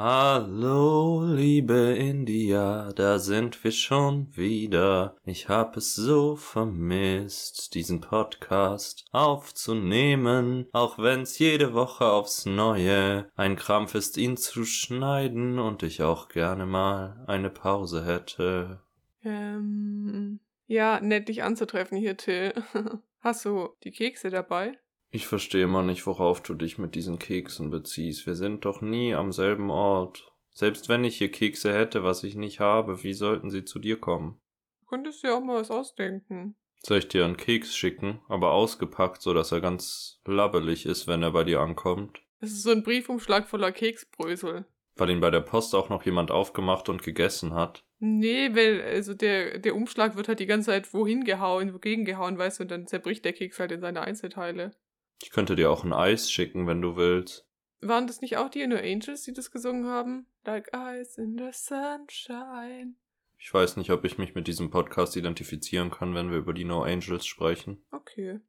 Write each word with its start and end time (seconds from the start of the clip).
Hallo, 0.00 1.24
liebe 1.24 1.96
India, 1.98 2.92
da 2.92 3.18
sind 3.18 3.64
wir 3.64 3.72
schon 3.72 4.28
wieder. 4.36 5.16
Ich 5.24 5.48
hab 5.48 5.76
es 5.76 5.96
so 5.96 6.36
vermisst, 6.36 7.74
diesen 7.74 8.00
Podcast 8.00 9.06
aufzunehmen, 9.10 10.68
auch 10.70 10.98
wenn's 10.98 11.40
jede 11.40 11.74
Woche 11.74 12.04
aufs 12.04 12.46
Neue 12.46 13.28
ein 13.34 13.56
Krampf 13.56 13.96
ist, 13.96 14.16
ihn 14.18 14.36
zu 14.36 14.64
schneiden 14.64 15.58
und 15.58 15.82
ich 15.82 16.00
auch 16.00 16.28
gerne 16.28 16.64
mal 16.64 17.24
eine 17.26 17.50
Pause 17.50 18.04
hätte. 18.04 18.80
Ähm, 19.24 20.38
ja, 20.68 21.00
nett 21.00 21.28
dich 21.28 21.42
anzutreffen 21.42 21.98
hier, 21.98 22.16
Till. 22.16 22.52
Hast 23.18 23.44
du 23.44 23.70
die 23.82 23.90
Kekse 23.90 24.30
dabei? 24.30 24.78
Ich 25.10 25.26
verstehe 25.26 25.64
immer 25.64 25.82
nicht, 25.82 26.06
worauf 26.06 26.42
du 26.42 26.54
dich 26.54 26.78
mit 26.78 26.94
diesen 26.94 27.18
Keksen 27.18 27.70
beziehst. 27.70 28.26
Wir 28.26 28.34
sind 28.34 28.64
doch 28.64 28.82
nie 28.82 29.14
am 29.14 29.32
selben 29.32 29.70
Ort. 29.70 30.30
Selbst 30.50 30.88
wenn 30.88 31.04
ich 31.04 31.16
hier 31.16 31.30
Kekse 31.30 31.72
hätte, 31.72 32.04
was 32.04 32.24
ich 32.24 32.34
nicht 32.34 32.60
habe, 32.60 33.02
wie 33.04 33.14
sollten 33.14 33.50
sie 33.50 33.64
zu 33.64 33.78
dir 33.78 33.98
kommen? 33.98 34.40
Du 34.80 34.86
könntest 34.86 35.22
dir 35.22 35.34
auch 35.34 35.40
mal 35.40 35.60
was 35.60 35.70
ausdenken. 35.70 36.56
Soll 36.80 36.98
ich 36.98 37.08
dir 37.08 37.24
einen 37.24 37.36
Keks 37.36 37.74
schicken, 37.74 38.20
aber 38.28 38.52
ausgepackt, 38.52 39.22
so 39.22 39.34
dass 39.34 39.52
er 39.52 39.60
ganz 39.60 40.20
labbelig 40.26 40.86
ist, 40.86 41.06
wenn 41.06 41.22
er 41.22 41.32
bei 41.32 41.44
dir 41.44 41.60
ankommt? 41.60 42.20
Das 42.40 42.50
ist 42.50 42.62
so 42.62 42.70
ein 42.70 42.82
Briefumschlag 42.82 43.48
voller 43.48 43.72
Keksbrösel. 43.72 44.66
Weil 44.94 45.10
ihn 45.10 45.20
bei 45.20 45.30
der 45.30 45.40
Post 45.40 45.74
auch 45.74 45.88
noch 45.88 46.04
jemand 46.04 46.30
aufgemacht 46.30 46.88
und 46.88 47.02
gegessen 47.02 47.54
hat. 47.54 47.84
Nee, 47.98 48.54
weil 48.54 48.82
also 48.82 49.14
der, 49.14 49.58
der 49.58 49.74
Umschlag 49.74 50.16
wird 50.16 50.28
halt 50.28 50.40
die 50.40 50.46
ganze 50.46 50.70
Zeit 50.70 50.92
wohin 50.92 51.24
gehauen, 51.24 51.74
wogegen 51.74 52.04
gehauen, 52.04 52.38
weißt 52.38 52.58
du, 52.58 52.64
und 52.64 52.70
dann 52.70 52.86
zerbricht 52.86 53.24
der 53.24 53.32
Keks 53.32 53.58
halt 53.58 53.72
in 53.72 53.80
seine 53.80 54.02
Einzelteile. 54.02 54.72
Ich 55.22 55.30
könnte 55.30 55.56
dir 55.56 55.70
auch 55.70 55.84
ein 55.84 55.92
Eis 55.92 56.30
schicken, 56.30 56.66
wenn 56.66 56.80
du 56.80 56.96
willst. 56.96 57.44
Waren 57.80 58.06
das 58.06 58.20
nicht 58.20 58.36
auch 58.36 58.48
die 58.48 58.66
No 58.66 58.76
Angels, 58.76 59.22
die 59.22 59.32
das 59.32 59.50
gesungen 59.50 59.86
haben? 59.86 60.26
Like 60.44 60.70
Ice 60.74 61.20
in 61.20 61.36
the 61.36 61.50
Sunshine. 61.52 62.94
Ich 63.38 63.52
weiß 63.52 63.76
nicht, 63.76 63.90
ob 63.90 64.04
ich 64.04 64.18
mich 64.18 64.34
mit 64.34 64.48
diesem 64.48 64.70
Podcast 64.70 65.16
identifizieren 65.16 65.90
kann, 65.90 66.14
wenn 66.14 66.30
wir 66.30 66.38
über 66.38 66.54
die 66.54 66.64
No 66.64 66.82
Angels 66.82 67.26
sprechen. 67.26 67.82
Okay. 67.92 68.40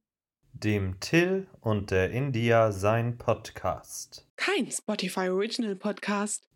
Dem 0.53 0.99
Till 0.99 1.47
und 1.61 1.91
der 1.91 2.09
India 2.11 2.71
sein 2.71 3.17
Podcast. 3.17 4.27
Kein 4.35 4.71
Spotify 4.71 5.29
Original 5.29 5.75
Podcast. 5.75 6.47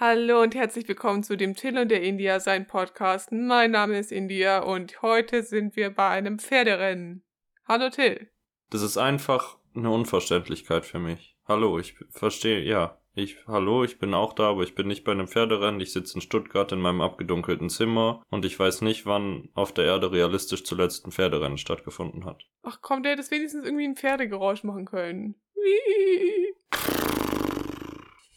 Hallo 0.00 0.42
und 0.42 0.54
herzlich 0.54 0.86
willkommen 0.86 1.24
zu 1.24 1.36
dem 1.36 1.56
Till 1.56 1.76
und 1.76 1.90
der 1.90 2.04
India 2.04 2.38
sein 2.38 2.68
Podcast. 2.68 3.32
Mein 3.32 3.72
Name 3.72 3.98
ist 3.98 4.12
India 4.12 4.60
und 4.60 5.02
heute 5.02 5.42
sind 5.42 5.74
wir 5.74 5.90
bei 5.90 6.06
einem 6.10 6.38
Pferderennen. 6.38 7.24
Hallo 7.66 7.90
Till. 7.90 8.30
Das 8.70 8.82
ist 8.82 8.96
einfach 8.96 9.58
eine 9.74 9.90
Unverständlichkeit 9.90 10.86
für 10.86 11.00
mich. 11.00 11.36
Hallo, 11.48 11.80
ich 11.80 11.96
verstehe, 12.10 12.62
ja. 12.62 13.00
Ich, 13.16 13.44
hallo, 13.48 13.82
ich 13.82 13.98
bin 13.98 14.14
auch 14.14 14.34
da, 14.34 14.50
aber 14.50 14.62
ich 14.62 14.76
bin 14.76 14.86
nicht 14.86 15.02
bei 15.02 15.10
einem 15.10 15.26
Pferderennen. 15.26 15.80
Ich 15.80 15.92
sitze 15.92 16.14
in 16.14 16.20
Stuttgart 16.20 16.70
in 16.70 16.78
meinem 16.78 17.00
abgedunkelten 17.00 17.68
Zimmer 17.68 18.22
und 18.30 18.44
ich 18.44 18.56
weiß 18.56 18.82
nicht, 18.82 19.04
wann 19.04 19.48
auf 19.54 19.74
der 19.74 19.84
Erde 19.86 20.12
realistisch 20.12 20.62
zuletzt 20.62 21.08
ein 21.08 21.10
Pferderennen 21.10 21.58
stattgefunden 21.58 22.24
hat. 22.24 22.44
Ach 22.62 22.78
komm, 22.82 23.02
der 23.02 23.16
hätte 23.16 23.28
wenigstens 23.32 23.64
irgendwie 23.64 23.88
ein 23.88 23.96
Pferdegeräusch 23.96 24.62
machen 24.62 24.84
können. 24.84 25.34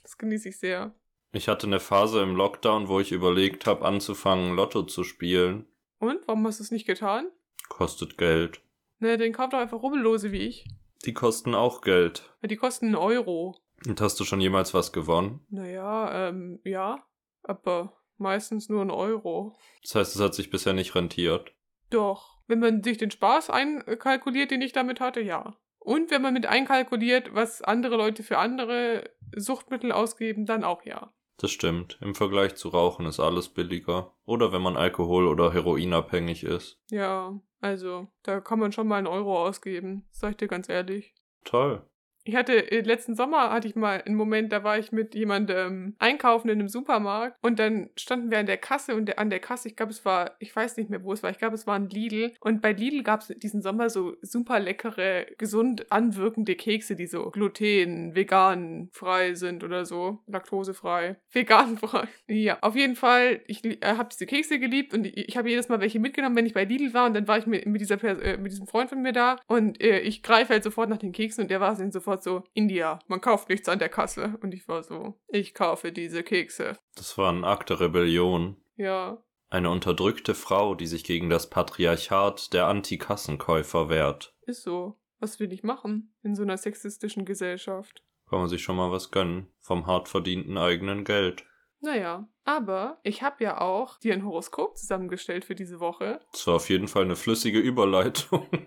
Das 0.04 0.18
genieße 0.18 0.50
ich 0.50 0.60
sehr. 0.60 0.94
Ich 1.34 1.48
hatte 1.48 1.68
eine 1.68 1.80
Phase 1.80 2.22
im 2.22 2.36
Lockdown, 2.36 2.88
wo 2.90 3.00
ich 3.00 3.12
überlegt 3.12 3.66
habe, 3.66 3.86
anzufangen, 3.86 4.56
Lotto 4.56 4.84
zu 4.84 5.04
spielen. 5.04 5.66
Und, 6.00 6.20
warum 6.28 6.46
hast 6.46 6.60
du 6.60 6.64
es 6.64 6.72
nicht 6.72 6.86
getan? 6.86 7.30
Kostet 7.70 8.18
Geld. 8.18 8.62
Ne, 9.00 9.18
den 9.18 9.34
kauf 9.34 9.50
doch 9.50 9.60
einfach 9.60 9.82
Rubbellose 9.82 10.32
wie 10.32 10.42
ich. 10.42 10.68
Die 11.06 11.14
kosten 11.14 11.56
auch 11.56 11.82
Geld. 11.82 12.30
Ja, 12.42 12.48
Die 12.48 12.58
kosten 12.58 12.88
einen 12.88 12.96
Euro. 12.96 13.58
Und 13.88 14.02
hast 14.02 14.20
du 14.20 14.26
schon 14.26 14.42
jemals 14.42 14.74
was 14.74 14.92
gewonnen? 14.92 15.46
Naja, 15.50 16.30
ähm, 16.30 16.60
ja. 16.64 17.04
Aber 17.44 17.98
meistens 18.18 18.70
nur 18.70 18.82
einen 18.82 18.92
Euro. 18.92 19.58
Das 19.82 19.96
heißt, 19.96 20.16
es 20.16 20.22
hat 20.22 20.36
sich 20.36 20.50
bisher 20.50 20.74
nicht 20.74 20.94
rentiert. 20.94 21.54
Doch. 21.90 22.38
Wenn 22.48 22.60
man 22.60 22.84
sich 22.84 22.98
den 22.98 23.10
Spaß 23.10 23.50
einkalkuliert, 23.50 24.52
den 24.52 24.62
ich 24.62 24.74
damit 24.74 25.00
hatte, 25.00 25.22
ja. 25.22 25.56
Und 25.80 26.12
wenn 26.12 26.22
man 26.22 26.34
mit 26.34 26.46
einkalkuliert, 26.46 27.34
was 27.34 27.62
andere 27.62 27.96
Leute 27.96 28.22
für 28.22 28.38
andere 28.38 29.10
Suchtmittel 29.36 29.92
ausgeben, 29.92 30.46
dann 30.46 30.64
auch 30.64 30.84
ja. 30.84 31.12
Das 31.38 31.52
stimmt. 31.52 31.98
Im 32.02 32.14
Vergleich 32.14 32.56
zu 32.56 32.70
Rauchen 32.70 33.06
ist 33.06 33.20
alles 33.20 33.50
billiger. 33.50 34.14
Oder 34.26 34.52
wenn 34.52 34.62
man 34.62 34.78
Alkohol- 34.78 35.28
oder 35.28 35.52
Heroinabhängig 35.54 36.44
ist. 36.44 36.80
Ja, 36.90 37.40
also, 37.60 38.08
da 38.24 38.40
kann 38.40 38.60
man 38.60 38.72
schon 38.72 38.88
mal 38.88 38.98
einen 38.98 39.08
Euro 39.08 39.46
ausgeben, 39.46 40.08
sag 40.12 40.32
ich 40.32 40.38
dir 40.38 40.48
ganz 40.48 40.70
ehrlich. 40.70 41.14
Toll. 41.44 41.84
Ich 42.24 42.36
hatte, 42.36 42.72
äh, 42.72 42.82
letzten 42.82 43.16
Sommer 43.16 43.52
hatte 43.52 43.68
ich 43.68 43.76
mal 43.76 44.02
einen 44.02 44.16
Moment, 44.16 44.52
da 44.52 44.64
war 44.64 44.78
ich 44.78 44.92
mit 44.92 45.16
jemandem 45.16 45.96
einkaufen 45.98 46.50
in 46.50 46.60
einem 46.60 46.68
Supermarkt 46.68 47.38
und 47.42 47.58
dann 47.58 47.90
standen 47.96 48.30
wir 48.30 48.38
an 48.38 48.46
der 48.46 48.58
Kasse 48.58 48.96
und 48.96 49.08
der, 49.08 49.18
an 49.20 49.30
der 49.30 49.40
Kasse, 49.40 49.70
ich 49.70 49.76
glaube, 49.76 49.92
es 49.92 50.06
war, 50.06 50.36
ich 50.40 50.56
weiß 50.56 50.78
nicht 50.78 50.90
mehr, 50.90 51.04
wo 51.04 51.14
es 51.14 51.24
war, 51.24 51.32
ich 51.32 51.40
glaube, 51.40 51.56
es 51.56 51.66
war 51.66 51.76
ein 51.76 51.90
Lidl 51.90 52.34
und 52.40 52.62
bei 52.62 52.74
Lidl 52.74 53.04
gab 53.04 53.22
es 53.22 53.28
diesen 53.28 53.62
Sommer 53.62 53.90
so 53.90 54.16
super 54.22 54.60
leckere, 54.60 55.26
gesund 55.38 55.92
anwirkende 55.92 56.56
Kekse, 56.56 56.96
die 56.96 57.08
so 57.08 57.32
gluten, 57.32 58.16
vegan 58.16 58.90
frei 58.92 59.34
sind 59.34 59.64
oder 59.64 59.86
so, 59.86 60.20
laktosefrei, 60.28 61.18
veganfrei. 61.32 62.08
Ja, 62.28 62.60
auf 62.62 62.76
jeden 62.76 62.96
Fall, 62.96 63.42
ich 63.48 63.66
äh, 63.66 63.78
habe 63.82 64.10
diese 64.12 64.28
Kekse 64.28 64.60
geliebt 64.60 64.94
und 64.94 65.08
ich, 65.08 65.30
ich 65.30 65.38
habe 65.38 65.50
jedes 65.50 65.70
Mal 65.70 65.82
welche 65.82 66.00
mitgenommen, 66.00 66.36
wenn 66.36 66.46
ich 66.46 66.54
bei 66.54 66.66
Lidl 66.66 66.94
war 66.94 67.08
und 67.08 67.16
dann 67.16 67.28
war 67.28 67.40
ich 67.40 67.48
mit, 67.48 67.66
mit, 67.66 67.82
dieser 67.82 68.02
äh, 68.04 68.38
mit 68.38 68.52
diesem 68.52 68.68
Freund 68.68 68.90
von 68.90 69.02
mir 69.02 69.12
da 69.12 69.38
und 69.48 69.82
äh, 69.82 70.00
ich 70.02 70.22
greife 70.22 70.54
halt 70.54 70.64
sofort 70.64 70.90
nach 70.90 70.98
den 70.98 71.14
Keksen 71.14 71.44
und 71.44 71.52
der 71.52 71.60
war 71.60 71.76
dann 71.76 71.92
sofort 71.92 72.11
so, 72.20 72.44
India, 72.54 73.00
man 73.08 73.22
kauft 73.22 73.50
nichts 73.50 73.70
an 73.70 73.80
der 73.80 73.90
Kasse. 73.90 74.38
Und 74.42 74.54
ich 74.54 74.68
war 74.68 74.84
so, 74.84 75.20
ich 75.28 75.54
kaufe 75.54 75.92
diese 75.92 76.24
Kekse. 76.24 76.78
Das 76.96 77.18
war 77.18 77.32
ein 77.32 77.44
Akt 77.44 77.70
der 77.70 77.80
Rebellion. 77.80 78.58
Ja, 78.76 79.24
Eine 79.50 79.70
unterdrückte 79.70 80.34
Frau, 80.34 80.76
die 80.76 80.88
sich 80.88 81.04
gegen 81.04 81.30
das 81.30 81.50
Patriarchat 81.50 82.54
der 82.54 82.68
Antikassenkäufer 82.68 83.90
wehrt. 83.90 84.36
ist 84.46 84.64
so. 84.64 84.98
Was 85.20 85.40
will 85.40 85.54
ich 85.54 85.62
machen 85.62 86.16
in 86.24 86.34
so 86.36 86.42
einer 86.42 86.58
sexistischen 86.58 87.26
Gesellschaft? 87.26 88.04
Kann 88.28 88.40
man 88.40 88.50
sich 88.50 88.64
schon 88.64 88.76
mal 88.76 88.92
was 88.92 89.12
gönnen. 89.12 89.48
Vom 89.60 89.86
hart 89.86 90.08
verdienten 90.10 90.58
eigenen 90.58 91.04
Geld. 91.04 91.46
Naja, 91.84 92.28
aber 92.46 93.00
ich 93.04 93.24
habe 93.24 93.44
ja 93.44 93.60
auch 93.60 93.98
dir 93.98 94.14
ein 94.14 94.24
Horoskop 94.24 94.78
zusammengestellt 94.78 95.46
für 95.46 95.56
diese 95.56 95.80
Woche. 95.80 96.20
Das 96.32 96.46
war 96.46 96.56
auf 96.56 96.70
jeden 96.70 96.88
Fall 96.88 97.04
eine 97.04 97.16
flüssige 97.16 97.60
Überleitung. 97.60 98.48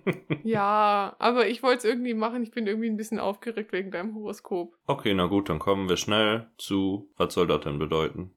Ja, 0.47 1.16
aber 1.20 1.47
ich 1.48 1.62
wollte 1.62 1.78
es 1.78 1.84
irgendwie 1.84 2.12
machen. 2.12 2.42
Ich 2.42 2.50
bin 2.50 2.66
irgendwie 2.66 2.91
ein 2.91 2.98
bisschen 2.98 3.19
aufgeregt 3.19 3.72
wegen 3.72 3.91
deinem 3.91 4.14
Horoskop. 4.14 4.76
okay, 4.86 5.14
na 5.14 5.25
gut, 5.25 5.48
dann 5.48 5.58
kommen 5.58 5.88
wir 5.88 5.97
schnell 5.97 6.50
zu. 6.58 7.08
Was 7.16 7.32
soll 7.32 7.47
das 7.47 7.62
denn 7.62 7.78
bedeuten? 7.78 8.34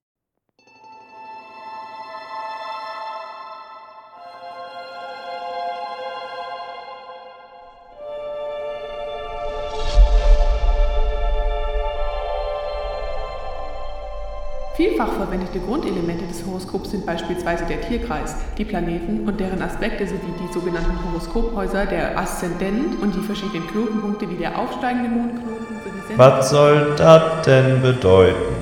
Vielfach 14.77 15.11
verwendete 15.11 15.59
Grundelemente 15.59 16.27
des 16.27 16.45
Horoskops 16.45 16.91
sind 16.91 17.03
beispielsweise 17.03 17.65
der 17.65 17.81
Tierkreis, 17.81 18.35
die 18.59 18.63
Planeten 18.63 19.27
und 19.27 19.39
deren 19.39 19.59
Aspekte 19.59 20.05
sowie 20.05 20.19
die 20.39 20.53
sogenannten 20.53 20.99
Horoskophäuser, 21.03 21.87
der 21.87 22.15
Aszendent 22.15 23.01
und 23.01 23.15
die 23.15 23.21
verschiedenen 23.21 23.65
Knotenpunkte 23.65 24.29
wie 24.29 24.35
der 24.35 24.55
aufsteigende 24.55 25.09
Mondknoten 25.09 25.65
sowie 25.83 26.17
Was 26.19 26.51
soll 26.51 26.93
das 26.95 27.41
denn 27.47 27.81
bedeuten? 27.81 28.56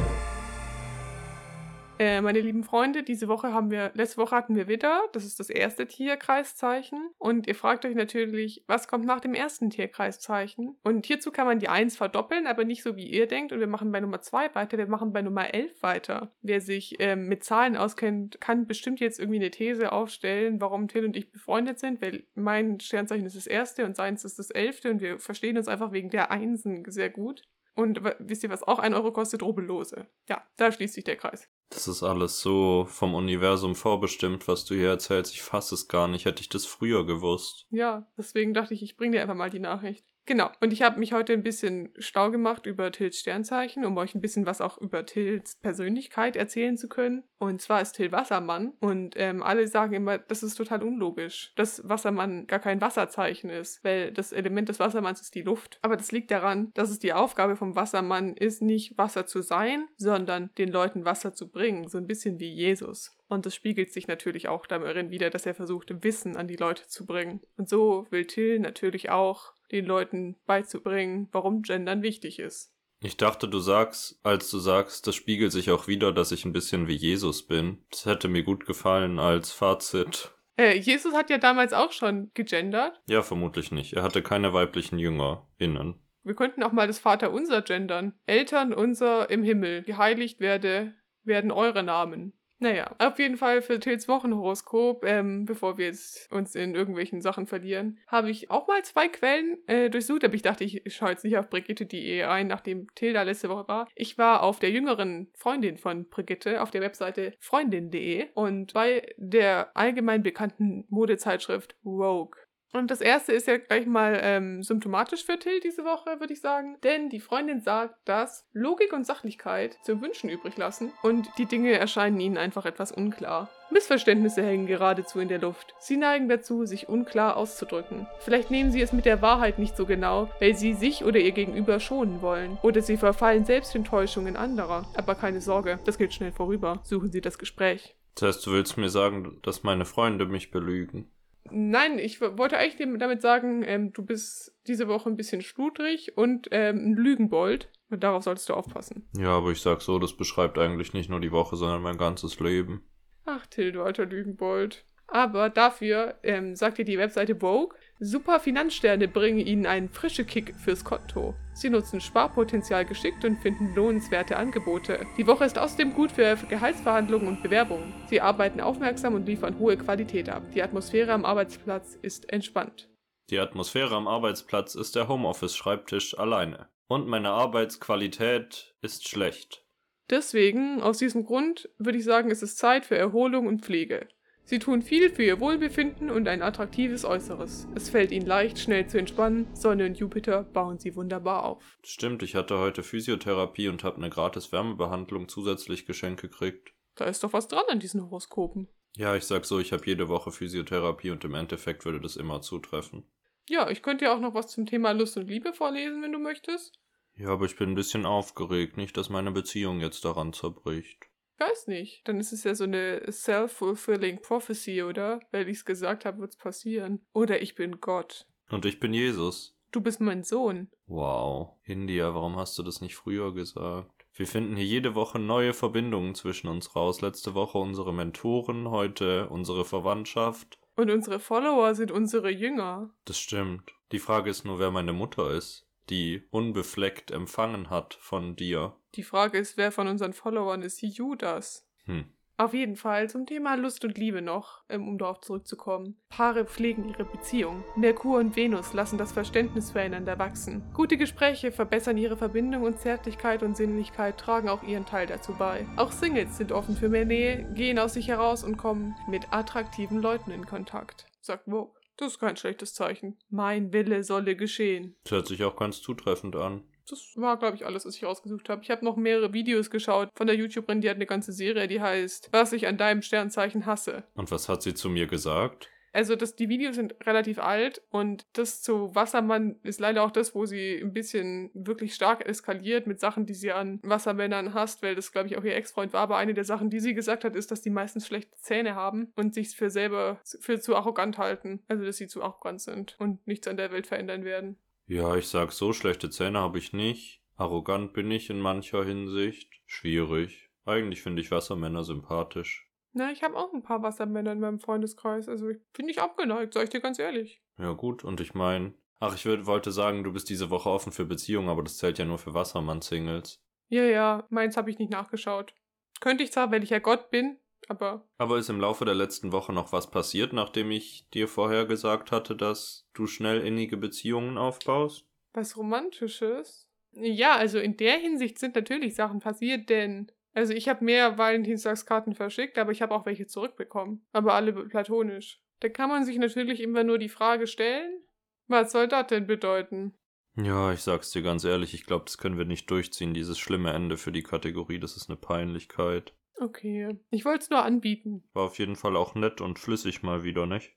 Äh, 1.97 2.19
meine 2.19 2.41
lieben 2.41 2.63
Freunde, 2.63 3.03
diese 3.03 3.29
Woche 3.29 3.53
haben 3.53 3.72
wir, 3.72 3.91
letzte 3.94 4.17
Woche 4.17 4.35
hatten 4.35 4.56
wir 4.56 4.67
Widder, 4.67 5.03
das 5.13 5.23
ist 5.23 5.39
das 5.39 5.50
erste 5.50 5.88
Tierkreiszeichen. 5.88 7.09
Und 7.17 7.47
ihr 7.47 7.56
fragt 7.56 7.85
euch 7.85 7.95
natürlich, 7.95 8.63
was 8.67 8.89
kommt 8.89 9.06
nach 9.06 9.22
dem 9.22 9.33
ersten 9.33 9.69
Tierkreiszeichen? 9.69 10.75
Und 10.83 11.06
hierzu 11.06 11.31
kann 11.31 11.47
man 11.47 11.59
die 11.59 11.69
1 11.69 11.95
verdoppeln, 11.95 12.47
aber 12.47 12.65
nicht 12.65 12.83
so 12.83 12.97
wie 12.97 13.07
ihr 13.09 13.27
denkt. 13.27 13.53
Und 13.53 13.62
wir 13.62 13.68
machen 13.68 13.94
bei 13.94 14.01
Nummer 14.01 14.21
2 14.21 14.56
weiter, 14.56 14.77
wir 14.77 14.88
machen 14.88 15.13
bei 15.13 15.21
Nummer 15.21 15.53
11 15.53 15.81
weiter. 15.81 16.33
Wer 16.42 16.59
sich 16.59 16.95
ähm, 17.00 17.30
mit 17.30 17.45
Zahlen 17.45 17.77
auskennt, 17.77 18.42
kann 18.42 18.68
bestimmt 18.68 19.00
jetzt 19.00 19.19
irgendwie 19.19 19.39
eine 19.39 19.51
These 19.51 19.94
aufstellen, 19.94 20.59
warum 20.59 20.89
Till 20.89 21.06
und 21.06 21.15
ich 21.15 21.31
befreundet 21.31 21.80
sind, 21.80 22.01
weil 22.01 22.24
mein 22.36 22.81
Sternzeichen 22.81 23.25
ist 23.25 23.38
das 23.38 23.47
erste 23.47 23.86
und 23.86 23.95
seins 23.95 24.25
ist 24.25 24.38
das 24.38 24.50
elfte 24.50 24.92
und 24.92 25.00
wir 25.00 25.19
verstehen 25.19 25.57
uns 25.57 25.69
einfach 25.69 25.94
wegen 25.94 26.09
der 26.09 26.30
Einsen 26.30 26.83
sehr 26.89 27.09
gut. 27.09 27.44
Und 27.75 28.01
wisst 28.19 28.44
ihr, 28.44 28.50
was 28.50 28.63
auch 28.63 28.80
ein 28.80 28.94
Euro 28.94 29.12
kostet? 29.12 29.44
Rubbellose. 29.44 30.07
Ja, 30.30 30.44
da 30.56 30.72
schließt 30.72 30.94
sich 30.94 31.04
der 31.04 31.18
Kreis. 31.18 31.50
Das 31.69 31.89
ist 31.89 32.04
alles 32.04 32.39
so 32.39 32.86
vom 32.89 33.13
Universum 33.13 33.75
vorbestimmt, 33.75 34.48
was 34.48 34.63
du 34.63 34.75
hier 34.75 34.89
erzählst. 34.89 35.33
Ich 35.33 35.42
fasse 35.44 35.75
es 35.75 35.89
gar 35.89 36.07
nicht. 36.07 36.25
Hätte 36.25 36.42
ich 36.42 36.48
das 36.50 36.66
früher 36.66 37.06
gewusst. 37.06 37.68
Ja, 37.69 38.07
deswegen 38.18 38.54
dachte 38.54 38.74
ich, 38.74 38.81
ich 38.81 38.95
bringe 38.95 39.18
dir 39.18 39.22
einfach 39.22 39.36
mal 39.36 39.50
die 39.50 39.60
Nachricht. 39.60 40.06
Genau, 40.27 40.50
und 40.60 40.74
ich 40.74 40.81
habe 40.81 41.00
mich 41.00 41.13
heute 41.13 41.33
ein 41.33 41.44
bisschen 41.44 41.89
schlau 42.00 42.31
gemacht 42.31 42.66
über 42.66 42.92
Tills 42.92 43.19
Sternzeichen, 43.19 43.86
um 43.86 43.95
euch 43.98 44.16
ein 44.16 44.22
bisschen 44.22 44.48
was 44.48 44.60
auch 44.60 44.80
über 44.80 45.06
Tills 45.06 45.57
Persönlichkeit 45.62 46.36
erzählen 46.36 46.77
zu 46.77 46.89
können. 46.89 47.24
Und 47.38 47.62
zwar 47.62 47.81
ist 47.81 47.94
Till 47.94 48.12
Wassermann 48.12 48.74
und 48.80 49.13
ähm, 49.18 49.44
alle 49.44 49.68
sagen 49.68 49.94
immer, 49.94 50.18
das 50.18 50.42
ist 50.42 50.56
total 50.56 50.81
unlogisch, 50.81 51.54
dass 51.56 51.88
Wassermann 51.88 52.48
gar 52.48 52.60
kein 52.60 52.81
Wasserzeichen 52.81 53.51
ist, 53.51 53.83
weil 53.83 54.12
das 54.12 54.31
Element 54.31 54.69
des 54.69 54.80
Wassermanns 54.80 55.22
ist 55.22 55.36
die 55.36 55.44
Luft. 55.44 55.77
Aber 55.83 55.95
das 55.95 56.12
liegt 56.12 56.31
daran, 56.31 56.71
dass 56.74 56.89
es 56.89 56.98
die 56.98 57.13
Aufgabe 57.13 57.56
vom 57.56 57.75
Wassermann 57.75 58.36
ist, 58.36 58.63
nicht 58.63 58.98
Wasser 58.98 59.28
zu 59.28 59.44
sein, 59.44 59.88
sondern 59.95 60.50
den 60.57 60.69
Leuten 60.69 61.06
Wasser 61.06 61.36
zu 61.36 61.51
bringen, 61.51 61.88
so 61.88 62.00
ein 62.00 62.07
bisschen 62.07 62.39
wie 62.39 62.51
Jesus. 62.51 63.16
Und 63.28 63.45
das 63.45 63.56
spiegelt 63.56 63.92
sich 63.92 64.07
natürlich 64.07 64.48
auch 64.48 64.66
darin 64.66 65.10
wieder, 65.10 65.30
dass 65.30 65.45
er 65.45 65.56
versucht, 65.56 66.04
Wissen 66.04 66.36
an 66.38 66.48
die 66.48 66.56
Leute 66.56 66.88
zu 66.88 67.06
bringen. 67.06 67.42
Und 67.57 67.69
so 67.69 68.07
will 68.10 68.25
Till 68.25 68.60
natürlich 68.60 69.10
auch 69.10 69.55
den 69.71 69.85
Leuten 69.85 70.35
beizubringen, 70.45 71.27
warum 71.31 71.62
Gendern 71.62 72.01
wichtig 72.01 72.39
ist. 72.39 72.71
Ich 73.01 73.17
dachte, 73.17 73.47
du 73.47 73.59
sagst, 73.59 74.19
als 74.23 74.50
du 74.50 74.57
sagst, 74.57 75.06
das 75.06 75.15
spiegelt 75.15 75.51
sich 75.51 75.69
auch 75.69 75.88
wieder, 75.88 76.12
dass 76.12 76.31
ich 76.31 76.45
ein 76.45 76.53
bisschen 76.53 76.88
wie 76.88 76.95
Jesus 76.95 77.45
bin. 77.45 77.83
Das 77.91 78.06
hätte 78.06 78.27
mir 78.27 78.44
gut 78.44 78.65
gefallen 78.65 79.19
als 79.19 79.51
Fazit. 79.51 80.31
Äh, 80.57 80.77
Jesus 80.77 81.13
hat 81.13 81.29
ja 81.29 81.38
damals 81.38 81.73
auch 81.73 81.91
schon 81.91 82.31
gegendert. 82.33 83.00
Ja, 83.07 83.21
vermutlich 83.21 83.71
nicht. 83.71 83.94
Er 83.94 84.03
hatte 84.03 84.23
keine 84.23 84.53
weiblichen 84.53 84.97
JüngerInnen. 84.97 85.95
Wir 86.23 86.33
könnten 86.33 86.63
auch 86.63 86.71
mal 86.71 86.88
das 86.88 87.00
Vaterunser 87.00 87.61
gendern. 87.61 88.13
Eltern 88.25 88.73
unser 88.73 89.29
im 89.29 89.44
Himmel, 89.44 89.83
geheiligt 89.83 90.39
werde, 90.39 90.95
werden 91.23 91.51
eure 91.51 91.83
Namen. 91.83 92.33
Naja, 92.60 92.96
auf 93.00 93.19
jeden 93.19 93.36
Fall 93.36 93.62
für 93.62 93.80
Tills 93.80 94.07
Wochenhoroskop, 94.07 95.04
ähm, 95.06 95.46
bevor 95.46 95.78
wir 95.78 95.88
jetzt 95.88 96.31
uns 96.31 96.56
in 96.56 96.74
irgendwelchen 96.74 97.22
Sachen 97.22 97.48
verlieren, 97.48 98.00
habe 98.07 98.30
ich 98.30 98.50
auch 98.50 98.68
mal 98.68 98.81
zwei 98.84 99.10
Quellen 99.10 99.57
äh, 99.68 99.90
durchsucht, 99.90 100.24
aber 100.24 100.36
ich 100.36 100.42
dachte, 100.42 100.63
ich 100.63 100.81
schaue 100.88 101.10
jetzt 101.10 101.25
nicht 101.25 101.38
auf 101.38 101.50
Brigitte.de 101.50 102.24
ein, 102.24 102.48
nachdem 102.48 102.88
Till 102.96 103.12
da 103.12 103.24
letzte 103.24 103.50
Woche 103.50 103.68
war. 103.68 103.88
Ich 103.94 104.18
war 104.18 104.42
auf 104.42 104.60
der 104.60 104.72
jüngeren 104.72 105.28
Freundin 105.34 105.78
von 105.78 106.07
Brigitte, 106.07 106.62
auf 106.62 106.72
der 106.72 106.81
Webseite 106.81 107.34
freundin.de 107.40 108.30
und 108.34 108.74
bei 108.74 109.13
der 109.18 109.75
allgemein 109.75 110.24
bekannten 110.24 110.86
Modezeitschrift 110.90 111.75
Vogue. 111.84 112.44
Und 112.75 112.92
das 112.92 113.00
erste 113.00 113.31
ist 113.31 113.48
ja 113.48 113.56
gleich 113.56 113.86
mal 113.86 114.19
ähm, 114.22 114.62
symptomatisch 114.62 115.24
für 115.24 115.39
Till 115.39 115.62
diese 115.62 115.86
Woche, 115.86 116.19
würde 116.19 116.33
ich 116.33 116.42
sagen. 116.42 116.75
Denn 116.83 117.10
die 117.10 117.22
Freundin 117.22 117.62
sagt, 117.62 117.95
dass 118.04 118.45
Logik 118.51 118.92
und 118.92 119.06
Sachlichkeit 119.06 119.77
zu 119.83 120.01
wünschen 120.01 120.30
übrig 120.30 120.57
lassen 120.57 120.92
und 121.01 121.30
die 121.38 121.45
Dinge 121.45 121.72
erscheinen 121.72 122.19
ihnen 122.19 122.38
einfach 122.38 122.66
etwas 122.66 122.92
unklar. 122.92 123.50
Missverständnisse 123.72 124.44
hängen 124.44 124.68
geradezu 124.68 125.22
in 125.22 125.30
der 125.30 125.39
Luft. 125.39 125.74
Sie 125.80 125.95
neigen 125.95 126.27
dazu, 126.27 126.66
sich 126.66 126.89
unklar 126.89 127.38
auszudrücken. 127.38 128.07
Vielleicht 128.19 128.51
nehmen 128.51 128.72
sie 128.72 128.81
es 128.81 128.92
mit 128.92 129.06
der 129.06 129.21
Wahrheit 129.21 129.57
nicht 129.57 129.78
so 129.78 129.86
genau, 129.86 130.30
weil 130.42 130.54
sie 130.54 130.74
sich 130.74 131.06
oder 131.06 131.19
ihr 131.19 131.31
Gegenüber 131.31 131.80
schonen 131.80 132.21
wollen. 132.21 132.57
Oder 132.62 132.81
sie 132.81 132.98
verfallen 132.98 133.45
selbst 133.45 133.74
in 133.74 133.86
Täuschungen 133.86 134.36
anderer. 134.36 134.86
Aber 134.95 135.16
keine 135.16 135.39
Sorge, 135.39 135.80
das 135.86 135.98
geht 135.98 136.13
schnell 136.13 136.33
vorüber. 136.33 136.81
Suchen 136.83 137.10
Sie 137.10 137.21
das 137.21 137.38
Gespräch. 137.38 137.95
Das 138.16 138.36
heißt, 138.36 138.45
du 138.45 138.51
willst 138.51 138.78
mir 138.78 138.89
sagen, 138.89 139.39
dass 139.44 139.63
meine 139.63 139.86
Freunde 139.86 140.25
mich 140.25 140.51
belügen? 140.51 141.10
Nein, 141.51 142.00
ich 142.00 142.21
wollte 142.21 142.57
eigentlich 142.57 143.00
damit 143.00 143.21
sagen, 143.21 143.63
ähm, 143.65 143.94
du 143.94 144.03
bist 144.03 144.56
diese 144.68 144.88
Woche 144.88 145.09
ein 145.09 145.18
bisschen 145.18 145.42
schludrig 145.42 146.18
und 146.18 146.47
ähm, 146.51 146.77
ein 146.77 146.94
Lügenbold. 146.94 147.69
Und 147.89 148.03
darauf 148.03 148.24
solltest 148.24 148.50
du 148.50 148.56
aufpassen. 148.56 149.07
Ja, 149.15 149.38
aber 149.38 149.51
ich 149.51 149.62
sag 149.62 149.81
so, 149.81 150.00
das 150.00 150.18
beschreibt 150.18 150.57
eigentlich 150.57 150.94
nicht 150.94 151.09
nur 151.09 151.19
die 151.19 151.31
Woche, 151.31 151.56
sondern 151.56 151.83
mein 151.83 151.97
ganzes 151.97 152.39
Leben. 152.39 152.83
Ach, 153.25 153.45
Till, 153.45 153.71
du 153.71 153.83
alter 153.83 154.06
Lügenbold. 154.06 154.86
Aber 155.07 155.50
dafür 155.50 156.15
ähm, 156.24 156.56
sagt 156.56 156.80
dir 156.80 156.86
die 156.86 156.97
Webseite 156.97 157.36
Vogue, 157.36 157.77
super 158.00 158.39
Finanzsterne 158.39 159.07
bringen 159.07 159.39
ihnen 159.39 159.65
einen 159.65 159.89
frischen 159.89 160.25
Kick 160.25 160.56
fürs 160.56 160.83
Konto. 160.83 161.33
Sie 161.53 161.69
nutzen 161.69 162.01
Sparpotenzial 162.01 162.86
geschickt 162.86 163.24
und 163.24 163.38
finden 163.38 163.74
lohnenswerte 163.75 164.38
Angebote. 164.38 165.06
Die 165.18 165.27
Woche 165.27 165.45
ist 165.45 165.57
außerdem 165.57 165.94
gut 165.94 166.12
für 166.12 166.36
Gehaltsverhandlungen 166.50 167.27
und 167.27 167.44
Bewerbungen. 167.44 167.94
Sie 168.09 168.21
arbeiten 168.21 168.59
aufmerksam 168.59 169.15
und 169.15 169.25
liefern 169.25 169.57
hohe 169.59 169.77
Qualität 169.77 170.30
ab. 170.30 170.44
Die 170.53 170.62
Atmosphäre 170.62 171.13
am 171.13 171.25
Arbeitsplatz 171.25 171.97
ist 172.01 172.31
entspannt. 172.31 172.89
Die 173.30 173.39
Atmosphäre 173.39 173.95
am 173.95 174.07
Arbeitsplatz 174.07 174.75
ist 174.75 174.95
der 174.95 175.07
Homeoffice-Schreibtisch 175.07 176.18
alleine. 176.19 176.68
Und 176.88 177.07
meine 177.07 177.31
Arbeitsqualität 177.31 178.75
ist 178.81 179.07
schlecht. 179.07 179.65
Deswegen, 180.09 180.81
aus 180.81 181.00
diesem 181.00 181.25
Grund, 181.25 181.69
würde 181.80 181.97
ich 181.97 182.03
sagen, 182.03 182.30
ist 182.30 182.44
es 182.44 182.56
Zeit 182.56 182.86
für 182.86 182.95
Erholung 182.95 183.47
und 183.47 183.65
Pflege. 183.65 184.07
Sie 184.47 184.59
tun 184.59 184.83
viel 184.83 185.09
für 185.09 185.24
ihr 185.24 185.39
Wohlbefinden 185.39 186.12
und 186.12 186.27
ein 186.27 186.44
attraktives 186.44 187.03
Äußeres. 187.03 187.68
Es 187.74 187.89
fällt 187.89 188.12
ihnen 188.12 188.27
leicht, 188.27 188.59
schnell 188.59 188.86
zu 188.86 189.00
entspannen. 189.00 189.47
Sonne 189.56 189.88
und 189.88 189.97
Jupiter 189.97 190.44
bauen 190.44 190.77
sie 190.77 190.95
wunderbar 190.95 191.45
auf. 191.45 191.80
Stimmt, 191.83 192.21
ich 192.21 192.36
hatte 192.36 192.59
heute 192.59 192.83
Physiotherapie 192.83 193.69
und 193.69 193.83
habe 193.83 193.97
eine 193.97 194.12
gratis 194.12 194.51
Wärmebehandlung 194.51 195.30
zusätzlich 195.30 195.88
geschenkt 195.88 196.21
gekriegt. 196.21 196.74
Da 196.94 197.06
ist 197.06 197.24
doch 197.24 197.33
was 197.33 197.47
dran 197.47 197.63
an 197.69 197.80
diesen 197.80 198.03
Horoskopen. 198.03 198.68
Ja, 198.95 199.15
ich 199.15 199.24
sag 199.24 199.45
so, 199.45 199.59
ich 199.59 199.74
habe 199.74 199.83
jede 199.88 200.09
Woche 200.09 200.31
Physiotherapie 200.31 201.09
und 201.09 201.25
im 201.25 201.33
Endeffekt 201.33 201.83
würde 201.83 202.00
das 202.00 202.15
immer 202.15 202.42
zutreffen. 202.42 203.03
Ja, 203.50 203.71
ich 203.71 203.81
könnte 203.81 204.06
ja 204.06 204.15
auch 204.15 204.19
noch 204.21 204.36
was 204.36 204.50
zum 204.50 204.68
Thema 204.68 204.92
Lust 204.92 205.18
und 205.18 205.27
Liebe 205.27 205.53
vorlesen, 205.53 206.03
wenn 206.03 206.12
du 206.12 206.19
möchtest. 206.19 206.80
Ja, 207.15 207.30
aber 207.30 207.45
ich 207.45 207.56
bin 207.56 207.71
ein 207.71 207.75
bisschen 207.75 208.06
aufgeregt, 208.06 208.77
nicht, 208.77 208.95
dass 208.95 209.09
meine 209.09 209.31
Beziehung 209.31 209.80
jetzt 209.80 210.06
daran 210.06 210.33
zerbricht. 210.33 211.07
Weiß 211.37 211.67
nicht. 211.67 212.07
Dann 212.07 212.19
ist 212.19 212.31
es 212.31 212.43
ja 212.43 212.55
so 212.55 212.63
eine 212.63 213.01
self-fulfilling 213.11 214.21
prophecy, 214.21 214.83
oder? 214.83 215.19
Weil 215.31 215.49
ich 215.49 215.57
es 215.57 215.65
gesagt 215.65 216.05
habe, 216.05 216.19
wird 216.19 216.31
es 216.31 216.37
passieren. 216.37 217.05
Oder 217.13 217.41
ich 217.41 217.55
bin 217.55 217.81
Gott. 217.81 218.25
Und 218.49 218.65
ich 218.65 218.79
bin 218.79 218.93
Jesus. 218.93 219.57
Du 219.71 219.81
bist 219.81 219.99
mein 219.99 220.23
Sohn. 220.23 220.69
Wow. 220.87 221.55
Hindia, 221.63 222.13
warum 222.13 222.37
hast 222.37 222.57
du 222.57 222.63
das 222.63 222.79
nicht 222.79 222.95
früher 222.95 223.33
gesagt? 223.33 223.91
Wir 224.13 224.27
finden 224.27 224.55
hier 224.55 224.65
jede 224.65 224.95
Woche 224.95 225.19
neue 225.19 225.53
Verbindungen 225.53 226.15
zwischen 226.15 226.47
uns 226.47 226.75
raus. 226.75 227.01
Letzte 227.01 227.33
Woche 227.33 227.57
unsere 227.57 227.93
Mentoren, 227.93 228.69
heute 228.69 229.27
unsere 229.27 229.65
Verwandtschaft. 229.65 230.57
Und 230.77 230.89
unsere 230.89 231.19
Follower 231.19 231.75
sind 231.75 231.91
unsere 231.91 232.29
Jünger. 232.29 232.91
Das 233.03 233.19
stimmt. 233.19 233.73
Die 233.91 233.99
Frage 233.99 234.29
ist 234.29 234.45
nur, 234.45 234.59
wer 234.59 234.71
meine 234.71 234.93
Mutter 234.93 235.31
ist 235.31 235.65
die 235.89 236.23
unbefleckt 236.31 237.11
empfangen 237.11 237.69
hat 237.69 237.95
von 237.95 238.35
dir. 238.35 238.75
Die 238.95 239.03
Frage 239.03 239.38
ist, 239.38 239.57
wer 239.57 239.71
von 239.71 239.88
unseren 239.88 240.13
Followern 240.13 240.62
ist 240.62 240.81
Judas? 240.81 241.68
Hm. 241.86 242.06
Auf 242.38 242.53
jeden 242.53 242.75
Fall 242.75 243.09
zum 243.09 243.25
Thema 243.25 243.56
Lust 243.56 243.86
und 243.86 243.97
Liebe 243.97 244.21
noch, 244.21 244.63
ähm, 244.68 244.89
um 244.89 244.97
darauf 244.97 245.21
zurückzukommen. 245.21 245.97
Paare 246.09 246.44
pflegen 246.44 246.89
ihre 246.89 247.06
Beziehung. 247.06 247.63
Merkur 247.77 248.19
und 248.19 248.36
Venus 248.36 248.74
lassen 248.74 248.97
das 248.97 249.13
Verständnis 249.13 249.71
füreinander 249.71 250.19
wachsen. 250.19 250.62
Gute 250.74 250.97
Gespräche 250.97 251.53
verbessern 251.53 251.97
ihre 251.97 252.18
Verbindung 252.18 252.63
und 252.63 252.80
Zärtlichkeit 252.80 253.42
und 253.42 253.56
Sinnlichkeit 253.56 254.18
tragen 254.18 254.50
auch 254.50 254.63
ihren 254.63 254.86
Teil 254.86 255.07
dazu 255.07 255.33
bei. 255.38 255.65
Auch 255.77 255.94
Singles 255.94 256.36
sind 256.36 256.51
offen 256.51 256.75
für 256.75 256.89
mehr 256.89 257.06
Nähe, 257.06 257.50
gehen 257.53 257.80
aus 257.80 257.94
sich 257.94 258.09
heraus 258.09 258.44
und 258.44 258.57
kommen 258.57 258.95
mit 259.07 259.31
attraktiven 259.31 260.01
Leuten 260.01 260.31
in 260.31 260.45
Kontakt. 260.45 261.06
Sagt 261.21 261.45
Vogue. 261.45 261.74
Das 261.95 262.13
ist 262.13 262.19
kein 262.19 262.36
schlechtes 262.36 262.74
Zeichen. 262.74 263.18
Mein 263.30 263.71
Wille 263.71 264.03
solle 264.03 264.36
geschehen. 264.36 264.97
Das 265.03 265.12
hört 265.12 265.27
sich 265.27 265.44
auch 265.45 265.56
ganz 265.56 265.81
zutreffend 265.81 266.36
an. 266.36 266.66
Das 266.89 267.13
war, 267.15 267.37
glaube 267.37 267.56
ich, 267.56 267.65
alles, 267.65 267.85
was 267.85 267.95
ich 267.95 268.04
rausgesucht 268.04 268.49
habe. 268.49 268.61
Ich 268.61 268.69
habe 268.69 268.85
noch 268.85 268.95
mehrere 268.95 269.33
Videos 269.33 269.69
geschaut 269.69 270.09
von 270.15 270.27
der 270.27 270.35
YouTuberin, 270.35 270.81
die 270.81 270.89
hat 270.89 270.95
eine 270.95 271.06
ganze 271.06 271.31
Serie, 271.31 271.68
die 271.68 271.81
heißt 271.81 272.30
Was 272.31 272.54
ich 272.54 272.68
an 272.68 272.77
deinem 272.77 273.01
Sternzeichen 273.01 273.65
hasse. 273.65 274.04
Und 274.13 274.31
was 274.31 274.49
hat 274.49 274.61
sie 274.61 274.73
zu 274.73 274.89
mir 274.89 275.07
gesagt? 275.07 275.69
Also 275.95 276.18
das, 276.18 276.35
die 276.35 276.49
Videos 276.49 276.75
sind 276.75 276.94
relativ 277.07 277.39
alt 277.39 277.81
und 277.89 278.25
das 278.33 278.61
zu 278.61 278.94
Wassermann 278.94 279.56
ist 279.63 279.80
leider 279.80 280.04
auch 280.04 280.11
das, 280.11 280.35
wo 280.35 280.45
sie 280.45 280.77
ein 280.83 280.92
bisschen 280.92 281.51
wirklich 281.54 281.95
stark 281.95 282.25
eskaliert 282.27 282.85
mit 282.85 282.99
Sachen, 282.99 283.25
die 283.25 283.33
sie 283.33 283.54
an 283.54 283.80
Wassermännern 283.81 284.54
hasst, 284.54 284.83
weil 284.83 284.95
das, 284.95 285.13
glaube 285.13 285.30
ich, 285.30 285.37
auch 285.37 285.44
ihr 285.45 285.56
Ex-Freund 285.56 285.94
war. 285.94 286.01
Aber 286.01 286.18
eine 286.18 286.33
der 286.33 286.44
Sachen, 286.44 286.69
die 286.69 286.81
sie 286.81 286.95
gesagt 286.95 287.23
hat, 287.23 287.33
ist, 287.33 287.49
dass 287.49 287.61
die 287.61 287.69
meistens 287.69 288.06
schlechte 288.06 288.35
Zähne 288.35 288.75
haben 288.75 289.13
und 289.15 289.33
sich 289.33 289.56
für 289.56 289.69
selber 289.69 290.19
für 290.42 290.59
zu 290.59 290.75
arrogant 290.75 291.18
halten. 291.18 291.63
Also 291.69 291.85
dass 291.85 291.95
sie 291.95 292.07
zu 292.07 292.21
arrogant 292.21 292.59
sind 292.59 292.97
und 292.99 293.25
nichts 293.25 293.47
an 293.47 293.56
der 293.56 293.71
Welt 293.71 293.87
verändern 293.87 294.25
werden. 294.25 294.57
Ja, 294.87 295.15
ich 295.15 295.27
sag 295.27 295.51
so, 295.51 295.73
schlechte 295.73 296.09
Zähne 296.09 296.39
habe 296.39 296.59
ich 296.59 296.71
nicht. 296.71 297.21
Arrogant 297.37 297.94
bin 297.94 298.11
ich 298.11 298.30
in 298.30 298.39
mancher 298.39 298.85
Hinsicht. 298.85 299.51
Schwierig. 299.65 300.49
Eigentlich 300.65 301.01
finde 301.01 301.21
ich 301.21 301.31
Wassermänner 301.31 301.83
sympathisch. 301.83 302.69
Na, 302.94 303.11
ich 303.11 303.23
habe 303.23 303.35
auch 303.35 303.51
ein 303.51 303.63
paar 303.63 303.81
Wassermänner 303.81 304.31
in 304.31 304.39
meinem 304.39 304.59
Freundeskreis. 304.59 305.27
Also 305.27 305.49
ich 305.49 305.57
bin 305.73 305.87
nicht 305.87 305.99
abgeneigt, 305.99 306.54
sag 306.54 306.63
ich 306.63 306.69
dir 306.69 306.81
ganz 306.81 306.99
ehrlich. 306.99 307.42
Ja, 307.57 307.73
gut. 307.73 308.04
Und 308.04 308.21
ich 308.21 308.33
meine, 308.35 308.73
ach, 308.99 309.15
ich 309.15 309.25
würd, 309.25 309.47
wollte 309.47 309.71
sagen, 309.71 310.04
du 310.04 310.13
bist 310.13 310.30
diese 310.30 310.49
Woche 310.49 310.69
offen 310.69 310.92
für 310.92 311.06
Beziehungen, 311.06 311.49
aber 311.49 311.63
das 311.63 311.77
zählt 311.77 311.97
ja 311.97 312.06
nur 312.06 312.19
für 312.19 312.33
Wassermann-Singles. 312.33 313.44
Ja, 313.68 313.83
ja, 313.83 314.27
meins 314.30 314.56
habe 314.56 314.69
ich 314.69 314.80
nicht 314.80 314.92
nachgeschaut. 314.92 315.56
Könnte 315.99 316.23
ich 316.23 316.31
zwar, 316.31 316.51
weil 316.51 316.63
ich 316.63 316.69
ja 316.69 316.80
Gott 316.80 317.09
bin, 317.09 317.37
aber. 317.69 318.07
Aber 318.18 318.38
ist 318.38 318.50
im 318.50 318.60
Laufe 318.60 318.86
der 318.86 318.95
letzten 318.95 319.31
Woche 319.31 319.54
noch 319.54 319.72
was 319.72 319.90
passiert, 319.92 320.34
nachdem 320.34 320.72
ich 320.72 321.07
dir 321.14 321.28
vorher 321.28 321.66
gesagt 321.66 322.12
hatte, 322.12 322.36
dass 322.36 322.88
du 322.94 323.07
schnell 323.07 323.42
innige 323.45 323.78
Beziehungen 323.78 324.38
aufbaust? 324.38 325.06
Was 325.34 325.57
Romantisches? 325.57 326.69
Ja, 326.94 327.36
also 327.36 327.60
in 327.60 327.76
der 327.78 327.98
Hinsicht 327.98 328.40
sind 328.40 328.56
natürlich 328.56 328.95
Sachen 328.95 329.19
passiert, 329.19 329.69
denn 329.69 330.12
Also 330.34 330.54
ich 330.54 330.68
habe 330.68 330.84
mehr 330.84 331.18
Valentinstagskarten 331.18 332.14
verschickt, 332.14 332.57
aber 332.57 332.72
ich 332.72 332.81
habe 332.81 332.94
auch 332.94 333.06
welche 333.06 333.26
zurückbekommen. 333.26 334.06
Aber 334.12 334.34
alle 334.34 334.54
platonisch. 334.54 335.42
Da 335.62 335.69
kann 335.69 335.90
man 335.90 336.04
sich 336.06 336.18
natürlich 336.18 336.60
immer 336.62 336.84
nur 336.84 336.98
die 337.00 337.10
Frage 337.10 337.48
stellen, 337.48 338.02
was 338.48 338.72
soll 338.72 338.88
das 338.88 339.07
denn 339.07 339.28
bedeuten? 339.28 339.94
Ja, 340.38 340.74
ich 340.74 340.81
sag's 340.81 341.12
dir 341.12 341.22
ganz 341.22 341.45
ehrlich, 341.45 341.74
ich 341.74 341.86
glaube, 341.86 342.06
das 342.06 342.18
können 342.18 342.38
wir 342.38 342.45
nicht 342.45 342.69
durchziehen, 342.69 343.14
dieses 343.14 343.40
schlimme 343.40 343.72
Ende 343.74 343.95
für 343.98 344.12
die 344.12 344.24
Kategorie, 344.24 344.80
das 344.80 344.98
ist 344.98 345.10
eine 345.10 345.18
Peinlichkeit. 345.18 346.14
Okay. 346.37 346.99
Ich 347.11 347.25
wollte 347.25 347.44
es 347.44 347.49
nur 347.49 347.63
anbieten. 347.63 348.23
War 348.33 348.44
auf 348.44 348.59
jeden 348.59 348.75
Fall 348.75 348.95
auch 348.95 349.15
nett 349.15 349.42
und 349.42 349.59
flüssig 349.59 350.04
mal 350.04 350.23
wieder, 350.23 350.45
nicht? 350.45 350.73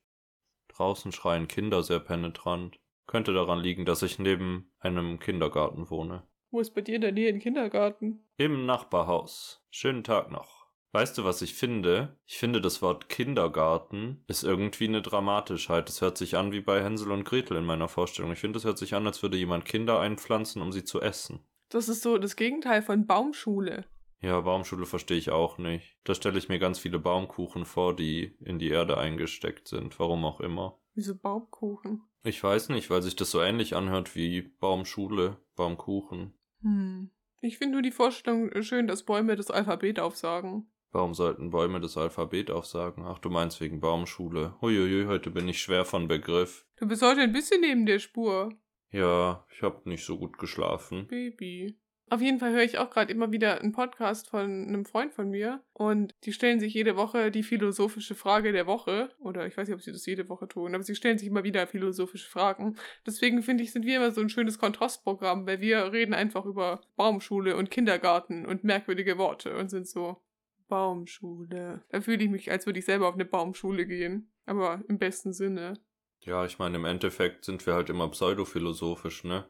Draußen 0.68 1.12
schreien 1.12 1.48
Kinder 1.48 1.82
sehr 1.82 2.00
penetrant. 2.00 2.78
Könnte 3.06 3.32
daran 3.32 3.58
liegen, 3.58 3.84
dass 3.84 4.02
ich 4.02 4.18
neben 4.18 4.70
einem 4.78 5.18
Kindergarten 5.18 5.90
wohne. 5.90 6.22
Wo 6.50 6.60
ist 6.60 6.74
bei 6.74 6.80
dir 6.80 6.96
in 6.96 7.00
der 7.00 7.12
Nähe 7.12 7.28
ein 7.28 7.40
Kindergarten? 7.40 8.26
Im 8.36 8.66
Nachbarhaus. 8.66 9.64
Schönen 9.70 10.04
Tag 10.04 10.30
noch. 10.30 10.66
Weißt 10.92 11.18
du, 11.18 11.24
was 11.24 11.42
ich 11.42 11.54
finde? 11.54 12.18
Ich 12.24 12.38
finde, 12.38 12.62
das 12.62 12.80
Wort 12.80 13.10
Kindergarten 13.10 14.24
ist 14.26 14.42
irgendwie 14.42 14.88
eine 14.88 15.02
Dramatischheit. 15.02 15.88
Es 15.88 16.00
hört 16.00 16.16
sich 16.16 16.36
an 16.36 16.50
wie 16.52 16.62
bei 16.62 16.82
Hänsel 16.82 17.12
und 17.12 17.24
Gretel 17.24 17.58
in 17.58 17.64
meiner 17.64 17.88
Vorstellung. 17.88 18.32
Ich 18.32 18.38
finde, 18.38 18.58
es 18.58 18.64
hört 18.64 18.78
sich 18.78 18.94
an, 18.94 19.06
als 19.06 19.22
würde 19.22 19.36
jemand 19.36 19.66
Kinder 19.66 20.00
einpflanzen, 20.00 20.62
um 20.62 20.72
sie 20.72 20.84
zu 20.84 21.02
essen. 21.02 21.40
Das 21.68 21.90
ist 21.90 22.02
so 22.02 22.16
das 22.16 22.36
Gegenteil 22.36 22.80
von 22.80 23.06
Baumschule. 23.06 23.84
Ja, 24.20 24.40
Baumschule 24.40 24.86
verstehe 24.86 25.16
ich 25.16 25.30
auch 25.30 25.58
nicht. 25.58 25.96
Da 26.04 26.14
stelle 26.14 26.38
ich 26.38 26.48
mir 26.48 26.58
ganz 26.58 26.78
viele 26.78 26.98
Baumkuchen 26.98 27.64
vor, 27.64 27.94
die 27.94 28.36
in 28.40 28.58
die 28.58 28.68
Erde 28.68 28.98
eingesteckt 28.98 29.68
sind. 29.68 29.98
Warum 29.98 30.24
auch 30.24 30.40
immer. 30.40 30.78
Wieso 30.94 31.14
Baumkuchen? 31.14 32.02
Ich 32.24 32.42
weiß 32.42 32.70
nicht, 32.70 32.90
weil 32.90 33.02
sich 33.02 33.14
das 33.14 33.30
so 33.30 33.40
ähnlich 33.40 33.76
anhört 33.76 34.16
wie 34.16 34.42
Baumschule, 34.42 35.36
Baumkuchen. 35.54 36.34
Hm. 36.62 37.10
Ich 37.40 37.58
finde 37.58 37.74
nur 37.74 37.82
die 37.82 37.92
Vorstellung 37.92 38.50
schön, 38.62 38.88
dass 38.88 39.04
Bäume 39.04 39.36
das 39.36 39.50
Alphabet 39.50 40.00
aufsagen. 40.00 40.68
Warum 40.90 41.14
sollten 41.14 41.50
Bäume 41.50 41.80
das 41.80 41.96
Alphabet 41.96 42.50
aufsagen? 42.50 43.04
Ach, 43.06 43.18
du 43.18 43.30
meinst 43.30 43.60
wegen 43.60 43.78
Baumschule. 43.78 44.56
Huiuiui, 44.60 45.06
heute 45.06 45.30
bin 45.30 45.46
ich 45.46 45.60
schwer 45.62 45.84
von 45.84 46.08
Begriff. 46.08 46.66
Du 46.76 46.88
bist 46.88 47.02
heute 47.02 47.20
ein 47.20 47.32
bisschen 47.32 47.60
neben 47.60 47.86
der 47.86 47.98
Spur. 47.98 48.52
Ja, 48.90 49.46
ich 49.52 49.62
hab 49.62 49.86
nicht 49.86 50.04
so 50.04 50.18
gut 50.18 50.38
geschlafen. 50.38 51.06
Baby. 51.06 51.78
Auf 52.10 52.22
jeden 52.22 52.38
Fall 52.38 52.52
höre 52.52 52.62
ich 52.62 52.78
auch 52.78 52.90
gerade 52.90 53.12
immer 53.12 53.32
wieder 53.32 53.60
einen 53.60 53.72
Podcast 53.72 54.30
von 54.30 54.66
einem 54.66 54.84
Freund 54.84 55.12
von 55.12 55.30
mir 55.30 55.62
und 55.74 56.14
die 56.24 56.32
stellen 56.32 56.58
sich 56.58 56.72
jede 56.72 56.96
Woche 56.96 57.30
die 57.30 57.42
philosophische 57.42 58.14
Frage 58.14 58.52
der 58.52 58.66
Woche. 58.66 59.10
Oder 59.18 59.46
ich 59.46 59.56
weiß 59.56 59.68
nicht, 59.68 59.74
ob 59.74 59.82
sie 59.82 59.92
das 59.92 60.06
jede 60.06 60.28
Woche 60.28 60.48
tun, 60.48 60.74
aber 60.74 60.84
sie 60.84 60.94
stellen 60.94 61.18
sich 61.18 61.28
immer 61.28 61.44
wieder 61.44 61.66
philosophische 61.66 62.30
Fragen. 62.30 62.76
Deswegen 63.06 63.42
finde 63.42 63.64
ich, 63.64 63.72
sind 63.72 63.84
wir 63.84 63.96
immer 63.96 64.10
so 64.10 64.20
ein 64.20 64.30
schönes 64.30 64.58
Kontrastprogramm, 64.58 65.46
weil 65.46 65.60
wir 65.60 65.92
reden 65.92 66.14
einfach 66.14 66.46
über 66.46 66.80
Baumschule 66.96 67.56
und 67.56 67.70
Kindergarten 67.70 68.46
und 68.46 68.64
merkwürdige 68.64 69.18
Worte 69.18 69.56
und 69.56 69.68
sind 69.68 69.86
so 69.86 70.22
Baumschule. 70.68 71.82
Da 71.90 72.00
fühle 72.00 72.22
ich 72.22 72.30
mich, 72.30 72.50
als 72.50 72.66
würde 72.66 72.78
ich 72.78 72.84
selber 72.84 73.08
auf 73.08 73.14
eine 73.14 73.24
Baumschule 73.24 73.86
gehen. 73.86 74.30
Aber 74.46 74.82
im 74.88 74.98
besten 74.98 75.32
Sinne. 75.32 75.74
Ja, 76.20 76.44
ich 76.44 76.58
meine, 76.58 76.76
im 76.76 76.84
Endeffekt 76.84 77.44
sind 77.44 77.64
wir 77.66 77.74
halt 77.74 77.90
immer 77.90 78.08
pseudophilosophisch, 78.10 79.24
ne? 79.24 79.48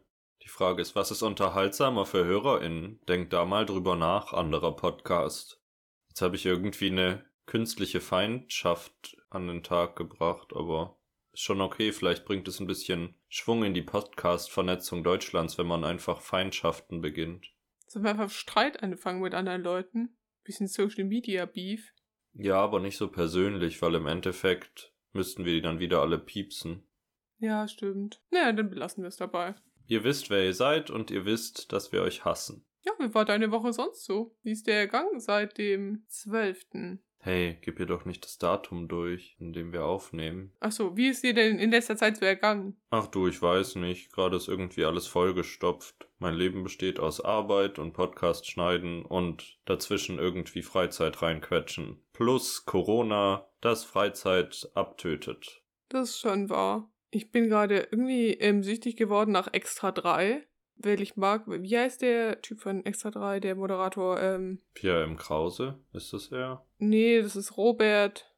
Die 0.49 0.53
Frage 0.55 0.81
ist, 0.81 0.97
was 0.97 1.11
ist 1.11 1.21
unterhaltsamer 1.21 2.07
für 2.07 2.25
HörerInnen? 2.25 3.01
Denkt 3.07 3.35
da 3.35 3.45
mal 3.45 3.67
drüber 3.67 3.97
nach, 3.97 4.33
anderer 4.33 4.75
Podcast. 4.75 5.61
Jetzt 6.09 6.23
habe 6.23 6.37
ich 6.37 6.47
irgendwie 6.47 6.87
eine 6.87 7.23
künstliche 7.45 8.01
Feindschaft 8.01 9.19
an 9.29 9.47
den 9.47 9.63
Tag 9.63 9.95
gebracht, 9.95 10.55
aber 10.57 10.97
ist 11.35 11.43
schon 11.43 11.61
okay. 11.61 11.93
Vielleicht 11.93 12.25
bringt 12.25 12.49
es 12.49 12.61
ein 12.61 12.67
bisschen 12.67 13.15
Schwung 13.29 13.63
in 13.63 13.75
die 13.75 13.83
Podcast-Vernetzung 13.83 15.05
Deutschlands, 15.05 15.59
wenn 15.59 15.67
man 15.67 15.85
einfach 15.85 16.23
Feindschaften 16.23 17.03
beginnt. 17.03 17.53
Sollen 17.87 18.07
wir 18.07 18.13
einfach 18.13 18.31
Streit 18.31 18.83
anfangen 18.83 19.21
mit 19.21 19.35
anderen 19.35 19.63
Leuten? 19.63 20.17
Bisschen 20.45 20.67
Social 20.67 21.05
Media 21.05 21.45
Beef. 21.45 21.93
Ja, 22.33 22.57
aber 22.57 22.81
nicht 22.81 22.97
so 22.97 23.09
persönlich, 23.09 23.83
weil 23.83 23.97
im 23.97 24.07
Endeffekt 24.07 24.95
müssten 25.13 25.45
wir 25.45 25.53
die 25.53 25.63
dann 25.63 25.79
wieder 25.79 26.01
alle 26.01 26.19
piepsen. 26.19 26.85
Ja, 27.39 27.69
stimmt. 27.69 28.23
Naja, 28.31 28.51
dann 28.53 28.71
belassen 28.71 29.05
wir 29.05 29.09
es 29.09 29.17
dabei. 29.17 29.55
Ihr 29.89 30.05
wisst, 30.05 30.29
wer 30.29 30.45
ihr 30.45 30.53
seid 30.53 30.91
und 30.91 31.11
ihr 31.11 31.25
wisst, 31.25 31.73
dass 31.73 31.93
wir 31.93 32.03
euch 32.03 32.27
hassen. 32.27 32.63
Ja, 32.85 32.93
wie 32.99 33.13
war 33.15 33.25
deine 33.25 33.51
Woche 33.51 33.73
sonst 33.73 34.05
so? 34.05 34.37
Wie 34.43 34.53
ist 34.53 34.67
der 34.67 34.87
Gang 34.87 35.19
seit 35.19 35.57
dem 35.57 36.05
12.? 36.09 36.99
Hey, 37.21 37.59
gib 37.63 37.81
ihr 37.81 37.87
doch 37.87 38.05
nicht 38.05 38.23
das 38.23 38.37
Datum 38.37 38.87
durch, 38.87 39.35
in 39.41 39.55
dem 39.55 39.73
wir 39.73 39.87
aufnehmen. 39.87 40.53
Achso, 40.61 40.95
wie 40.97 41.09
ist 41.09 41.25
dir 41.25 41.33
denn 41.33 41.59
in 41.59 41.71
letzter 41.71 41.97
Zeit 41.97 42.19
so 42.19 42.25
ergangen? 42.27 42.77
Ach 42.91 43.07
du, 43.07 43.29
ich 43.29 43.41
weiß 43.41 43.77
nicht. 43.77 44.13
Gerade 44.13 44.37
ist 44.37 44.47
irgendwie 44.47 44.85
alles 44.85 45.07
vollgestopft. 45.07 46.07
Mein 46.19 46.35
Leben 46.35 46.65
besteht 46.65 47.01
aus 47.01 47.23
Arbeit 47.23 47.79
und 47.79 47.95
Podcast 47.95 48.47
schneiden 48.47 49.07
und 49.07 49.59
dazwischen 49.65 50.19
irgendwie 50.19 50.63
Freizeit 50.63 51.23
reinquetschen. 51.23 52.03
Plus 52.13 52.67
Corona, 52.67 53.49
das 53.63 53.85
Freizeit 53.85 54.71
abtötet. 54.75 55.63
Das 55.89 56.11
ist 56.11 56.21
schon 56.21 56.51
wahr. 56.51 56.91
Ich 57.11 57.31
bin 57.31 57.49
gerade 57.49 57.89
irgendwie 57.91 58.33
ähm, 58.35 58.63
süchtig 58.63 58.97
geworden 58.97 59.33
nach 59.33 59.53
Extra 59.53 59.93
3, 59.93 60.47
weil 60.77 61.01
ich 61.01 61.17
mag, 61.17 61.45
wie 61.47 61.77
heißt 61.79 62.03
der 62.03 62.43
Typ 62.43 62.61
von 62.61 62.85
Extra 62.85 63.11
3, 63.11 63.41
der 63.41 63.55
Moderator? 63.55 64.21
Ähm, 64.21 64.61
Pierre 64.75 65.05
M. 65.05 65.17
Krause, 65.17 65.79
ist 65.93 66.13
das 66.13 66.31
er? 66.31 66.67
nee, 66.79 67.21
das 67.21 67.37
ist 67.37 67.57
Robert 67.57 68.33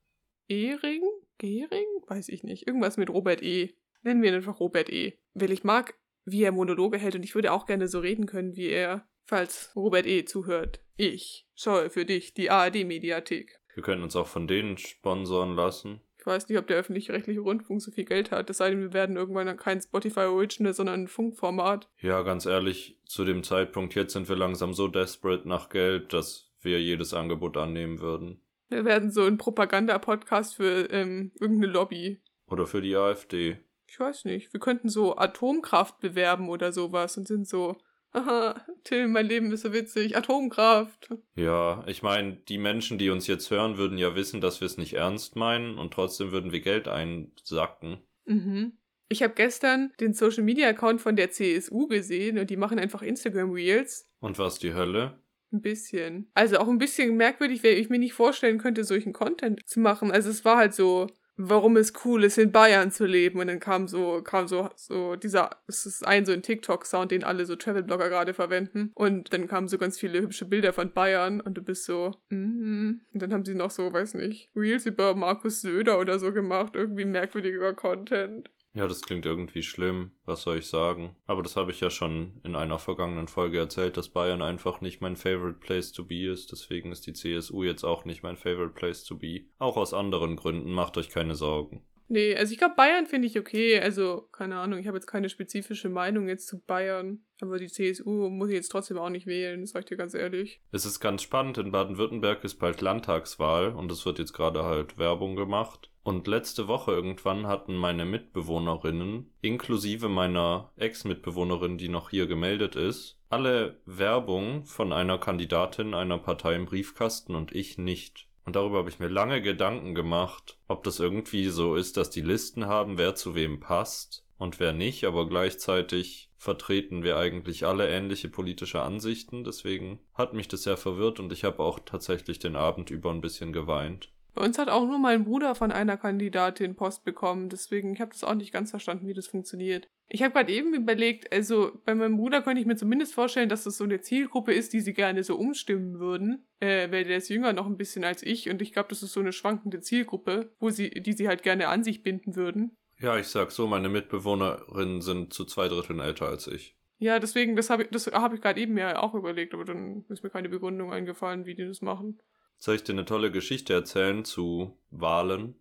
Ehring? 0.49 1.03
Gehring? 1.39 1.87
Weiß 2.07 2.29
ich 2.29 2.45
nicht. 2.45 2.67
Irgendwas 2.67 2.97
mit 2.97 3.09
Robert 3.09 3.43
E. 3.43 3.75
Nennen 4.03 4.23
wir 4.23 4.29
ihn 4.29 4.37
einfach 4.37 4.61
Robert 4.61 4.91
E. 4.91 5.19
Weil 5.35 5.53
ich 5.53 5.65
mag, 5.65 5.95
wie 6.25 6.43
er 6.43 6.53
Monologe 6.53 6.99
hält 6.99 7.15
und 7.15 7.23
ich 7.25 7.35
würde 7.35 7.53
auch 7.53 7.67
gerne 7.67 7.89
so 7.89 7.99
reden 7.99 8.27
können 8.27 8.57
wie 8.57 8.69
er, 8.69 9.09
falls 9.25 9.73
Robert 9.75 10.07
E. 10.07 10.25
zuhört. 10.25 10.81
Ich 10.97 11.47
schaue 11.55 11.89
für 11.89 12.05
dich 12.05 12.35
die 12.35 12.51
ARD-Mediathek. 12.51 13.59
Wir 13.75 13.83
können 13.83 14.03
uns 14.03 14.17
auch 14.17 14.27
von 14.27 14.47
denen 14.47 14.77
sponsoren 14.77 15.55
lassen. 15.55 16.03
Weiß 16.31 16.49
nicht, 16.49 16.59
ob 16.59 16.69
der 16.69 16.77
öffentlich-rechtliche 16.77 17.41
Rundfunk 17.41 17.83
so 17.83 17.91
viel 17.91 18.05
Geld 18.05 18.31
hat. 18.31 18.49
Es 18.49 18.59
sei 18.59 18.71
denn, 18.71 18.81
wir 18.81 18.93
werden 18.93 19.17
irgendwann 19.17 19.57
kein 19.57 19.81
Spotify 19.81 20.21
Original, 20.21 20.73
sondern 20.73 21.03
ein 21.03 21.09
Funkformat. 21.09 21.89
Ja, 22.01 22.23
ganz 22.23 22.47
ehrlich, 22.47 23.01
zu 23.05 23.25
dem 23.25 23.43
Zeitpunkt 23.43 23.97
jetzt 23.97 24.13
sind 24.13 24.29
wir 24.29 24.37
langsam 24.37 24.73
so 24.73 24.87
desperate 24.87 25.49
nach 25.49 25.71
Geld, 25.71 26.13
dass 26.13 26.53
wir 26.61 26.81
jedes 26.81 27.15
Angebot 27.15 27.57
annehmen 27.57 27.99
würden. 27.99 28.41
Wir 28.69 28.85
werden 28.85 29.11
so 29.11 29.25
ein 29.25 29.39
Propaganda-Podcast 29.39 30.55
für 30.55 30.89
ähm, 30.93 31.33
irgendeine 31.41 31.73
Lobby. 31.73 32.21
Oder 32.47 32.69
für 32.69 32.81
die 32.81 32.95
AfD. 32.95 33.59
Ich 33.89 33.99
weiß 33.99 34.25
nicht. 34.25 34.53
Wir 34.53 34.61
könnten 34.61 34.89
so 34.89 35.17
Atomkraft 35.17 35.99
bewerben 35.99 36.49
oder 36.49 36.73
sowas 36.73 37.17
und 37.17 37.27
sind 37.27 37.49
so, 37.49 37.77
haha, 38.13 38.65
Till, 38.85 39.09
mein 39.09 39.27
Leben 39.27 39.53
ist 39.53 39.63
so 39.63 39.73
witzig. 39.73 40.17
Atomkraft. 40.17 41.11
Ja, 41.35 41.85
ich 41.87 42.03
meine, 42.03 42.37
die 42.49 42.59
Menschen, 42.59 42.99
die 42.99 43.11
uns 43.11 43.27
jetzt 43.27 43.51
hören, 43.51 43.77
würden 43.77 43.99
ja 43.99 44.15
wissen, 44.15 44.41
dass 44.41 44.61
wir 44.61 44.67
es 44.67 44.79
nicht 44.79 44.95
ernst 44.95 45.37
meinen 45.37 45.79
und 45.79 45.93
trotzdem 45.93 46.33
würden 46.33 46.53
wir 46.53 46.61
Geld 46.61 46.89
einsacken. 46.89 47.99
Mhm. 48.25 48.79
Ich 49.09 49.23
habe 49.23 49.35
gestern 49.35 49.93
den 49.99 50.15
Social 50.15 50.45
Media 50.45 50.69
Account 50.69 51.01
von 51.01 51.17
der 51.17 51.31
CSU 51.31 51.89
gesehen 51.89 52.39
und 52.39 52.49
die 52.49 52.57
machen 52.57 52.79
einfach 52.79 53.03
Instagram 53.03 53.51
Reels. 53.51 54.09
Und 54.21 54.39
was 54.39 54.59
die 54.61 54.73
Hölle? 54.73 55.21
Ein 55.53 55.63
bisschen. 55.63 56.31
Also 56.35 56.59
auch 56.59 56.69
ein 56.69 56.79
bisschen 56.79 57.17
merkwürdig, 57.17 57.65
weil 57.65 57.73
ich 57.73 57.89
mir 57.89 57.99
nicht 57.99 58.13
vorstellen 58.13 58.59
könnte, 58.59 58.85
solchen 58.85 59.13
Content 59.13 59.67
zu 59.67 59.81
machen. 59.81 60.13
Also 60.13 60.31
es 60.31 60.45
war 60.45 60.57
halt 60.57 60.75
so, 60.75 61.09
warum 61.41 61.77
es 61.77 61.93
cool 62.05 62.25
ist, 62.25 62.39
in 62.39 62.53
Bayern 62.53 62.91
zu 62.91 63.07
leben. 63.07 63.41
Und 63.41 63.47
dann 63.47 63.61
kam 63.61 63.89
so, 63.89 64.23
kam 64.23 64.47
so, 64.47 64.69
so 64.77 65.17
dieser, 65.17 65.51
es 65.67 65.87
ist 65.87 66.07
ein 66.07 66.27
so 66.27 66.33
ein 66.33 66.43
TikTok-Sound, 66.43 67.11
den 67.11 67.25
alle 67.25 67.47
so 67.47 67.57
Travel-Blogger 67.57 68.09
gerade 68.09 68.35
verwenden. 68.35 68.91
Und 68.95 69.33
dann 69.33 69.49
kamen 69.49 69.69
so 69.69 69.79
ganz 69.79 69.99
viele 69.99 70.21
hübsche 70.21 70.45
Bilder 70.45 70.73
von 70.73 70.93
Bayern 70.93 71.41
und 71.41 71.55
du 71.55 71.63
bist 71.63 71.85
so, 71.85 72.15
mhm. 72.29 73.01
Und 73.13 73.23
dann 73.23 73.33
haben 73.33 73.45
sie 73.45 73.55
noch 73.55 73.71
so, 73.71 73.93
weiß 73.93 74.15
nicht, 74.15 74.51
Reels 74.55 74.87
über 74.87 75.15
Markus 75.15 75.63
Söder 75.63 75.99
oder 75.99 76.19
so 76.19 76.33
gemacht. 76.33 76.77
Irgendwie 76.77 77.05
merkwürdiger 77.05 77.73
Content. 77.75 78.51
Ja, 78.73 78.87
das 78.87 79.03
klingt 79.03 79.27
irgendwie 79.27 79.63
schlimm. 79.63 80.13
Was 80.25 80.43
soll 80.43 80.59
ich 80.59 80.67
sagen? 80.67 81.17
Aber 81.27 81.43
das 81.43 81.57
habe 81.57 81.73
ich 81.73 81.81
ja 81.81 81.91
schon 81.91 82.41
in 82.45 82.55
einer 82.55 82.79
vergangenen 82.79 83.27
Folge 83.27 83.59
erzählt, 83.59 83.97
dass 83.97 84.11
Bayern 84.11 84.43
einfach 84.43 84.81
nicht 84.81 85.01
mein 85.01 85.17
favorite 85.17 85.59
place 85.59 85.91
to 85.93 86.05
be 86.05 86.31
ist. 86.31 86.53
Deswegen 86.53 86.93
ist 86.93 87.07
die 87.07 87.13
CSU 87.13 87.65
jetzt 87.65 87.85
auch 87.85 88.05
nicht 88.05 88.23
mein 88.23 88.37
favorite 88.37 88.75
place 88.75 89.05
to 89.05 89.17
be. 89.17 89.47
Auch 89.59 89.77
aus 89.77 89.93
anderen 89.93 90.37
Gründen. 90.37 90.73
Macht 90.73 90.97
euch 90.99 91.09
keine 91.09 91.35
Sorgen. 91.35 91.85
Nee, 92.13 92.35
also 92.35 92.53
ich 92.53 92.59
glaube, 92.59 92.75
Bayern 92.75 93.07
finde 93.07 93.29
ich 93.29 93.39
okay. 93.39 93.79
Also, 93.79 94.29
keine 94.33 94.57
Ahnung, 94.57 94.81
ich 94.81 94.89
habe 94.89 94.97
jetzt 94.97 95.07
keine 95.07 95.29
spezifische 95.29 95.89
Meinung 95.89 96.27
jetzt 96.27 96.49
zu 96.49 96.61
Bayern. 96.61 97.25
Aber 97.41 97.59
die 97.59 97.69
CSU 97.69 98.29
muss 98.29 98.49
ich 98.49 98.57
jetzt 98.57 98.69
trotzdem 98.69 98.99
auch 98.99 99.11
nicht 99.11 99.27
wählen, 99.27 99.65
sag 99.65 99.81
ich 99.81 99.87
dir 99.87 99.97
ganz 99.97 100.15
ehrlich. 100.15 100.61
Es 100.73 100.85
ist 100.85 100.99
ganz 100.99 101.23
spannend. 101.23 101.59
In 101.59 101.71
Baden-Württemberg 101.71 102.43
ist 102.43 102.57
bald 102.57 102.81
Landtagswahl 102.81 103.69
und 103.69 103.93
es 103.93 104.05
wird 104.07 104.19
jetzt 104.19 104.33
gerade 104.33 104.65
halt 104.65 104.99
Werbung 104.99 105.37
gemacht. 105.37 105.90
Und 106.03 106.27
letzte 106.27 106.67
Woche 106.67 106.93
irgendwann 106.93 107.47
hatten 107.47 107.75
meine 107.77 108.07
Mitbewohnerinnen, 108.07 109.33
inklusive 109.43 110.09
meiner 110.09 110.73
Ex-Mitbewohnerin, 110.77 111.77
die 111.77 111.89
noch 111.89 112.11
hier 112.11 112.27
gemeldet 112.27 112.75
ist, 112.75 113.19
alle 113.29 113.81
Werbung 113.85 114.65
von 114.65 114.93
einer 114.93 115.19
Kandidatin 115.19 115.93
einer 115.95 116.19
Partei 116.19 116.55
im 116.57 116.65
Briefkasten 116.65 117.35
und 117.35 117.55
ich 117.55 117.77
nicht. 117.77 118.29
Und 118.47 118.57
darüber 118.57 118.79
habe 118.79 118.89
ich 118.89 118.99
mir 118.99 119.09
lange 119.09 119.43
Gedanken 119.43 119.95
gemacht, 119.95 120.59
ob 120.69 120.83
das 120.85 120.99
irgendwie 120.99 121.49
so 121.49 121.77
ist, 121.77 121.97
dass 121.99 122.09
die 122.11 122.23
Listen 122.23 122.67
haben, 122.67 122.97
wer 122.97 123.15
zu 123.15 123.35
wem 123.35 123.61
passt. 123.61 124.25
und 124.41 124.59
wer 124.59 124.73
nicht, 124.73 125.05
aber 125.05 125.29
gleichzeitig 125.29 126.31
vertreten 126.39 127.03
wir 127.03 127.19
eigentlich 127.19 127.67
alle 127.67 127.91
ähnliche 127.91 128.31
politische 128.31 128.81
Ansichten. 128.81 129.45
Deswegen 129.45 130.01
hat 130.15 130.33
mich 130.33 130.49
das 130.49 130.63
sehr 130.63 130.79
verwirrt 130.79 131.21
und 131.21 131.31
ich 131.31 131.45
habe 131.45 131.63
auch 131.63 131.79
tatsächlich 131.79 132.39
den 132.39 132.57
Abend 132.57 132.91
über 132.91 133.11
ein 133.11 133.21
bisschen 133.21 133.53
geweint. 133.53 134.11
Bei 134.35 134.45
uns 134.45 134.59
hat 134.59 134.69
auch 134.69 134.87
nur 134.87 134.99
mein 134.99 135.25
Bruder 135.25 135.55
von 135.55 135.73
einer 135.73 135.97
Kandidatin 135.97 136.77
Post 136.77 137.05
bekommen, 137.05 137.49
deswegen 137.49 137.93
ich 137.95 138.01
habe 138.01 138.13
das 138.13 138.25
auch 138.25 138.35
nicht 138.35 138.53
ganz 138.53 138.71
verstanden, 138.71 139.07
wie 139.09 139.15
das 139.15 139.27
funktioniert. 139.27 139.89
Ich 140.09 140.23
habe 140.23 140.33
gerade 140.33 140.53
eben 140.53 140.75
überlegt, 140.75 141.33
also 141.33 141.73
bei 141.85 141.95
meinem 141.95 142.17
Bruder 142.17 142.43
könnte 142.43 142.61
ich 142.61 142.67
mir 142.67 142.77
zumindest 142.77 143.15
vorstellen, 143.15 143.49
dass 143.49 143.65
das 143.65 143.77
so 143.77 143.85
eine 143.85 144.01
Zielgruppe 144.01 144.53
ist, 144.53 144.73
die 144.73 144.81
sie 144.81 144.93
gerne 144.93 145.23
so 145.23 145.37
umstimmen 145.37 146.01
würden, 146.01 146.45
äh, 146.59 146.91
weil 146.91 147.05
der 147.05 147.19
ist 147.19 147.29
jünger 147.29 147.53
noch 147.53 147.67
ein 147.67 147.77
bisschen 147.77 148.05
als 148.05 148.23
ich 148.23 148.51
und 148.51 148.61
ich 148.61 148.73
glaube, 148.73 148.89
das 148.89 149.03
ist 149.03 149.13
so 149.13 149.21
eine 149.21 149.33
schwankende 149.33 149.81
Zielgruppe, 149.81 150.53
wo 150.59 150.71
sie, 150.71 150.91
die 150.91 151.13
sie 151.13 151.29
halt 151.29 151.43
gerne 151.43 151.69
an 151.69 151.85
sich 151.85 152.03
binden 152.03 152.35
würden. 152.35 152.77
Ja, 152.99 153.17
ich 153.17 153.29
sag 153.29 153.51
so, 153.51 153.67
meine 153.67 153.89
Mitbewohnerinnen 153.89 155.01
sind 155.01 155.33
zu 155.33 155.45
zwei 155.45 155.69
Dritteln 155.69 156.01
älter 156.01 156.29
als 156.29 156.47
ich. 156.47 156.77
Ja, 156.99 157.19
deswegen, 157.19 157.57
das 157.57 157.71
habe 157.71 157.85
ich, 157.85 157.89
das 157.89 158.09
hab 158.09 158.35
ich 158.35 158.43
gerade 158.43 158.61
eben 158.61 158.75
mir 158.75 159.03
auch 159.03 159.15
überlegt, 159.15 159.55
aber 159.55 159.65
dann 159.65 160.05
ist 160.11 160.23
mir 160.23 160.29
keine 160.29 160.51
Begründung 160.51 160.93
eingefallen, 160.93 161.47
wie 161.47 161.55
die 161.55 161.65
das 161.65 161.81
machen. 161.81 162.21
Soll 162.63 162.75
ich 162.75 162.85
dir 162.85 162.93
eine 162.93 163.07
tolle 163.07 163.31
Geschichte 163.31 163.73
erzählen 163.73 164.23
zu 164.23 164.77
Wahlen? 164.91 165.55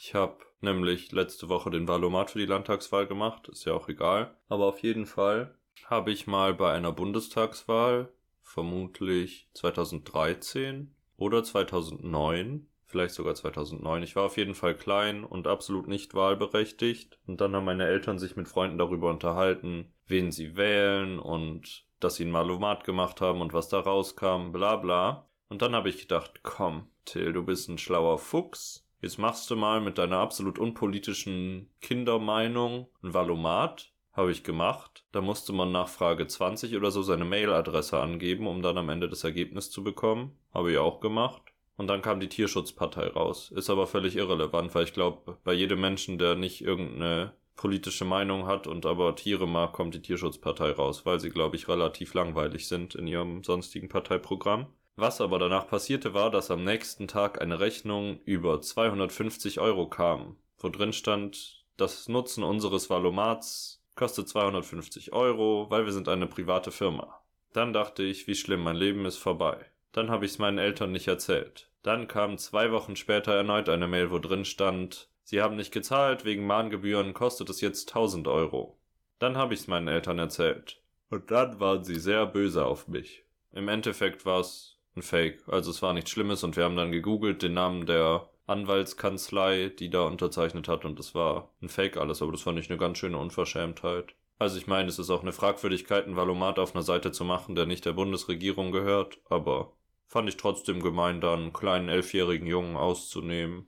Ich 0.00 0.14
habe 0.14 0.38
nämlich 0.62 1.12
letzte 1.12 1.50
Woche 1.50 1.68
den 1.68 1.86
Wahlomat 1.86 2.30
für 2.30 2.38
die 2.38 2.46
Landtagswahl 2.46 3.06
gemacht, 3.06 3.48
ist 3.48 3.66
ja 3.66 3.74
auch 3.74 3.86
egal. 3.90 4.34
Aber 4.48 4.64
auf 4.64 4.82
jeden 4.82 5.04
Fall 5.04 5.54
habe 5.84 6.10
ich 6.10 6.26
mal 6.26 6.54
bei 6.54 6.72
einer 6.72 6.90
Bundestagswahl, 6.90 8.10
vermutlich 8.42 9.50
2013 9.52 10.94
oder 11.18 11.44
2009, 11.44 12.66
vielleicht 12.86 13.14
sogar 13.14 13.34
2009. 13.34 14.02
Ich 14.02 14.16
war 14.16 14.24
auf 14.24 14.38
jeden 14.38 14.54
Fall 14.54 14.74
klein 14.74 15.24
und 15.24 15.46
absolut 15.46 15.86
nicht 15.86 16.14
wahlberechtigt. 16.14 17.18
Und 17.26 17.42
dann 17.42 17.54
haben 17.54 17.66
meine 17.66 17.86
Eltern 17.86 18.18
sich 18.18 18.36
mit 18.36 18.48
Freunden 18.48 18.78
darüber 18.78 19.10
unterhalten, 19.10 19.92
wen 20.06 20.32
sie 20.32 20.56
wählen 20.56 21.18
und 21.18 21.84
dass 22.00 22.14
sie 22.14 22.24
ein 22.24 22.30
Malomat 22.30 22.84
gemacht 22.84 23.20
haben 23.20 23.42
und 23.42 23.52
was 23.52 23.68
da 23.68 23.80
rauskam, 23.80 24.50
bla 24.50 24.76
bla. 24.76 25.27
Und 25.48 25.62
dann 25.62 25.74
habe 25.74 25.88
ich 25.88 25.98
gedacht, 25.98 26.40
komm, 26.42 26.88
Till, 27.04 27.32
du 27.32 27.42
bist 27.42 27.68
ein 27.68 27.78
schlauer 27.78 28.18
Fuchs. 28.18 28.86
Jetzt 29.00 29.18
machst 29.18 29.48
du 29.50 29.56
mal 29.56 29.80
mit 29.80 29.96
deiner 29.96 30.18
absolut 30.18 30.58
unpolitischen 30.58 31.70
Kindermeinung 31.80 32.88
ein 33.02 33.14
Valomat. 33.14 33.92
Habe 34.12 34.32
ich 34.32 34.42
gemacht. 34.42 35.04
Da 35.12 35.20
musste 35.20 35.52
man 35.52 35.70
nach 35.70 35.88
Frage 35.88 36.26
20 36.26 36.76
oder 36.76 36.90
so 36.90 37.02
seine 37.02 37.24
Mailadresse 37.24 38.00
angeben, 38.00 38.48
um 38.48 38.62
dann 38.62 38.76
am 38.76 38.88
Ende 38.88 39.08
das 39.08 39.22
Ergebnis 39.22 39.70
zu 39.70 39.84
bekommen. 39.84 40.36
Habe 40.52 40.72
ich 40.72 40.78
auch 40.78 41.00
gemacht. 41.00 41.42
Und 41.76 41.86
dann 41.86 42.02
kam 42.02 42.18
die 42.18 42.28
Tierschutzpartei 42.28 43.06
raus. 43.06 43.52
Ist 43.54 43.70
aber 43.70 43.86
völlig 43.86 44.16
irrelevant, 44.16 44.74
weil 44.74 44.84
ich 44.84 44.92
glaube, 44.92 45.38
bei 45.44 45.52
jedem 45.52 45.80
Menschen, 45.80 46.18
der 46.18 46.34
nicht 46.34 46.60
irgendeine 46.60 47.32
politische 47.54 48.04
Meinung 48.04 48.46
hat 48.46 48.66
und 48.66 48.84
aber 48.84 49.14
Tiere 49.14 49.46
mag, 49.46 49.72
kommt 49.72 49.94
die 49.94 50.02
Tierschutzpartei 50.02 50.72
raus, 50.72 51.06
weil 51.06 51.20
sie, 51.20 51.30
glaube 51.30 51.56
ich, 51.56 51.68
relativ 51.68 52.14
langweilig 52.14 52.66
sind 52.66 52.96
in 52.96 53.06
ihrem 53.06 53.44
sonstigen 53.44 53.88
Parteiprogramm. 53.88 54.66
Was 55.00 55.20
aber 55.20 55.38
danach 55.38 55.68
passierte, 55.68 56.12
war, 56.12 56.28
dass 56.28 56.50
am 56.50 56.64
nächsten 56.64 57.06
Tag 57.06 57.40
eine 57.40 57.60
Rechnung 57.60 58.18
über 58.24 58.60
250 58.60 59.60
Euro 59.60 59.88
kam, 59.88 60.38
wo 60.58 60.70
drin 60.70 60.92
stand, 60.92 61.64
das 61.76 62.08
Nutzen 62.08 62.42
unseres 62.42 62.90
Valomats 62.90 63.80
kostet 63.94 64.28
250 64.28 65.12
Euro, 65.12 65.70
weil 65.70 65.84
wir 65.84 65.92
sind 65.92 66.08
eine 66.08 66.26
private 66.26 66.72
Firma. 66.72 67.22
Dann 67.52 67.72
dachte 67.72 68.02
ich, 68.02 68.26
wie 68.26 68.34
schlimm, 68.34 68.64
mein 68.64 68.74
Leben 68.74 69.06
ist 69.06 69.18
vorbei. 69.18 69.66
Dann 69.92 70.10
habe 70.10 70.24
ich 70.24 70.32
es 70.32 70.38
meinen 70.40 70.58
Eltern 70.58 70.90
nicht 70.90 71.06
erzählt. 71.06 71.70
Dann 71.84 72.08
kam 72.08 72.36
zwei 72.36 72.72
Wochen 72.72 72.96
später 72.96 73.32
erneut 73.32 73.68
eine 73.68 73.86
Mail, 73.86 74.10
wo 74.10 74.18
drin 74.18 74.44
stand, 74.44 75.08
Sie 75.22 75.40
haben 75.40 75.54
nicht 75.54 75.70
gezahlt, 75.70 76.24
wegen 76.24 76.44
Mahngebühren 76.44 77.14
kostet 77.14 77.50
es 77.50 77.60
jetzt 77.60 77.90
1000 77.90 78.26
Euro. 78.26 78.80
Dann 79.20 79.36
habe 79.36 79.54
ich 79.54 79.60
es 79.60 79.68
meinen 79.68 79.86
Eltern 79.86 80.18
erzählt. 80.18 80.82
Und 81.08 81.30
dann 81.30 81.60
waren 81.60 81.84
sie 81.84 82.00
sehr 82.00 82.26
böse 82.26 82.66
auf 82.66 82.88
mich. 82.88 83.22
Im 83.52 83.68
Endeffekt 83.68 84.26
war 84.26 84.40
es 84.40 84.77
ein 84.98 85.02
Fake. 85.02 85.42
Also 85.48 85.70
es 85.70 85.82
war 85.82 85.92
nichts 85.92 86.10
Schlimmes 86.10 86.44
und 86.44 86.56
wir 86.56 86.64
haben 86.64 86.76
dann 86.76 86.92
gegoogelt 86.92 87.42
den 87.42 87.54
Namen 87.54 87.86
der 87.86 88.28
Anwaltskanzlei, 88.46 89.68
die 89.68 89.90
da 89.90 90.02
unterzeichnet 90.02 90.68
hat 90.68 90.84
und 90.84 90.98
es 90.98 91.14
war 91.14 91.52
ein 91.62 91.68
Fake 91.68 91.96
alles, 91.96 92.22
aber 92.22 92.32
das 92.32 92.42
fand 92.42 92.58
ich 92.58 92.70
eine 92.70 92.78
ganz 92.78 92.98
schöne 92.98 93.18
Unverschämtheit. 93.18 94.14
Also 94.38 94.56
ich 94.56 94.66
meine, 94.66 94.88
es 94.88 94.98
ist 94.98 95.10
auch 95.10 95.22
eine 95.22 95.32
Fragwürdigkeit, 95.32 96.06
ein 96.06 96.16
Valomat 96.16 96.58
auf 96.58 96.74
einer 96.74 96.84
Seite 96.84 97.12
zu 97.12 97.24
machen, 97.24 97.54
der 97.54 97.66
nicht 97.66 97.84
der 97.84 97.92
Bundesregierung 97.92 98.72
gehört, 98.72 99.18
aber 99.28 99.72
fand 100.06 100.28
ich 100.28 100.36
trotzdem 100.36 100.80
gemein, 100.82 101.20
da 101.20 101.34
einen 101.34 101.52
kleinen 101.52 101.88
elfjährigen 101.88 102.46
Jungen 102.46 102.76
auszunehmen. 102.76 103.66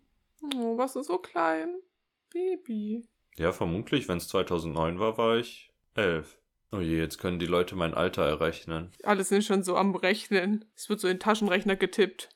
Oh, 0.56 0.78
was 0.78 0.96
ist 0.96 1.08
so 1.08 1.18
klein? 1.18 1.80
Baby. 2.32 3.06
Ja, 3.37 3.52
vermutlich, 3.52 4.08
wenn 4.08 4.18
es 4.18 4.28
2009 4.28 4.99
war, 4.99 5.18
war 5.18 5.37
ich 5.37 5.72
elf. 5.94 6.39
Oh 6.73 6.81
je, 6.81 6.99
jetzt 6.99 7.19
können 7.19 7.39
die 7.39 7.47
Leute 7.47 7.75
mein 7.75 7.95
Alter 7.95 8.25
errechnen. 8.25 8.93
Alle 9.03 9.25
sind 9.25 9.45
schon 9.45 9.65
so 9.65 9.77
am 9.77 9.95
Rechnen. 9.95 10.65
Es 10.76 10.89
wird 10.89 11.00
so 11.00 11.09
in 11.09 11.15
den 11.15 11.21
Taschenrechner 11.21 11.76
getippt. 11.76 12.28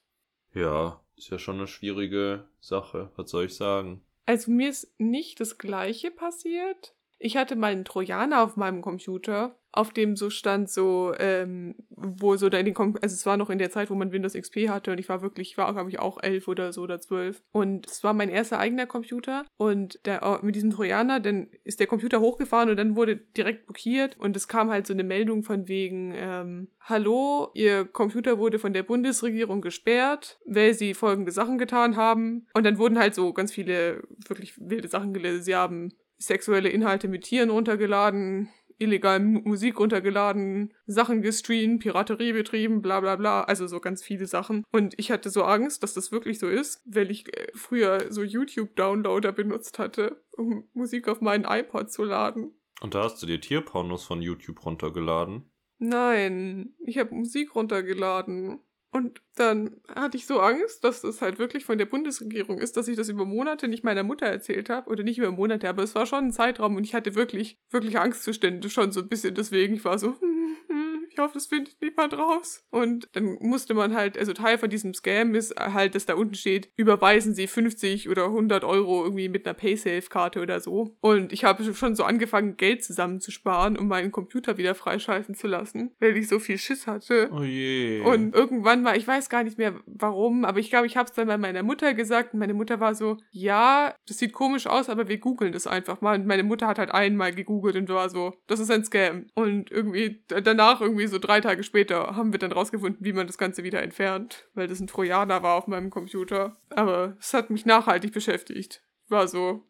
Ja, 0.53 1.01
ist 1.16 1.31
ja 1.31 1.38
schon 1.38 1.57
eine 1.57 1.68
schwierige 1.68 2.49
Sache. 2.61 3.12
Was 3.16 3.31
soll 3.31 3.47
ich 3.47 3.55
sagen? 3.55 4.05
Also 4.27 4.51
mir 4.51 4.70
ist 4.70 4.92
nicht 4.99 5.38
das 5.38 5.59
gleiche 5.59 6.11
passiert. 6.11 6.93
Ich 7.18 7.37
hatte 7.37 7.57
meinen 7.57 7.85
Trojaner 7.85 8.42
auf 8.42 8.57
meinem 8.57 8.83
Computer 8.83 9.57
auf 9.77 9.92
dem 9.92 10.14
so 10.14 10.31
stand 10.31 10.70
so, 10.70 11.12
ähm, 11.18 11.74
wo 11.90 12.37
so 12.37 12.48
da 12.48 12.59
in 12.59 12.64
den, 12.64 12.74
Kom 12.74 12.96
also 13.03 13.12
es 13.12 13.27
war 13.27 13.37
noch 13.37 13.50
in 13.50 13.59
der 13.59 13.70
Zeit, 13.70 13.90
wo 13.90 13.94
man 13.94 14.12
Windows 14.12 14.35
XP 14.35 14.68
hatte 14.68 14.92
und 14.92 14.98
ich 14.98 15.09
war 15.09 15.20
wirklich, 15.20 15.50
ich 15.50 15.59
war 15.59 15.72
glaube 15.72 15.90
ich 15.90 15.98
auch 15.98 16.22
elf 16.22 16.46
oder 16.46 16.72
so 16.72 16.83
oder 16.83 17.00
zwölf 17.00 17.42
und 17.53 17.87
es 17.87 18.05
war 18.05 18.14
mein 18.14 18.29
erster 18.29 18.59
eigener 18.59 18.87
Computer 18.87 19.44
und 19.57 19.98
der, 20.07 20.20
oh, 20.22 20.44
mit 20.44 20.55
diesem 20.55 20.70
Trojaner, 20.70 21.18
dann 21.18 21.48
ist 21.64 21.81
der 21.81 21.88
Computer 21.88 22.20
hochgefahren 22.20 22.70
und 22.70 22.77
dann 22.77 22.94
wurde 22.94 23.16
direkt 23.16 23.66
blockiert 23.66 24.16
und 24.18 24.37
es 24.37 24.46
kam 24.46 24.70
halt 24.70 24.87
so 24.87 24.92
eine 24.92 25.05
Meldung 25.05 25.42
von 25.42 25.66
wegen, 25.66 26.12
ähm, 26.16 26.68
hallo, 26.81 27.50
ihr 27.55 27.85
Computer 27.85 28.38
wurde 28.38 28.61
von 28.61 28.72
der 28.72 28.85
Bundesregierung 28.85 29.61
gesperrt, 29.61 30.38
weil 30.46 30.74
sie 30.74 30.94
folgende 30.94 31.33
Sachen 31.33 31.59
getan 31.59 31.96
haben 31.96 32.46
und 32.55 32.64
dann 32.64 32.79
wurden 32.79 32.98
halt 32.98 33.14
so 33.16 33.33
ganz 33.33 33.53
viele 33.53 34.05
wirklich 34.29 34.55
wilde 34.59 34.88
Sachen 34.88 35.12
gelesen. 35.12 35.42
Sie 35.42 35.57
haben 35.57 35.92
sexuelle 36.26 36.68
Inhalte 36.68 37.08
mit 37.08 37.24
Tieren 37.24 37.50
runtergeladen, 37.50 38.48
illegal 38.78 39.20
Musik 39.20 39.78
runtergeladen, 39.78 40.72
Sachen 40.87 41.22
gestreamt, 41.22 41.82
Piraterie 41.82 42.32
betrieben, 42.32 42.82
bla 42.82 43.00
bla 43.00 43.16
bla, 43.16 43.42
also 43.42 43.66
so 43.66 43.80
ganz 43.80 44.02
viele 44.02 44.26
Sachen. 44.26 44.64
Und 44.72 44.94
ich 44.96 45.10
hatte 45.10 45.30
so 45.30 45.44
Angst, 45.44 45.82
dass 45.82 45.94
das 45.94 46.12
wirklich 46.12 46.38
so 46.38 46.48
ist, 46.48 46.82
weil 46.84 47.10
ich 47.10 47.26
äh, 47.37 47.48
früher 47.54 48.12
so 48.12 48.22
YouTube-Downloader 48.22 49.32
benutzt 49.32 49.78
hatte, 49.78 50.22
um 50.32 50.68
Musik 50.72 51.08
auf 51.08 51.20
meinen 51.20 51.44
iPod 51.44 51.92
zu 51.92 52.04
laden. 52.04 52.52
Und 52.80 52.94
da 52.94 53.04
hast 53.04 53.22
du 53.22 53.26
dir 53.26 53.40
Tierpornos 53.40 54.04
von 54.04 54.20
YouTube 54.20 54.64
runtergeladen? 54.64 55.44
Nein, 55.78 56.74
ich 56.80 56.98
habe 56.98 57.14
Musik 57.14 57.54
runtergeladen. 57.54 58.60
Und 58.94 59.20
dann 59.35 59.80
hatte 59.92 60.16
ich 60.16 60.24
so 60.24 60.38
Angst, 60.38 60.85
dass 60.85 61.00
das 61.00 61.20
halt 61.20 61.40
wirklich 61.40 61.64
von 61.64 61.78
der 61.78 61.87
Bundesregierung 61.87 62.61
ist, 62.61 62.76
dass 62.76 62.87
ich 62.87 62.96
das 62.96 63.09
über 63.09 63.24
Monate 63.24 63.66
nicht 63.66 63.83
meiner 63.83 64.04
Mutter 64.04 64.26
erzählt 64.26 64.70
habe. 64.70 64.88
Oder 64.88 65.02
nicht 65.02 65.18
über 65.18 65.33
Monate, 65.33 65.68
aber 65.68 65.83
es 65.83 65.96
war 65.96 66.07
schon 66.07 66.26
ein 66.26 66.33
Zeitraum 66.33 66.76
und 66.76 66.85
ich 66.85 66.94
hatte 66.94 67.16
wirklich, 67.16 67.59
wirklich 67.70 67.98
Angstzustände 67.98 68.70
schon 68.70 68.92
so 68.92 69.00
ein 69.00 69.09
bisschen. 69.09 69.35
Deswegen, 69.35 69.74
ich 69.74 69.85
war 69.85 69.98
so, 69.98 70.14
hm, 70.20 70.44
ich 71.11 71.18
hoffe, 71.18 71.35
das 71.35 71.46
findet 71.46 71.80
niemand 71.80 72.16
raus. 72.16 72.64
Und 72.70 73.09
dann 73.12 73.37
musste 73.40 73.74
man 73.74 73.94
halt, 73.94 74.18
also 74.18 74.33
Teil 74.33 74.59
von 74.59 74.70
diesem 74.70 74.94
Scam 74.94 75.35
ist 75.35 75.54
halt, 75.59 75.94
dass 75.94 76.07
da 76.07 76.14
unten 76.14 76.35
steht, 76.35 76.70
überweisen 76.76 77.35
Sie 77.35 77.46
50 77.46 78.09
oder 78.09 78.26
100 78.26 78.64
Euro 78.64 79.04
irgendwie 79.04 79.28
mit 79.28 79.46
einer 79.46 79.54
Paysafe-Karte 79.54 80.40
oder 80.40 80.61
so. 80.61 80.96
Und 81.00 81.33
ich 81.33 81.44
habe 81.44 81.74
schon 81.74 81.94
so 81.94 82.04
angefangen, 82.04 82.57
Geld 82.57 82.85
zusammenzusparen, 82.85 83.76
um 83.76 83.88
meinen 83.88 84.12
Computer 84.12 84.57
wieder 84.57 84.74
freischalten 84.74 85.35
zu 85.35 85.46
lassen, 85.46 85.92
weil 86.00 86.16
ich 86.16 86.28
so 86.28 86.38
viel 86.38 86.59
Schiss 86.59 86.87
hatte. 86.87 87.30
Oh 87.33 87.42
je. 87.42 88.00
Und 88.00 88.35
irgendwann 88.35 88.84
mal, 88.85 88.97
ich 88.97 89.07
weiß 89.07 89.29
gar 89.29 89.42
nicht 89.42 89.59
mehr 89.59 89.75
warum, 89.87 90.44
aber 90.44 90.61
ich 90.61 90.70
glaube, 90.70 90.87
ich 90.87 90.97
habe 90.97 91.09
es 91.09 91.14
dann 91.14 91.27
bei 91.27 91.37
meiner 91.38 91.62
Mutter 91.62 91.94
gesagt 91.94 92.33
und 92.33 92.38
meine 92.38 92.55
Mutter 92.55 92.79
war 92.79 92.94
so, 92.94 93.16
ja, 93.31 93.94
das 94.07 94.18
sieht 94.18 94.33
komisch 94.33 94.66
aus, 94.66 94.88
aber 94.88 95.09
wir 95.09 95.18
googeln 95.18 95.53
das 95.53 95.66
einfach 95.66 96.01
mal. 96.01 96.18
Und 96.18 96.27
meine 96.27 96.44
Mutter 96.44 96.66
hat 96.66 96.79
halt 96.79 96.92
einmal 96.92 97.35
gegoogelt 97.35 97.77
und 97.77 97.88
war 97.88 98.09
so, 98.09 98.35
das 98.47 98.61
ist 98.61 98.70
ein 98.70 98.85
Scam. 98.85 99.27
Und 99.35 99.70
irgendwie 99.70 100.23
danach 100.29 100.81
irgendwie 100.81 101.07
so 101.07 101.18
drei 101.18 101.40
Tage 101.40 101.64
später 101.64 102.14
haben 102.14 102.33
wir 102.33 102.38
dann 102.38 102.53
rausgefunden, 102.53 103.05
wie 103.05 103.12
man 103.12 103.27
das 103.27 103.38
Ganze 103.38 103.64
wieder 103.64 103.83
entfernt, 103.83 104.49
weil 104.55 104.68
das 104.68 104.81
ein 104.81 104.87
Trojaner 104.87 105.42
war 105.42 105.57
auf 105.57 105.66
meinem 105.66 105.90
Computer. 105.90 106.57
Aber 106.70 107.16
es 107.18 107.35
hat 107.35 107.51
mich 107.51 107.66
nachhaltig 107.66 108.12
beschäftigt. 108.12 108.83
War 109.09 109.27
so. 109.29 109.64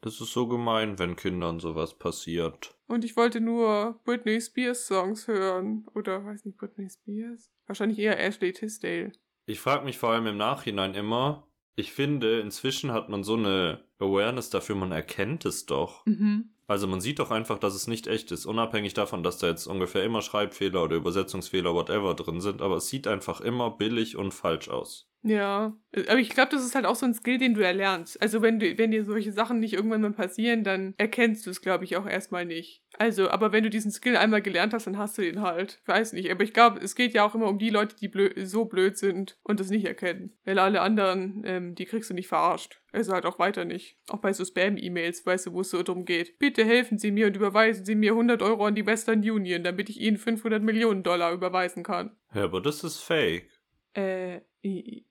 Das 0.00 0.20
ist 0.20 0.32
so 0.32 0.46
gemein, 0.46 0.98
wenn 0.98 1.16
Kindern 1.16 1.58
sowas 1.58 1.98
passiert. 1.98 2.75
Und 2.86 3.04
ich 3.04 3.16
wollte 3.16 3.40
nur 3.40 4.00
Britney 4.04 4.40
Spears 4.40 4.86
Songs 4.86 5.26
hören. 5.26 5.86
Oder 5.94 6.24
weiß 6.24 6.44
nicht, 6.44 6.56
Britney 6.56 6.88
Spears? 6.88 7.50
Wahrscheinlich 7.66 7.98
eher 7.98 8.18
Ashley 8.18 8.52
Tisdale. 8.52 9.12
Ich 9.46 9.60
frage 9.60 9.84
mich 9.84 9.98
vor 9.98 10.10
allem 10.10 10.26
im 10.26 10.36
Nachhinein 10.36 10.94
immer, 10.94 11.46
ich 11.76 11.92
finde, 11.92 12.40
inzwischen 12.40 12.92
hat 12.92 13.08
man 13.08 13.22
so 13.22 13.34
eine 13.34 13.84
Awareness 13.98 14.50
dafür, 14.50 14.76
man 14.76 14.92
erkennt 14.92 15.44
es 15.44 15.66
doch. 15.66 16.06
Mhm. 16.06 16.50
Also 16.66 16.86
man 16.88 17.00
sieht 17.00 17.20
doch 17.20 17.30
einfach, 17.30 17.58
dass 17.58 17.74
es 17.74 17.86
nicht 17.86 18.08
echt 18.08 18.32
ist, 18.32 18.44
unabhängig 18.44 18.94
davon, 18.94 19.22
dass 19.22 19.38
da 19.38 19.46
jetzt 19.46 19.66
ungefähr 19.66 20.02
immer 20.02 20.20
Schreibfehler 20.20 20.82
oder 20.82 20.96
Übersetzungsfehler, 20.96 21.74
whatever 21.74 22.14
drin 22.14 22.40
sind, 22.40 22.60
aber 22.60 22.76
es 22.76 22.88
sieht 22.88 23.06
einfach 23.06 23.40
immer 23.40 23.70
billig 23.70 24.16
und 24.16 24.32
falsch 24.32 24.68
aus. 24.68 25.08
Ja, 25.26 25.76
aber 26.08 26.18
ich 26.18 26.30
glaube, 26.30 26.50
das 26.52 26.64
ist 26.64 26.76
halt 26.76 26.86
auch 26.86 26.94
so 26.94 27.04
ein 27.04 27.14
Skill, 27.14 27.38
den 27.38 27.54
du 27.54 27.60
erlernst. 27.60 28.20
Also 28.22 28.42
wenn 28.42 28.60
du, 28.60 28.78
wenn 28.78 28.92
dir 28.92 29.04
solche 29.04 29.32
Sachen 29.32 29.58
nicht 29.58 29.72
irgendwann 29.72 30.00
mal 30.00 30.12
passieren, 30.12 30.62
dann 30.62 30.94
erkennst 30.98 31.44
du 31.46 31.50
es, 31.50 31.60
glaube 31.60 31.84
ich, 31.84 31.96
auch 31.96 32.06
erstmal 32.06 32.44
nicht. 32.44 32.84
Also, 32.96 33.28
aber 33.28 33.50
wenn 33.50 33.64
du 33.64 33.70
diesen 33.70 33.90
Skill 33.90 34.16
einmal 34.16 34.40
gelernt 34.40 34.72
hast, 34.72 34.86
dann 34.86 34.98
hast 34.98 35.18
du 35.18 35.22
den 35.22 35.40
halt. 35.40 35.82
Weiß 35.86 36.12
nicht, 36.12 36.30
aber 36.30 36.44
ich 36.44 36.52
glaube, 36.52 36.78
es 36.80 36.94
geht 36.94 37.12
ja 37.12 37.26
auch 37.26 37.34
immer 37.34 37.48
um 37.48 37.58
die 37.58 37.70
Leute, 37.70 37.96
die 37.96 38.06
blöd, 38.06 38.34
so 38.48 38.66
blöd 38.66 38.96
sind 38.98 39.36
und 39.42 39.58
das 39.58 39.68
nicht 39.68 39.84
erkennen. 39.84 40.36
Weil 40.44 40.60
alle 40.60 40.80
anderen, 40.80 41.42
ähm, 41.44 41.74
die 41.74 41.86
kriegst 41.86 42.08
du 42.08 42.14
nicht 42.14 42.28
verarscht. 42.28 42.80
Also 42.92 43.12
halt 43.12 43.26
auch 43.26 43.40
weiter 43.40 43.64
nicht. 43.64 43.98
Auch 44.08 44.20
bei 44.20 44.32
so 44.32 44.44
Spam-E-Mails, 44.44 45.26
weißt 45.26 45.46
du, 45.46 45.52
wo 45.54 45.62
es 45.62 45.70
so 45.70 45.82
darum 45.82 46.04
geht. 46.04 46.38
Bitte 46.38 46.64
helfen 46.64 46.98
Sie 46.98 47.10
mir 47.10 47.26
und 47.26 47.36
überweisen 47.36 47.84
Sie 47.84 47.96
mir 47.96 48.12
100 48.12 48.42
Euro 48.42 48.64
an 48.66 48.76
die 48.76 48.86
Western 48.86 49.28
Union, 49.28 49.64
damit 49.64 49.90
ich 49.90 50.00
Ihnen 50.00 50.18
500 50.18 50.62
Millionen 50.62 51.02
Dollar 51.02 51.32
überweisen 51.32 51.82
kann. 51.82 52.16
Ja, 52.32 52.44
aber 52.44 52.60
das 52.60 52.84
ist 52.84 53.00
fake. 53.00 53.50
Äh, 53.96 54.42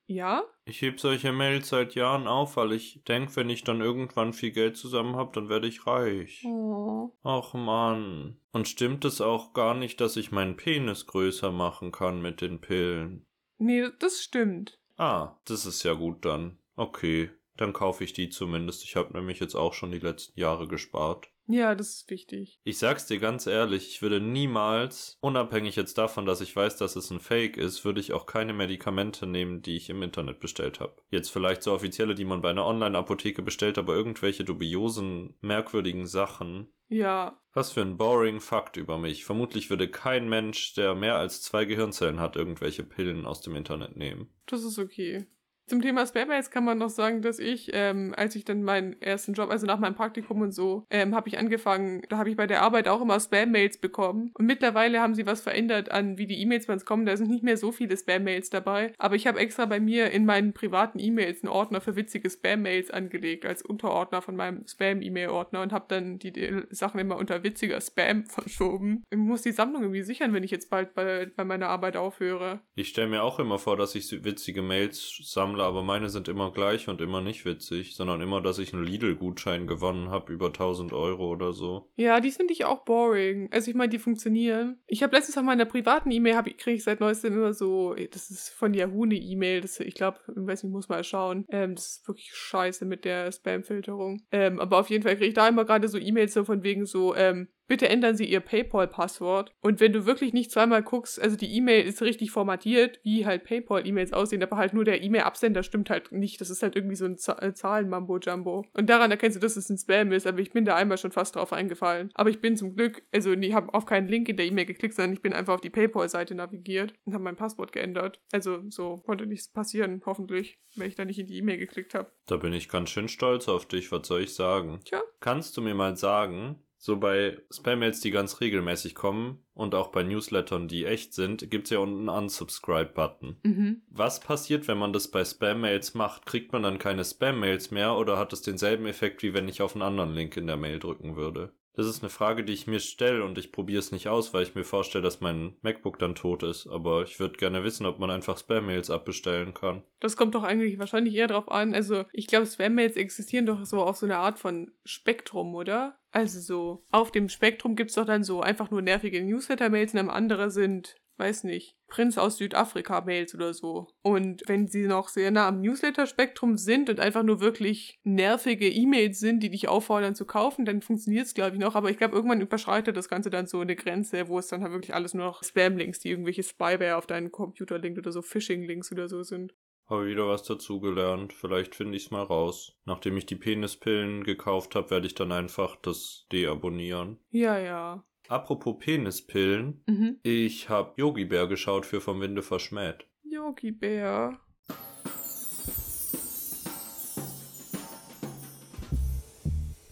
ja? 0.08 0.44
Ich 0.66 0.82
heb 0.82 1.00
solche 1.00 1.32
Mails 1.32 1.70
seit 1.70 1.96
Jahren 1.96 2.28
auf, 2.28 2.58
weil 2.58 2.74
ich 2.74 3.04
denke, 3.08 3.36
wenn 3.36 3.50
ich 3.50 3.64
dann 3.64 3.82
irgendwann 3.82 4.34
viel 4.34 4.52
Geld 4.52 4.78
zusammen 4.78 5.16
habe, 5.16 5.32
dann 5.34 5.50
werde 5.50 5.68
ich 5.68 5.86
reich. 5.88 6.44
Oh. 6.46 7.12
Ach 7.24 7.54
Mann. 7.54 8.38
Und 8.52 8.68
stimmt 8.68 9.06
es 9.06 9.22
auch 9.22 9.54
gar 9.54 9.74
nicht, 9.74 10.02
dass 10.02 10.18
ich 10.18 10.32
meinen 10.32 10.58
Penis 10.58 11.08
größer 11.08 11.52
machen 11.52 11.92
kann 11.92 12.22
mit 12.22 12.42
den 12.42 12.62
Pillen? 12.62 13.26
Nee, 13.58 13.88
das 14.00 14.22
stimmt. 14.22 14.80
Ah, 14.98 15.36
das 15.46 15.66
ist 15.66 15.84
ja 15.84 15.94
gut 15.94 16.26
dann. 16.26 16.58
Okay, 16.76 17.32
dann 17.58 17.74
kaufe 17.74 18.04
ich 18.04 18.14
die 18.14 18.30
zumindest. 18.30 18.84
Ich 18.84 18.96
habe 18.96 19.14
nämlich 19.14 19.40
jetzt 19.40 19.56
auch 19.56 19.74
schon 19.74 19.92
die 19.92 20.00
letzten 20.00 20.40
Jahre 20.40 20.68
gespart. 20.68 21.30
Ja, 21.48 21.76
das 21.76 21.90
ist 21.90 22.10
wichtig. 22.10 22.60
Ich 22.64 22.80
sag's 22.80 23.06
dir 23.06 23.20
ganz 23.20 23.46
ehrlich, 23.46 23.88
ich 23.90 24.02
würde 24.02 24.20
niemals, 24.20 25.18
unabhängig 25.22 25.76
jetzt 25.76 25.98
davon, 25.98 26.26
dass 26.26 26.42
ich 26.42 26.56
weiß, 26.56 26.78
dass 26.78 26.96
es 26.96 27.12
ein 27.12 27.20
Fake 27.20 27.58
ist, 27.58 27.86
würde 27.86 28.00
ich 28.00 28.14
auch 28.14 28.26
keine 28.26 28.54
Medikamente 28.54 29.28
nehmen, 29.28 29.62
die 29.62 29.76
ich 29.76 29.90
im 29.90 30.02
Internet 30.02 30.40
bestellt 30.40 30.80
habe. 30.80 30.96
Jetzt 31.12 31.30
vielleicht 31.30 31.62
so 31.62 31.74
offizielle, 31.74 32.16
die 32.16 32.26
man 32.26 32.42
bei 32.42 32.50
einer 32.50 32.66
Online-Apotheke 32.66 33.44
bestellt, 33.44 33.78
aber 33.78 33.94
irgendwelche 33.94 34.44
dubiosen, 34.44 35.36
merkwürdigen 35.42 36.08
Sachen. 36.08 36.74
Ja. 36.88 37.40
Was 37.54 37.72
für 37.72 37.82
ein 37.82 37.98
boring 37.98 38.42
Fakt 38.42 38.78
über 38.78 38.98
mich. 38.98 39.24
Vermutlich 39.24 39.70
würde 39.70 39.88
kein 39.88 40.28
Mensch, 40.28 40.74
der 40.74 40.96
mehr 40.96 41.16
als 41.16 41.42
zwei 41.42 41.66
Gehirnzellen 41.66 42.20
hat, 42.20 42.36
irgendwelche 42.36 42.84
Pillen 42.84 43.26
aus 43.26 43.42
dem 43.42 43.56
Internet 43.56 43.96
nehmen. 43.96 44.30
Das 44.48 44.64
ist 44.64 44.80
okay. 44.80 45.28
Zum 45.68 45.82
Thema 45.82 46.06
Spam-Mails 46.06 46.52
kann 46.52 46.64
man 46.64 46.78
noch 46.78 46.90
sagen, 46.90 47.24
dass 47.24 47.40
ich, 47.40 47.72
ähm, 47.74 48.14
als 48.16 48.36
ich 48.36 48.46
dann 48.46 48.62
meinen 48.62 49.02
ersten 49.02 49.34
Job, 49.34 49.50
also 49.50 49.66
nach 49.66 49.80
meinem 49.80 49.96
Praktikum 49.96 50.42
und 50.42 50.52
so, 50.52 50.86
ähm, 50.92 51.16
habe 51.16 51.28
ich 51.28 51.40
angefangen, 51.40 52.04
da 52.10 52.18
habe 52.18 52.30
ich 52.30 52.36
bei 52.36 52.46
der 52.46 52.62
Arbeit 52.62 52.88
auch 52.88 53.02
immer 53.02 53.20
Spam-Mails 53.20 53.80
bekommen. 53.80 54.30
Und 54.36 54.46
mittlerweile 54.46 55.02
haben 55.02 55.16
sie 55.16 55.26
was 55.26 55.42
verändert 55.42 55.90
an, 55.90 56.20
wie 56.20 56.28
die 56.28 56.40
E-Mails 56.40 56.68
bei 56.68 56.74
uns 56.74 56.86
kommen. 56.86 57.08
Da 57.08 57.18
sind 57.18 57.32
nicht 57.32 57.44
mehr 57.44 57.58
so 57.58 57.72
viele 57.72 57.98
Spam-Mails 57.98 58.52
dabei. 58.52 58.94
Aber 59.00 59.16
ich 59.16 59.26
habe 59.26 59.40
extra 59.40 59.66
bei 59.66 59.80
mir 59.80 60.12
in 60.12 60.26
meinen 60.26 60.54
privaten 60.54 61.00
E-Mails 61.00 61.44
einen 61.44 61.52
Ordner 61.52 61.82
für 61.82 61.96
witzige 61.96 62.30
Spam-Mails 62.30 62.92
angelegt, 62.92 63.46
als 63.48 63.64
Unterordner 63.64 64.22
von 64.22 64.36
meinem 64.36 64.68
Spam-E-Mail-Ordner 64.68 65.64
und 65.64 65.74
habe 65.74 65.86
dann 65.88 66.20
die, 66.20 66.32
die, 66.32 66.62
Sachen 66.70 67.00
immer 67.00 67.18
unter 67.18 67.44
witziger 67.44 67.82
Spam 67.82 68.26
verschoben. 68.28 69.04
Ich 69.10 69.18
muss 69.18 69.42
die 69.42 69.52
Sammlung 69.52 69.82
irgendwie 69.82 70.04
sichern, 70.04 70.32
wenn 70.34 70.44
ich 70.44 70.52
jetzt 70.52 70.70
bald 70.70 70.94
bei, 70.94 71.32
bei 71.36 71.44
meiner 71.44 71.70
Arbeit 71.70 71.98
aufhöre. 71.98 72.60
Ich 72.76 72.90
stelle 72.90 73.08
mir 73.08 73.24
auch 73.24 73.40
immer 73.40 73.58
vor, 73.58 73.78
dass 73.78 73.96
ich 73.96 74.24
witzige 74.24 74.62
Mails 74.62 75.22
sammle, 75.24 75.55
aber 75.64 75.84
meine 75.84 76.10
sind 76.10 76.28
immer 76.28 76.52
gleich 76.52 76.88
und 76.88 77.02
immer 77.02 77.22
nicht 77.22 77.46
witzig, 77.46 77.96
sondern 77.96 78.22
immer, 78.22 78.42
dass 78.42 78.60
ich 78.60 78.74
einen 78.74 78.84
Lidl-Gutschein 78.84 79.68
gewonnen 79.68 80.10
habe 80.10 80.34
über 80.34 80.48
1000 80.48 80.94
Euro 80.94 81.30
oder 81.30 81.54
so. 81.54 81.90
Ja, 81.96 82.20
die 82.20 82.32
finde 82.32 82.54
ich 82.54 82.66
auch 82.66 82.84
boring. 82.86 83.50
Also 83.52 83.72
ich 83.72 83.78
meine, 83.78 83.90
die 83.90 84.00
funktionieren. 84.00 84.80
Ich 84.88 85.04
habe 85.04 85.16
letztens 85.16 85.38
auf 85.38 85.44
meiner 85.44 85.66
privaten 85.66 86.12
E-Mail, 86.12 86.42
kriege 86.58 86.78
ich 86.78 86.84
seit 86.84 87.00
neuestem 87.00 87.34
immer 87.34 87.54
so, 87.54 87.96
das 88.12 88.30
ist 88.30 88.50
von 88.50 88.74
Yahoo 88.74 89.04
eine 89.04 89.16
E-Mail, 89.16 89.66
ich 89.66 89.96
glaube, 89.96 90.20
ich 90.28 90.36
weiß 90.36 90.64
nicht, 90.64 90.72
muss 90.72 90.90
mal 90.90 91.04
schauen. 91.04 91.46
Ähm, 91.50 91.76
das 91.76 91.98
ist 91.98 92.08
wirklich 92.08 92.32
scheiße 92.34 92.86
mit 92.86 93.06
der 93.06 93.32
Spam-Filterung. 93.32 94.22
Ähm, 94.32 94.60
aber 94.60 94.80
auf 94.80 94.90
jeden 94.90 95.04
Fall 95.04 95.16
kriege 95.16 95.28
ich 95.28 95.34
da 95.34 95.48
immer 95.48 95.66
gerade 95.66 95.88
so 95.88 95.98
E-Mails 95.98 96.34
so 96.34 96.44
von 96.44 96.64
wegen 96.64 96.86
so, 96.86 97.16
ähm, 97.16 97.48
bitte 97.68 97.90
ändern 97.90 98.16
Sie 98.16 98.26
Ihr 98.26 98.40
PayPal-Passwort. 98.40 99.54
Und 99.62 99.80
wenn 99.80 99.94
du 99.94 100.06
wirklich 100.06 100.34
nicht 100.34 100.52
zweimal 100.52 100.84
guckst, 100.84 101.22
also 101.22 101.36
die 101.36 101.54
E-Mail 101.56 101.86
ist 101.86 102.02
richtig 102.02 102.32
formatiert, 102.32 103.00
wie 103.04 103.26
halt 103.26 103.44
PayPal-E-Mails 103.44 104.14
aussehen, 104.14 104.44
aber 104.44 104.58
halt 104.58 104.74
nur 104.74 104.86
der 104.86 105.02
E-Mail-Absender 105.04 105.64
stimmt 105.64 105.90
halt 105.90 106.12
nicht. 106.12 106.42
Das 106.42 106.50
ist 106.50 106.64
halt 106.64 106.76
irgendwie 106.76 106.96
so 106.96 107.06
ein 107.06 107.18
äh, 107.40 107.54
Zahlen-Mambo-Jumbo. 107.54 108.66
Und 108.74 108.90
daran 108.90 109.12
erkennst 109.12 109.38
du, 109.38 109.42
dass 109.42 109.58
es 109.58 109.70
ein 109.70 109.78
Spam 109.78 110.12
ist, 110.12 110.28
aber 110.28 110.40
ich 110.40 110.52
bin 110.52 110.66
da 110.66 110.76
einmal 110.76 110.98
schon 110.98 111.12
fast 111.12 111.36
drauf 111.36 111.54
eingefallen. 111.54 112.10
Aber 112.14 112.30
ich 112.30 112.42
bin 112.42 112.58
zum 112.58 112.76
Glück, 112.76 113.04
also 113.12 113.34
ich 113.34 113.54
habe 113.54 113.74
auf 113.74 113.86
keinen 113.86 114.08
Link 114.08 114.30
in 114.30 114.38
der 114.38 114.46
E-Mail 114.46 114.66
geklickt, 114.66 114.96
sondern 114.96 115.14
ich 115.14 115.22
bin 115.22 115.34
einfach 115.34 115.56
auf 115.56 115.62
die 115.62 115.70
PayPal-Seite 115.70 116.36
navigiert 116.36 116.94
und 117.06 117.14
habe 117.14 117.24
mein 117.24 117.36
Passwort 117.36 117.72
geändert. 117.72 118.22
Also 118.32 118.62
so 118.70 118.98
konnte 119.06 119.26
nichts 119.26 119.52
passieren, 119.52 120.02
hoffentlich, 120.06 120.60
wenn 120.76 120.88
ich 120.88 120.96
da 120.96 121.06
nicht 121.06 121.20
in 121.20 121.28
die 121.28 121.38
E-Mail 121.38 121.58
geklickt 121.58 121.94
habe. 121.94 122.12
Da 122.28 122.38
bin 122.38 122.54
ich 122.54 122.70
ganz 122.70 122.90
schön 122.90 123.08
stolz 123.08 123.48
auf 123.48 123.66
dich, 123.68 123.92
was 123.92 124.08
soll 124.08 124.22
ich 124.22 124.34
sagen? 124.34 124.80
Tja. 124.86 125.02
Kannst 125.20 125.58
du 125.58 125.62
mir 125.62 125.76
mal 125.76 125.96
sagen, 125.96 126.60
so 126.86 126.98
bei 126.98 127.40
Spam-Mails, 127.50 128.00
die 128.02 128.12
ganz 128.12 128.42
regelmäßig 128.42 128.94
kommen 128.94 129.44
und 129.56 129.74
auch 129.74 129.88
bei 129.88 130.04
Newslettern, 130.04 130.68
die 130.68 130.86
echt 130.86 131.16
sind, 131.16 131.50
gibt 131.50 131.64
es 131.64 131.72
ja 131.72 131.80
unten 131.80 132.08
einen 132.08 132.26
Unsubscribe-Button. 132.26 133.38
Mhm. 133.42 133.82
Was 133.90 134.20
passiert, 134.20 134.68
wenn 134.68 134.78
man 134.78 134.94
das 134.94 135.08
bei 135.08 135.26
Spam-Mails 135.26 135.96
macht? 135.96 136.28
Kriegt 136.28 136.54
man 136.54 136.62
dann 136.62 136.78
keine 136.78 137.04
Spam-Mails 137.04 137.72
mehr 137.72 137.98
oder 137.98 138.20
hat 138.20 138.34
es 138.34 138.44
denselben 138.44 138.86
Effekt, 138.86 139.24
wie 139.24 139.34
wenn 139.34 139.48
ich 139.48 139.64
auf 139.64 139.74
einen 139.74 139.82
anderen 139.82 140.14
Link 140.14 140.38
in 140.38 140.46
der 140.46 140.58
Mail 140.58 140.78
drücken 140.78 141.16
würde? 141.16 141.54
Das 141.76 141.88
ist 141.88 142.04
eine 142.04 142.10
Frage, 142.10 142.44
die 142.44 142.54
ich 142.54 142.68
mir 142.68 142.80
stelle 142.80 143.24
und 143.24 143.38
ich 143.38 143.52
probiere 143.52 143.80
es 143.80 143.92
nicht 143.92 144.08
aus, 144.08 144.34
weil 144.34 144.44
ich 144.44 144.56
mir 144.56 144.64
vorstelle, 144.64 145.04
dass 145.04 145.22
mein 145.22 145.56
MacBook 145.62 146.00
dann 146.00 146.16
tot 146.16 146.44
ist. 146.44 146.68
Aber 146.68 147.04
ich 147.04 147.20
würde 147.20 147.36
gerne 147.36 147.64
wissen, 147.64 147.86
ob 147.86 148.00
man 148.00 148.10
einfach 148.10 148.38
Spam-Mails 148.38 148.90
abbestellen 148.90 149.54
kann. 149.54 149.84
Das 150.00 150.16
kommt 150.16 150.36
doch 150.36 150.44
eigentlich 150.44 150.80
wahrscheinlich 150.80 151.16
eher 151.16 151.28
drauf 151.28 151.52
an. 151.52 151.74
Also 151.74 152.06
ich 152.14 152.28
glaube, 152.28 152.46
Spam-Mails 152.46 152.96
existieren 152.96 153.46
doch 153.46 153.66
so 153.66 153.82
auf 153.82 153.98
so 153.98 154.06
eine 154.06 154.18
Art 154.18 154.40
von 154.40 154.72
Spektrum, 154.86 155.54
oder? 155.56 155.98
Also 156.16 156.40
so, 156.40 156.86
auf 156.92 157.12
dem 157.12 157.28
Spektrum 157.28 157.76
gibt 157.76 157.90
es 157.90 157.96
doch 157.98 158.06
dann 158.06 158.24
so 158.24 158.40
einfach 158.40 158.72
nur 158.72 158.82
nervige 158.82 159.22
Newsletter-Mails 159.22 159.96
und 159.96 160.00
am 160.00 160.10
anderen 160.10 160.50
sind 160.50 160.96
weiß 161.18 161.46
nicht, 161.46 161.78
Prinz 161.88 162.18
aus 162.18 162.38
Südafrika 162.38 163.02
Mails 163.02 163.34
oder 163.36 163.54
so. 163.54 163.88
Und 164.02 164.44
wenn 164.48 164.68
sie 164.68 164.86
noch 164.86 165.08
sehr 165.08 165.32
nah 165.32 165.48
am 165.48 165.62
Newsletter-Spektrum 165.62 166.58
sind 166.58 166.90
und 166.90 167.00
einfach 167.00 167.24
nur 167.24 167.40
wirklich 167.40 168.00
nervige 168.04 168.70
E-Mails 168.70 169.20
sind, 169.20 169.42
die 169.42 169.50
dich 169.50 169.68
auffordern 169.68 170.16
zu 170.16 170.26
kaufen, 170.26 170.66
dann 170.66 170.82
funktioniert 170.82 171.26
es, 171.26 171.34
glaube 171.34 171.56
ich, 171.56 171.60
noch. 171.62 171.76
Aber 171.76 171.90
ich 171.90 171.98
glaube, 171.98 172.16
irgendwann 172.16 172.42
überschreitet 172.42 172.98
das 172.98 173.10
Ganze 173.10 173.30
dann 173.30 173.48
so 173.48 173.62
eine 173.62 173.76
Grenze, 173.76 174.28
wo 174.28 174.40
es 174.40 174.48
dann 174.48 174.62
halt 174.62 174.74
wirklich 174.74 174.94
alles 174.94 175.14
nur 175.14 175.26
noch 175.26 175.44
Spam-Links, 175.44 176.00
die 176.00 176.10
irgendwelche 176.10 176.44
Spyware 176.44 176.98
auf 176.98 177.08
deinen 177.08 177.32
Computer 177.32 177.78
linkt 177.78 178.00
oder 178.00 178.12
so 178.12 178.22
Phishing-Links 178.22 178.92
oder 178.92 179.08
so 179.08 179.24
sind. 179.24 179.54
Habe 179.88 180.08
wieder 180.08 180.28
was 180.28 180.44
dazugelernt. 180.44 181.32
Vielleicht 181.34 181.76
finde 181.76 181.96
ich 181.98 182.06
es 182.06 182.12
mal 182.12 182.24
raus. 182.24 182.76
Nachdem 182.86 183.18
ich 183.18 183.26
die 183.28 183.36
Penispillen 183.36 184.24
gekauft 184.24 184.74
habe, 184.76 184.90
werde 184.90 185.06
ich 185.08 185.14
dann 185.16 185.32
einfach 185.32 185.76
das 185.76 186.26
deabonnieren. 186.32 187.20
Ja, 187.30 187.58
ja. 187.60 188.04
Apropos 188.28 188.78
Penispillen, 188.80 189.84
Mhm. 189.88 190.20
ich 190.24 190.70
habe 190.70 190.94
Yogi 190.98 191.26
Bär 191.26 191.46
geschaut 191.48 191.86
für 191.86 192.02
Vom 192.02 192.20
Winde 192.22 192.42
verschmäht. 192.42 193.06
Yogi 193.24 193.72
Bär. 193.72 194.40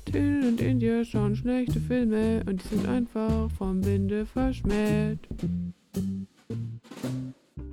Till 0.06 0.44
und 0.48 0.62
India 0.62 1.04
schauen 1.04 1.36
schlechte 1.36 1.80
Filme 1.80 2.44
und 2.48 2.64
die 2.64 2.68
sind 2.76 2.88
einfach 2.88 3.50
vom 3.52 3.84
Winde 3.86 4.26
verschmäht. 4.26 5.20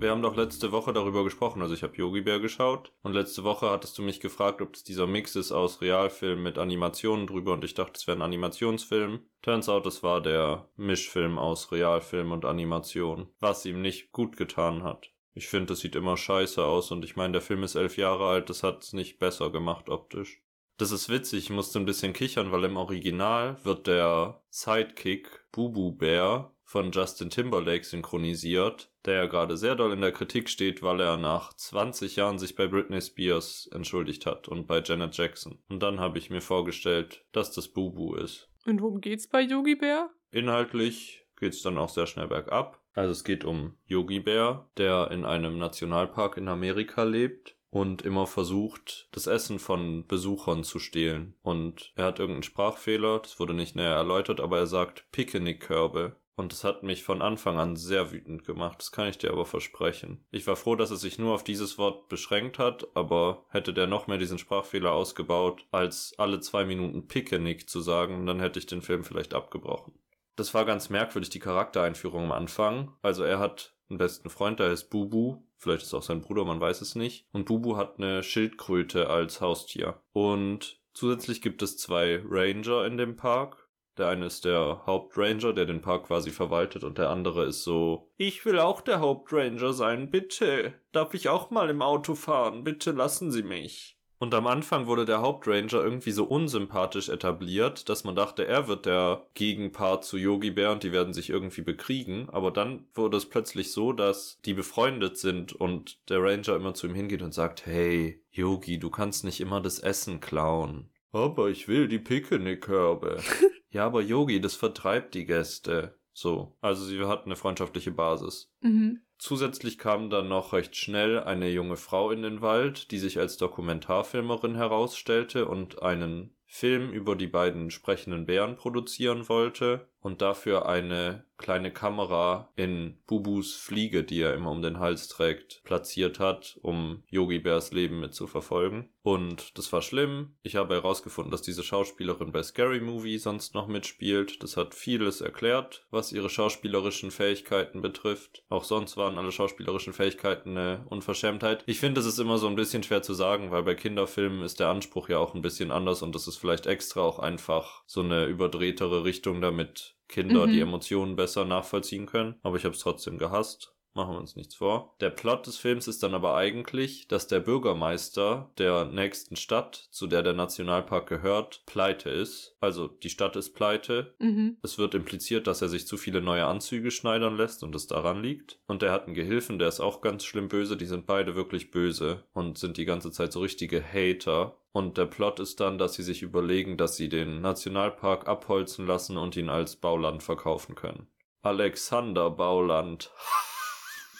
Wir 0.00 0.12
haben 0.12 0.22
doch 0.22 0.34
letzte 0.34 0.72
Woche 0.72 0.94
darüber 0.94 1.24
gesprochen, 1.24 1.60
also 1.60 1.74
ich 1.74 1.82
habe 1.82 1.94
Yogi 1.94 2.22
Bär 2.22 2.40
geschaut 2.40 2.90
und 3.02 3.12
letzte 3.12 3.44
Woche 3.44 3.68
hattest 3.68 3.98
du 3.98 4.02
mich 4.02 4.18
gefragt, 4.18 4.62
ob 4.62 4.74
es 4.74 4.82
dieser 4.82 5.06
Mix 5.06 5.36
ist 5.36 5.52
aus 5.52 5.82
Realfilm 5.82 6.42
mit 6.42 6.56
Animationen 6.56 7.26
drüber 7.26 7.52
und 7.52 7.64
ich 7.64 7.74
dachte, 7.74 7.92
es 7.96 8.06
wäre 8.06 8.16
ein 8.16 8.22
Animationsfilm. 8.22 9.20
Turns 9.42 9.68
out, 9.68 9.84
es 9.84 10.02
war 10.02 10.22
der 10.22 10.70
Mischfilm 10.76 11.38
aus 11.38 11.70
Realfilm 11.70 12.32
und 12.32 12.46
Animation, 12.46 13.28
was 13.40 13.66
ihm 13.66 13.82
nicht 13.82 14.10
gut 14.10 14.38
getan 14.38 14.84
hat. 14.84 15.10
Ich 15.34 15.48
finde, 15.48 15.66
das 15.66 15.80
sieht 15.80 15.96
immer 15.96 16.16
scheiße 16.16 16.64
aus 16.64 16.90
und 16.92 17.04
ich 17.04 17.16
meine, 17.16 17.32
der 17.32 17.42
Film 17.42 17.62
ist 17.62 17.74
elf 17.74 17.98
Jahre 17.98 18.26
alt, 18.26 18.48
das 18.48 18.62
hat 18.62 18.82
es 18.82 18.94
nicht 18.94 19.18
besser 19.18 19.50
gemacht 19.50 19.90
optisch. 19.90 20.40
Das 20.78 20.92
ist 20.92 21.10
witzig, 21.10 21.44
ich 21.44 21.50
musste 21.50 21.78
ein 21.78 21.84
bisschen 21.84 22.14
kichern, 22.14 22.52
weil 22.52 22.64
im 22.64 22.78
Original 22.78 23.62
wird 23.64 23.86
der 23.86 24.40
Sidekick 24.48 25.28
Bubu 25.52 25.92
Bär 25.92 26.54
von 26.70 26.92
Justin 26.92 27.30
Timberlake 27.30 27.82
synchronisiert, 27.82 28.92
der 29.04 29.14
ja 29.14 29.26
gerade 29.26 29.56
sehr 29.56 29.74
doll 29.74 29.92
in 29.92 30.02
der 30.02 30.12
Kritik 30.12 30.48
steht, 30.48 30.84
weil 30.84 31.00
er 31.00 31.16
nach 31.16 31.52
20 31.52 32.14
Jahren 32.14 32.38
sich 32.38 32.54
bei 32.54 32.68
Britney 32.68 33.00
Spears 33.00 33.68
entschuldigt 33.72 34.24
hat 34.24 34.46
und 34.46 34.68
bei 34.68 34.80
Janet 34.80 35.16
Jackson. 35.16 35.58
Und 35.68 35.82
dann 35.82 35.98
habe 35.98 36.18
ich 36.18 36.30
mir 36.30 36.40
vorgestellt, 36.40 37.24
dass 37.32 37.50
das 37.50 37.66
Bubu 37.66 38.14
ist. 38.14 38.48
Und 38.66 38.80
worum 38.82 39.00
geht's 39.00 39.26
bei 39.26 39.40
Yogi 39.40 39.74
Bär? 39.74 40.10
Inhaltlich 40.30 41.26
geht's 41.40 41.60
dann 41.62 41.76
auch 41.76 41.88
sehr 41.88 42.06
schnell 42.06 42.28
bergab. 42.28 42.80
Also 42.94 43.10
es 43.10 43.24
geht 43.24 43.44
um 43.44 43.74
Yogi 43.86 44.20
Bär, 44.20 44.70
der 44.76 45.10
in 45.10 45.24
einem 45.24 45.58
Nationalpark 45.58 46.36
in 46.36 46.46
Amerika 46.46 47.02
lebt 47.02 47.56
und 47.70 48.02
immer 48.02 48.28
versucht, 48.28 49.08
das 49.10 49.26
Essen 49.26 49.58
von 49.58 50.06
Besuchern 50.06 50.62
zu 50.62 50.78
stehlen. 50.78 51.34
Und 51.42 51.92
er 51.96 52.06
hat 52.06 52.20
irgendeinen 52.20 52.44
Sprachfehler, 52.44 53.18
das 53.18 53.40
wurde 53.40 53.54
nicht 53.54 53.74
näher 53.74 53.96
erläutert, 53.96 54.40
aber 54.40 54.58
er 54.58 54.66
sagt 54.66 55.06
Picknickkörbe. 55.10 56.16
Und 56.36 56.52
das 56.52 56.64
hat 56.64 56.82
mich 56.82 57.02
von 57.02 57.20
Anfang 57.22 57.58
an 57.58 57.76
sehr 57.76 58.12
wütend 58.12 58.44
gemacht, 58.44 58.78
das 58.78 58.92
kann 58.92 59.08
ich 59.08 59.18
dir 59.18 59.30
aber 59.30 59.44
versprechen. 59.44 60.24
Ich 60.30 60.46
war 60.46 60.56
froh, 60.56 60.74
dass 60.76 60.90
es 60.90 61.00
sich 61.00 61.18
nur 61.18 61.34
auf 61.34 61.44
dieses 61.44 61.76
Wort 61.76 62.08
beschränkt 62.08 62.58
hat, 62.58 62.86
aber 62.94 63.44
hätte 63.50 63.74
der 63.74 63.86
noch 63.86 64.06
mehr 64.06 64.18
diesen 64.18 64.38
Sprachfehler 64.38 64.92
ausgebaut, 64.92 65.66
als 65.70 66.14
alle 66.18 66.40
zwei 66.40 66.64
Minuten 66.64 67.08
Pickenick 67.08 67.68
zu 67.68 67.80
sagen, 67.80 68.24
dann 68.26 68.40
hätte 68.40 68.58
ich 68.58 68.66
den 68.66 68.82
Film 68.82 69.04
vielleicht 69.04 69.34
abgebrochen. 69.34 69.92
Das 70.36 70.54
war 70.54 70.64
ganz 70.64 70.88
merkwürdig, 70.88 71.28
die 71.28 71.38
Charaktereinführung 71.38 72.24
am 72.24 72.32
Anfang. 72.32 72.96
Also 73.02 73.24
er 73.24 73.38
hat 73.38 73.74
einen 73.90 73.98
besten 73.98 74.30
Freund, 74.30 74.58
der 74.58 74.70
heißt 74.70 74.88
Bubu. 74.88 75.42
Vielleicht 75.58 75.82
ist 75.82 75.92
auch 75.92 76.02
sein 76.02 76.22
Bruder, 76.22 76.46
man 76.46 76.60
weiß 76.60 76.80
es 76.80 76.94
nicht. 76.94 77.26
Und 77.32 77.44
Bubu 77.44 77.76
hat 77.76 77.98
eine 77.98 78.22
Schildkröte 78.22 79.10
als 79.10 79.42
Haustier. 79.42 80.00
Und 80.12 80.80
zusätzlich 80.94 81.42
gibt 81.42 81.60
es 81.60 81.76
zwei 81.76 82.22
Ranger 82.24 82.86
in 82.86 82.96
dem 82.96 83.16
Park. 83.16 83.59
Der 84.00 84.08
eine 84.08 84.26
ist 84.26 84.46
der 84.46 84.82
Hauptranger, 84.86 85.52
der 85.52 85.66
den 85.66 85.82
Park 85.82 86.06
quasi 86.06 86.30
verwaltet, 86.30 86.84
und 86.84 86.96
der 86.96 87.10
andere 87.10 87.44
ist 87.44 87.64
so, 87.64 88.08
ich 88.16 88.46
will 88.46 88.58
auch 88.58 88.80
der 88.80 89.00
Hauptranger 89.00 89.74
sein, 89.74 90.10
bitte. 90.10 90.72
Darf 90.92 91.12
ich 91.12 91.28
auch 91.28 91.50
mal 91.50 91.68
im 91.68 91.82
Auto 91.82 92.14
fahren? 92.14 92.64
Bitte 92.64 92.92
lassen 92.92 93.30
Sie 93.30 93.42
mich. 93.42 93.98
Und 94.18 94.32
am 94.32 94.46
Anfang 94.46 94.86
wurde 94.86 95.04
der 95.04 95.20
Hauptranger 95.20 95.82
irgendwie 95.84 96.12
so 96.12 96.24
unsympathisch 96.24 97.10
etabliert, 97.10 97.90
dass 97.90 98.04
man 98.04 98.16
dachte, 98.16 98.46
er 98.46 98.68
wird 98.68 98.86
der 98.86 99.26
Gegenpart 99.34 100.06
zu 100.06 100.16
Yogi 100.16 100.50
Bär 100.50 100.72
und 100.72 100.82
die 100.82 100.92
werden 100.92 101.12
sich 101.12 101.28
irgendwie 101.28 101.62
bekriegen. 101.62 102.30
Aber 102.30 102.50
dann 102.50 102.86
wurde 102.94 103.18
es 103.18 103.26
plötzlich 103.26 103.72
so, 103.72 103.92
dass 103.92 104.38
die 104.46 104.54
befreundet 104.54 105.18
sind 105.18 105.52
und 105.52 105.98
der 106.08 106.22
Ranger 106.22 106.56
immer 106.56 106.72
zu 106.72 106.86
ihm 106.86 106.94
hingeht 106.94 107.20
und 107.20 107.34
sagt, 107.34 107.66
hey, 107.66 108.22
Yogi, 108.30 108.78
du 108.78 108.88
kannst 108.88 109.24
nicht 109.24 109.42
immer 109.42 109.60
das 109.60 109.78
Essen 109.78 110.20
klauen. 110.20 110.88
Aber 111.12 111.50
ich 111.50 111.68
will 111.68 111.86
die 111.88 111.98
Picknickkörbe. 111.98 113.20
ja, 113.70 113.86
aber 113.86 114.02
Yogi, 114.02 114.40
das 114.40 114.54
vertreibt 114.54 115.14
die 115.14 115.26
Gäste. 115.26 115.98
So. 116.12 116.56
Also 116.60 116.84
sie 116.84 117.00
hatten 117.06 117.28
eine 117.28 117.36
freundschaftliche 117.36 117.92
Basis. 117.92 118.52
Mhm. 118.60 119.00
Zusätzlich 119.18 119.78
kam 119.78 120.10
dann 120.10 120.28
noch 120.28 120.52
recht 120.52 120.76
schnell 120.76 121.20
eine 121.20 121.50
junge 121.50 121.76
Frau 121.76 122.10
in 122.10 122.22
den 122.22 122.40
Wald, 122.40 122.90
die 122.90 122.98
sich 122.98 123.18
als 123.18 123.36
Dokumentarfilmerin 123.36 124.54
herausstellte 124.54 125.46
und 125.46 125.82
einen 125.82 126.34
Film 126.46 126.90
über 126.90 127.16
die 127.16 127.26
beiden 127.26 127.70
sprechenden 127.70 128.26
Bären 128.26 128.56
produzieren 128.56 129.28
wollte 129.28 129.89
und 130.00 130.22
dafür 130.22 130.66
eine 130.66 131.24
kleine 131.40 131.72
Kamera 131.72 132.50
in 132.54 132.98
Bubus 133.06 133.54
Fliege, 133.54 134.04
die 134.04 134.20
er 134.20 134.34
immer 134.34 134.50
um 134.50 134.62
den 134.62 134.78
Hals 134.78 135.08
trägt, 135.08 135.62
platziert 135.64 136.20
hat, 136.20 136.58
um 136.62 137.02
Yogi 137.08 137.38
Bärs 137.38 137.72
Leben 137.72 138.00
mit 138.00 138.14
zu 138.14 138.26
verfolgen. 138.26 138.90
Und 139.02 139.56
das 139.56 139.72
war 139.72 139.80
schlimm. 139.80 140.34
Ich 140.42 140.56
habe 140.56 140.74
herausgefunden, 140.74 141.30
dass 141.30 141.40
diese 141.40 141.62
Schauspielerin 141.62 142.32
bei 142.32 142.42
Scary 142.42 142.80
Movie 142.80 143.16
sonst 143.16 143.54
noch 143.54 143.66
mitspielt. 143.66 144.42
Das 144.42 144.58
hat 144.58 144.74
vieles 144.74 145.22
erklärt, 145.22 145.86
was 145.90 146.12
ihre 146.12 146.28
schauspielerischen 146.28 147.10
Fähigkeiten 147.10 147.80
betrifft. 147.80 148.44
Auch 148.50 148.64
sonst 148.64 148.98
waren 148.98 149.16
alle 149.16 149.32
schauspielerischen 149.32 149.94
Fähigkeiten 149.94 150.50
eine 150.50 150.84
Unverschämtheit. 150.90 151.64
Ich 151.64 151.80
finde, 151.80 152.00
es 152.02 152.06
ist 152.06 152.18
immer 152.18 152.36
so 152.36 152.46
ein 152.46 152.56
bisschen 152.56 152.82
schwer 152.82 153.00
zu 153.00 153.14
sagen, 153.14 153.50
weil 153.50 153.62
bei 153.62 153.74
Kinderfilmen 153.74 154.42
ist 154.42 154.60
der 154.60 154.68
Anspruch 154.68 155.08
ja 155.08 155.16
auch 155.16 155.34
ein 155.34 155.42
bisschen 155.42 155.70
anders 155.70 156.02
und 156.02 156.14
das 156.14 156.28
ist 156.28 156.36
vielleicht 156.36 156.66
extra 156.66 157.00
auch 157.00 157.18
einfach 157.18 157.82
so 157.86 158.02
eine 158.02 158.26
überdrehtere 158.26 159.04
Richtung, 159.04 159.40
damit 159.40 159.89
Kinder 160.10 160.46
Mhm. 160.46 160.52
die 160.52 160.60
Emotionen 160.60 161.16
besser 161.16 161.44
nachvollziehen 161.46 162.06
können. 162.06 162.36
Aber 162.42 162.56
ich 162.56 162.64
habe 162.64 162.74
es 162.74 162.80
trotzdem 162.82 163.18
gehasst. 163.18 163.74
Machen 163.92 164.14
wir 164.14 164.20
uns 164.20 164.36
nichts 164.36 164.54
vor. 164.54 164.94
Der 165.00 165.10
Plot 165.10 165.48
des 165.48 165.56
Films 165.56 165.88
ist 165.88 166.04
dann 166.04 166.14
aber 166.14 166.36
eigentlich, 166.36 167.08
dass 167.08 167.26
der 167.26 167.40
Bürgermeister 167.40 168.52
der 168.56 168.84
nächsten 168.84 169.34
Stadt, 169.34 169.88
zu 169.90 170.06
der 170.06 170.22
der 170.22 170.32
Nationalpark 170.32 171.08
gehört, 171.08 171.64
pleite 171.66 172.08
ist. 172.08 172.56
Also 172.60 172.86
die 172.86 173.10
Stadt 173.10 173.34
ist 173.34 173.52
pleite. 173.52 174.14
Mhm. 174.20 174.58
Es 174.62 174.78
wird 174.78 174.94
impliziert, 174.94 175.48
dass 175.48 175.60
er 175.60 175.68
sich 175.68 175.88
zu 175.88 175.96
viele 175.96 176.20
neue 176.20 176.46
Anzüge 176.46 176.92
schneidern 176.92 177.36
lässt 177.36 177.64
und 177.64 177.74
es 177.74 177.88
daran 177.88 178.22
liegt. 178.22 178.60
Und 178.68 178.84
er 178.84 178.92
hat 178.92 179.06
einen 179.06 179.14
Gehilfen, 179.14 179.58
der 179.58 179.68
ist 179.68 179.80
auch 179.80 180.02
ganz 180.02 180.24
schlimm 180.24 180.46
böse. 180.46 180.76
Die 180.76 180.86
sind 180.86 181.06
beide 181.06 181.34
wirklich 181.34 181.72
böse 181.72 182.22
und 182.32 182.58
sind 182.58 182.76
die 182.76 182.84
ganze 182.84 183.10
Zeit 183.10 183.32
so 183.32 183.40
richtige 183.40 183.82
Hater. 183.82 184.56
Und 184.70 184.98
der 184.98 185.06
Plot 185.06 185.40
ist 185.40 185.58
dann, 185.58 185.78
dass 185.78 185.94
sie 185.94 186.04
sich 186.04 186.22
überlegen, 186.22 186.76
dass 186.76 186.96
sie 186.96 187.08
den 187.08 187.40
Nationalpark 187.40 188.28
abholzen 188.28 188.86
lassen 188.86 189.16
und 189.16 189.36
ihn 189.36 189.48
als 189.48 189.74
Bauland 189.74 190.22
verkaufen 190.22 190.76
können. 190.76 191.08
Alexander 191.42 192.30
Bauland. 192.30 193.10